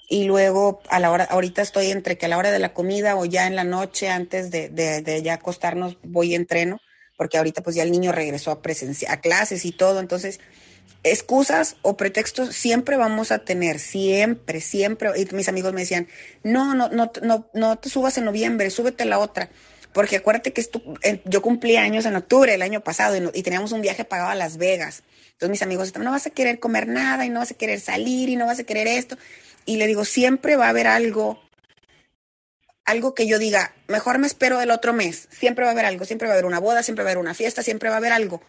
Y 0.09 0.26
luego, 0.26 0.82
a 0.89 0.99
la 0.99 1.12
hora, 1.12 1.24
ahorita 1.24 1.62
estoy 1.62 1.91
entre 1.91 2.18
que 2.18 2.26
a 2.26 2.30
la 2.30 2.38
hora 2.38 2.51
de 2.51 2.59
la 2.59 2.74
comida 2.74 3.16
o 3.16 3.24
ya 3.24 3.47
en 3.47 3.55
la 3.55 3.64
noche, 3.64 4.09
antes 4.09 4.51
de, 4.51 5.22
ya 5.24 5.36
acostarnos, 5.36 5.97
voy 6.03 6.32
y 6.32 6.36
entreno, 6.36 6.82
porque 7.18 7.38
ahorita 7.38 7.62
pues 7.62 7.78
ya 7.78 7.84
el 7.84 7.91
niño 7.91 8.12
regresó 8.12 8.51
a, 8.51 8.62
presencia, 8.62 9.14
a 9.14 9.22
clases 9.22 9.64
y 9.64 9.72
todo. 9.72 10.01
Entonces, 10.01 10.41
excusas 11.04 11.78
o 11.82 11.97
pretextos 11.97 12.56
siempre 12.56 12.97
vamos 12.97 13.32
a 13.32 13.39
tener, 13.39 13.80
siempre, 13.80 14.62
siempre. 14.62 15.10
Y 15.18 15.34
mis 15.34 15.49
amigos 15.49 15.74
me 15.74 15.82
decían, 15.82 16.08
no, 16.43 16.76
no, 16.76 16.89
no, 16.89 17.12
no, 17.22 17.49
no 17.54 17.78
te 17.78 17.89
subas 17.89 18.18
en 18.18 18.26
noviembre, 18.26 18.70
súbete 18.70 19.06
la 19.06 19.20
otra. 19.20 19.49
Porque 19.93 20.18
acuérdate 20.18 20.54
que 20.54 20.66
yo 21.26 21.41
cumplí 21.41 21.76
años 21.76 22.06
en 22.06 22.16
octubre 22.16 22.54
el 22.54 22.62
año 22.62 22.82
pasado 22.82 23.32
y, 23.34 23.43
teníamos 23.43 23.72
un 23.74 23.82
viaje 23.82 24.06
pagado 24.06 24.30
a 24.30 24.36
Las 24.36 24.58
Vegas. 24.58 25.04
Entonces 25.34 25.49
mis 25.49 25.62
amigos 25.64 25.97
no 25.97 26.12
vas 26.12 26.28
a 26.28 26.30
querer 26.30 26.60
comer 26.60 26.88
nada 26.88 27.26
y 27.26 27.30
no 27.30 27.39
vas 27.39 27.52
a 27.52 27.56
querer 27.56 27.80
salir 27.80 28.30
y 28.30 28.36
no 28.36 28.45
vas 28.45 28.60
a 28.60 28.64
querer 28.64 28.88
esto. 28.88 29.18
Y 29.66 29.78
le 29.78 29.88
digo, 29.88 30.06
siempre 30.06 30.56
va 30.56 30.68
a 30.68 30.70
haber 30.70 30.88
algo, 30.88 31.41
algo 32.86 33.14
que 33.14 33.28
yo 33.28 33.38
diga, 33.38 33.74
mejor 33.88 34.18
me 34.18 34.28
espero 34.28 34.62
el 34.62 34.72
otro 34.72 34.93
mes. 34.93 35.28
Siempre 35.30 35.66
va 35.66 35.72
a 35.72 35.74
haber 35.74 35.86
algo, 35.86 36.06
siempre 36.06 36.28
va 36.28 36.36
a 36.36 36.36
haber 36.36 36.45
una 36.45 36.60
boda, 36.60 36.84
siempre 36.84 37.04
va 37.04 37.10
a 37.10 37.12
haber 37.12 37.22
una 37.22 37.34
fiesta, 37.34 37.62
siempre 37.62 37.89
va 37.89 37.95
a 37.95 37.97
haber 37.97 38.14
algo. 38.14 38.41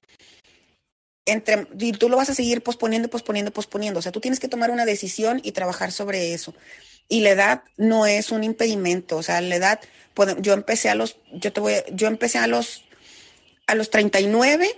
Entre, 1.25 1.68
y 1.79 1.93
tú 1.93 2.09
lo 2.09 2.16
vas 2.16 2.31
a 2.31 2.35
seguir 2.35 2.62
posponiendo, 2.62 3.09
posponiendo, 3.09 3.53
posponiendo. 3.53 4.01
O 4.01 4.03
sea, 4.03 4.12
tú 4.12 4.20
tienes 4.20 4.41
que 4.41 4.49
tomar 4.49 4.70
una 4.70 4.85
decisión 4.85 5.41
y 5.43 5.53
trabajar 5.53 5.93
sobre 5.93 6.35
eso. 6.35 6.55
Y 7.09 7.20
la 7.20 7.31
edad 7.31 7.62
no 7.77 8.07
es 8.07 8.33
un 8.33 8.43
impedimento. 8.43 9.16
O 9.16 9.23
sea, 9.23 9.41
la 9.41 9.55
edad 9.55 9.81
yo 10.41 10.53
empecé 10.53 10.89
a 10.89 10.95
los, 10.95 11.18
yo 11.33 11.53
te 11.53 11.61
voy, 11.61 11.75
yo 11.93 12.07
empecé 12.09 12.39
a 12.39 12.47
los, 12.47 12.85
a 13.66 13.75
los 13.75 13.91
39, 13.91 14.68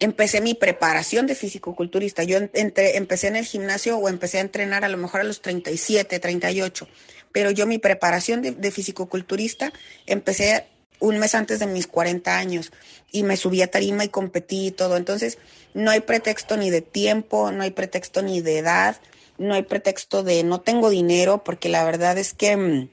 empecé 0.00 0.40
mi 0.40 0.54
preparación 0.54 1.26
de 1.26 1.34
fisicoculturista. 1.34 2.22
Yo 2.24 2.38
entre, 2.52 2.96
empecé 2.96 3.28
en 3.28 3.36
el 3.36 3.44
gimnasio 3.44 3.98
o 3.98 4.08
empecé 4.08 4.38
a 4.38 4.42
entrenar 4.42 4.84
a 4.84 4.88
lo 4.88 4.96
mejor 4.96 5.20
a 5.20 5.24
los 5.24 5.42
37, 5.42 6.18
38, 6.18 6.88
pero 7.32 7.50
yo 7.50 7.66
mi 7.66 7.78
preparación 7.78 8.42
de, 8.42 8.52
de 8.52 8.70
fisicoculturista 8.70 9.72
empecé 10.06 10.66
un 11.00 11.18
mes 11.18 11.34
antes 11.34 11.58
de 11.58 11.66
mis 11.66 11.86
40 11.86 12.36
años 12.36 12.72
y 13.10 13.22
me 13.22 13.36
subí 13.36 13.62
a 13.62 13.70
tarima 13.70 14.04
y 14.04 14.08
competí 14.08 14.68
y 14.68 14.70
todo. 14.70 14.96
Entonces, 14.96 15.38
no 15.74 15.90
hay 15.90 16.00
pretexto 16.00 16.56
ni 16.56 16.70
de 16.70 16.82
tiempo, 16.82 17.52
no 17.52 17.62
hay 17.62 17.70
pretexto 17.70 18.22
ni 18.22 18.40
de 18.40 18.58
edad, 18.58 19.00
no 19.38 19.54
hay 19.54 19.62
pretexto 19.62 20.22
de 20.22 20.42
no 20.44 20.60
tengo 20.60 20.90
dinero, 20.90 21.44
porque 21.44 21.68
la 21.68 21.84
verdad 21.84 22.18
es 22.18 22.34
que 22.34 22.56
mm, 22.56 22.88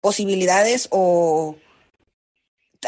posibilidades 0.00 0.88
o 0.90 1.56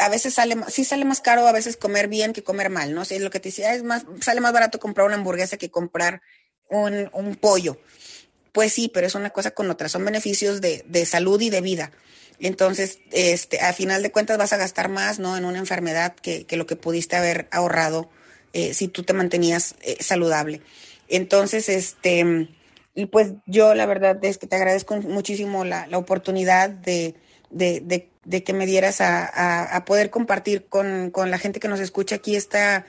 a 0.01 0.09
veces 0.09 0.35
sale, 0.35 0.57
sí 0.69 0.85
sale 0.85 1.05
más 1.05 1.21
caro 1.21 1.47
a 1.47 1.53
veces 1.53 1.77
comer 1.77 2.09
bien 2.09 2.33
que 2.33 2.43
comer 2.43 2.69
mal, 2.69 2.95
¿no? 2.95 3.03
Es 3.03 3.21
lo 3.21 3.31
que 3.31 3.41
te 3.41 3.51
decía, 3.51 3.75
es 3.75 3.85
más, 3.85 4.05
sale 4.21 4.41
más 4.41 4.53
barato 4.53 4.81
comprar 4.81 5.07
una 5.07 5.15
hamburguesa 5.15 5.57
que 5.57 5.71
comprar 5.71 6.21
un, 6.69 7.09
un 7.13 7.37
pollo. 7.37 7.79
Pues 8.55 8.73
sí, 8.73 8.89
pero 8.89 9.07
es 9.07 9.17
una 9.17 9.31
cosa 9.31 9.51
con 9.51 9.69
otra, 9.69 9.89
son 9.89 10.05
beneficios 10.05 10.61
de, 10.61 10.85
de, 10.87 11.05
salud 11.07 11.41
y 11.41 11.51
de 11.51 11.61
vida. 11.61 11.91
Entonces, 12.39 13.01
este, 13.11 13.61
a 13.61 13.73
final 13.73 14.01
de 14.01 14.13
cuentas 14.13 14.39
vas 14.39 14.53
a 14.53 14.57
gastar 14.57 14.89
más, 14.89 15.19
¿no? 15.19 15.37
En 15.37 15.45
una 15.45 15.59
enfermedad 15.59 16.15
que, 16.15 16.47
que 16.47 16.57
lo 16.57 16.65
que 16.65 16.77
pudiste 16.77 17.17
haber 17.17 17.49
ahorrado 17.51 18.09
eh, 18.53 18.73
si 18.73 18.87
tú 18.87 19.03
te 19.03 19.13
mantenías 19.13 19.75
eh, 19.83 19.97
saludable. 19.99 20.61
Entonces, 21.09 21.69
este, 21.69 22.49
y 22.95 23.07
pues 23.07 23.33
yo 23.47 23.75
la 23.75 23.87
verdad 23.87 24.25
es 24.25 24.39
que 24.39 24.47
te 24.47 24.55
agradezco 24.55 24.97
muchísimo 25.01 25.65
la, 25.65 25.89
la 25.89 25.99
oportunidad 25.99 26.71
de, 26.71 27.17
de, 27.51 27.81
de, 27.81 28.09
de, 28.25 28.45
que 28.45 28.53
me 28.53 28.67
dieras 28.67 29.01
a, 29.01 29.75
a, 29.75 29.85
poder 29.85 30.11
compartir 30.11 30.67
con, 30.67 31.11
con, 31.11 31.33
la 31.33 31.39
gente 31.39 31.59
que 31.59 31.67
nos 31.67 31.81
escucha 31.81 32.15
aquí 32.15 32.37
esta, 32.37 32.87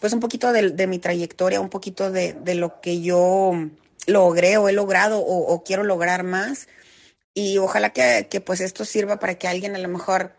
pues 0.00 0.12
un 0.12 0.20
poquito 0.20 0.52
de, 0.52 0.86
mi 0.86 1.00
trayectoria, 1.00 1.60
un 1.60 1.70
poquito 1.70 2.12
de, 2.12 2.36
lo 2.54 2.80
que 2.80 3.00
yo 3.00 3.52
logré 4.08 4.56
o 4.56 4.68
he 4.68 4.72
logrado 4.72 5.20
o, 5.20 5.62
quiero 5.64 5.84
lograr 5.84 6.24
más. 6.24 6.68
Y 7.34 7.58
ojalá 7.58 7.90
que, 7.90 8.26
que, 8.28 8.40
pues 8.40 8.60
esto 8.60 8.84
sirva 8.84 9.20
para 9.20 9.36
que 9.36 9.48
alguien 9.48 9.76
a 9.76 9.78
lo 9.78 9.88
mejor 9.88 10.32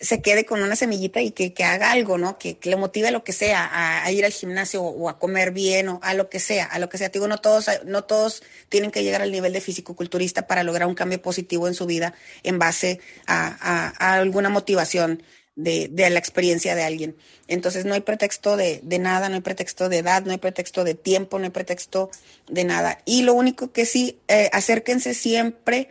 se 0.00 0.22
quede 0.22 0.46
con 0.46 0.62
una 0.62 0.76
semillita 0.76 1.20
y 1.20 1.32
que, 1.32 1.52
que 1.52 1.64
haga 1.64 1.90
algo, 1.90 2.18
¿no? 2.18 2.38
Que, 2.38 2.58
que, 2.58 2.70
le 2.70 2.76
motive 2.76 3.10
lo 3.10 3.24
que 3.24 3.32
sea, 3.32 4.04
a, 4.04 4.10
ir 4.12 4.24
al 4.24 4.32
gimnasio 4.32 4.82
o, 4.82 5.08
a 5.08 5.18
comer 5.18 5.50
bien 5.50 5.88
o 5.88 6.00
a 6.02 6.14
lo 6.14 6.28
que 6.28 6.38
sea, 6.38 6.66
a 6.66 6.78
lo 6.78 6.88
que 6.88 6.98
sea. 6.98 7.08
Te 7.08 7.18
digo, 7.18 7.28
no 7.28 7.38
todos, 7.38 7.68
no 7.84 8.04
todos 8.04 8.42
tienen 8.68 8.90
que 8.90 9.02
llegar 9.02 9.22
al 9.22 9.32
nivel 9.32 9.52
de 9.52 9.60
fisicoculturista 9.60 10.46
para 10.46 10.62
lograr 10.62 10.88
un 10.88 10.94
cambio 10.94 11.20
positivo 11.20 11.66
en 11.66 11.74
su 11.74 11.86
vida 11.86 12.14
en 12.44 12.58
base 12.58 13.00
a, 13.26 13.92
a, 13.98 14.14
alguna 14.14 14.48
motivación 14.48 15.22
de, 15.58 15.88
de, 15.90 16.08
la 16.08 16.18
experiencia 16.18 16.74
de 16.74 16.84
alguien. 16.84 17.16
Entonces 17.48 17.84
no 17.84 17.92
hay 17.94 18.00
pretexto 18.00 18.56
de, 18.56 18.80
de 18.82 18.98
nada, 18.98 19.28
no 19.28 19.34
hay 19.34 19.40
pretexto 19.42 19.88
de 19.88 19.98
edad, 19.98 20.24
no 20.24 20.32
hay 20.32 20.38
pretexto 20.38 20.84
de 20.84 20.94
tiempo, 20.94 21.38
no 21.38 21.44
hay 21.44 21.50
pretexto 21.50 22.10
de 22.48 22.64
nada. 22.64 22.98
Y 23.04 23.22
lo 23.22 23.34
único 23.34 23.72
que 23.72 23.84
sí, 23.84 24.18
eh, 24.28 24.48
acérquense 24.52 25.14
siempre 25.14 25.90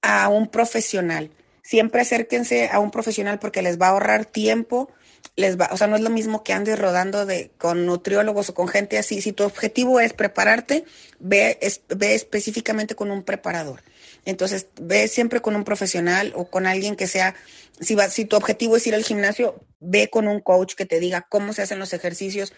a 0.00 0.28
un 0.28 0.48
profesional 0.48 1.30
siempre 1.64 2.02
acérquense 2.02 2.68
a 2.68 2.78
un 2.78 2.92
profesional 2.92 3.40
porque 3.40 3.62
les 3.62 3.80
va 3.80 3.86
a 3.86 3.90
ahorrar 3.90 4.26
tiempo, 4.26 4.90
les 5.34 5.58
va, 5.58 5.70
o 5.72 5.76
sea, 5.76 5.86
no 5.88 5.96
es 5.96 6.02
lo 6.02 6.10
mismo 6.10 6.44
que 6.44 6.52
andes 6.52 6.78
rodando 6.78 7.26
de, 7.26 7.50
con 7.58 7.86
nutriólogos 7.86 8.50
o 8.50 8.54
con 8.54 8.68
gente 8.68 8.98
así. 8.98 9.20
Si 9.22 9.32
tu 9.32 9.42
objetivo 9.42 9.98
es 9.98 10.12
prepararte, 10.12 10.84
ve, 11.18 11.58
ve 11.88 12.14
específicamente 12.14 12.94
con 12.94 13.10
un 13.10 13.22
preparador. 13.22 13.82
Entonces, 14.26 14.68
ve 14.80 15.08
siempre 15.08 15.40
con 15.40 15.56
un 15.56 15.64
profesional 15.64 16.32
o 16.36 16.44
con 16.46 16.66
alguien 16.66 16.96
que 16.96 17.06
sea, 17.06 17.34
si, 17.80 17.94
va, 17.94 18.08
si 18.10 18.24
tu 18.24 18.36
objetivo 18.36 18.76
es 18.76 18.86
ir 18.86 18.94
al 18.94 19.04
gimnasio, 19.04 19.60
ve 19.80 20.10
con 20.10 20.28
un 20.28 20.40
coach 20.40 20.74
que 20.74 20.86
te 20.86 21.00
diga 21.00 21.26
cómo 21.28 21.52
se 21.52 21.62
hacen 21.62 21.78
los 21.78 21.92
ejercicios 21.92 22.52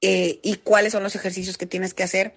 eh, 0.00 0.40
y 0.42 0.56
cuáles 0.56 0.92
son 0.92 1.02
los 1.02 1.16
ejercicios 1.16 1.58
que 1.58 1.66
tienes 1.66 1.94
que 1.94 2.02
hacer 2.02 2.34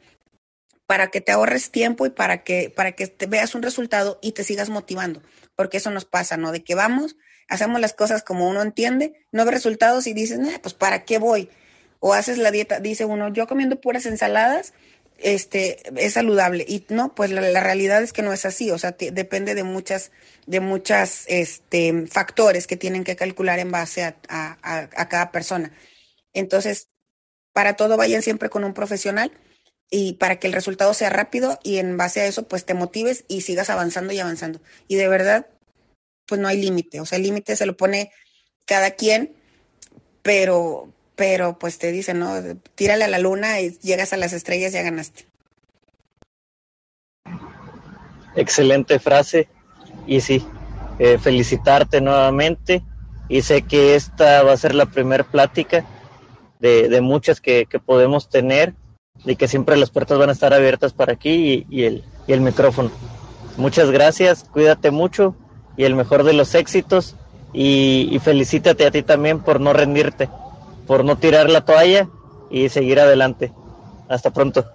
para 0.85 1.07
que 1.07 1.21
te 1.21 1.31
ahorres 1.31 1.71
tiempo 1.71 2.05
y 2.05 2.09
para 2.09 2.43
que, 2.43 2.69
para 2.69 2.93
que 2.93 3.07
te 3.07 3.25
veas 3.25 3.55
un 3.55 3.61
resultado 3.61 4.19
y 4.21 4.33
te 4.33 4.43
sigas 4.43 4.69
motivando 4.69 5.21
porque 5.61 5.77
eso 5.77 5.91
nos 5.91 6.05
pasa, 6.05 6.37
¿no? 6.37 6.51
De 6.51 6.63
que 6.63 6.73
vamos, 6.73 7.17
hacemos 7.47 7.79
las 7.79 7.93
cosas 7.93 8.23
como 8.23 8.49
uno 8.49 8.63
entiende, 8.63 9.13
no 9.31 9.45
ve 9.45 9.51
resultados 9.51 10.07
y 10.07 10.13
dices, 10.13 10.39
pues 10.61 10.73
¿para 10.73 11.05
qué 11.05 11.19
voy? 11.19 11.49
O 11.99 12.13
haces 12.13 12.39
la 12.39 12.49
dieta, 12.49 12.79
dice 12.79 13.05
uno, 13.05 13.31
yo 13.31 13.45
comiendo 13.45 13.79
puras 13.79 14.07
ensaladas, 14.07 14.73
este, 15.23 15.81
es 15.95 16.13
saludable. 16.13 16.65
Y 16.67 16.85
no, 16.89 17.15
pues 17.15 17.31
la, 17.31 17.41
realidad 17.61 18.03
es 18.03 18.13
que 18.13 18.21
no 18.21 18.33
es 18.33 18.45
así, 18.45 18.71
o 18.71 18.77
sea, 18.77 18.91
depende 18.91 19.55
de 19.55 19.63
muchas, 19.63 20.11
de 20.45 20.59
muchas, 20.59 21.25
este, 21.27 22.07
factores 22.07 22.67
que 22.67 22.77
tienen 22.77 23.03
que 23.03 23.15
calcular 23.15 23.59
en 23.59 23.71
base 23.71 24.03
a, 24.03 24.17
a, 24.29 24.89
a 24.95 25.09
cada 25.09 25.31
persona. 25.31 25.71
Entonces, 26.33 26.89
para 27.53 27.75
todo 27.75 27.97
vayan 27.97 28.21
siempre 28.21 28.49
con 28.49 28.63
un 28.63 28.73
profesional 28.73 29.31
y 29.89 30.13
para 30.13 30.39
que 30.39 30.47
el 30.47 30.53
resultado 30.53 30.93
sea 30.93 31.09
rápido 31.09 31.59
y 31.63 31.77
en 31.77 31.97
base 31.97 32.21
a 32.21 32.25
eso 32.25 32.47
pues 32.47 32.65
te 32.65 32.73
motives 32.73 33.25
y 33.27 33.41
sigas 33.41 33.69
avanzando 33.69 34.13
y 34.13 34.19
avanzando. 34.19 34.61
Y 34.87 34.95
de 34.95 35.07
verdad, 35.09 35.47
pues 36.25 36.39
no 36.39 36.47
hay 36.47 36.61
límite, 36.61 37.01
o 37.01 37.05
sea, 37.05 37.17
el 37.17 37.23
límite 37.23 37.55
se 37.55 37.65
lo 37.65 37.75
pone 37.75 38.11
cada 38.65 38.91
quien, 38.91 39.35
pero, 40.21 40.93
pero 41.21 41.55
pues 41.59 41.77
te 41.77 41.91
dicen, 41.91 42.17
¿no? 42.17 42.33
Tírale 42.73 43.03
a 43.03 43.07
la 43.07 43.19
luna 43.19 43.59
y 43.59 43.77
llegas 43.83 44.11
a 44.11 44.17
las 44.17 44.33
estrellas 44.33 44.73
ya 44.73 44.81
ganaste. 44.81 45.27
Excelente 48.35 48.97
frase 48.97 49.47
y 50.07 50.21
sí, 50.21 50.43
eh, 50.97 51.19
felicitarte 51.19 52.01
nuevamente 52.01 52.81
y 53.29 53.43
sé 53.43 53.61
que 53.61 53.93
esta 53.93 54.41
va 54.41 54.53
a 54.53 54.57
ser 54.57 54.73
la 54.73 54.87
primera 54.87 55.23
plática 55.23 55.85
de, 56.59 56.99
muchas 57.01 57.39
que, 57.39 57.67
podemos 57.85 58.27
tener 58.27 58.73
y 59.23 59.35
que 59.35 59.47
siempre 59.47 59.77
las 59.77 59.91
puertas 59.91 60.17
van 60.17 60.29
a 60.29 60.33
estar 60.33 60.55
abiertas 60.55 60.91
para 60.91 61.13
aquí 61.13 61.67
y, 61.69 61.83
el, 61.83 62.41
micrófono. 62.41 62.89
Muchas 63.57 63.91
gracias, 63.91 64.43
cuídate 64.43 64.89
mucho 64.89 65.35
y 65.77 65.83
el 65.83 65.93
mejor 65.93 66.23
de 66.23 66.33
los 66.33 66.55
éxitos 66.55 67.15
y 67.53 68.19
felicítate 68.23 68.87
a 68.87 68.91
ti 68.91 69.03
también 69.03 69.39
por 69.39 69.61
no 69.61 69.71
rendirte, 69.71 70.27
por 70.91 71.05
no 71.05 71.17
tirar 71.17 71.49
la 71.49 71.63
toalla 71.63 72.09
y 72.49 72.67
seguir 72.67 72.99
adelante. 72.99 73.53
Hasta 74.09 74.29
pronto. 74.31 74.69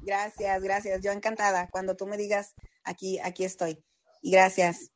Gracias, 0.00 0.60
gracias. 0.60 1.00
Yo 1.00 1.12
encantada. 1.12 1.68
Cuando 1.70 1.94
tú 1.94 2.08
me 2.08 2.16
digas, 2.16 2.56
aquí, 2.82 3.20
aquí 3.20 3.44
estoy. 3.44 3.84
Y 4.20 4.32
gracias. 4.32 4.90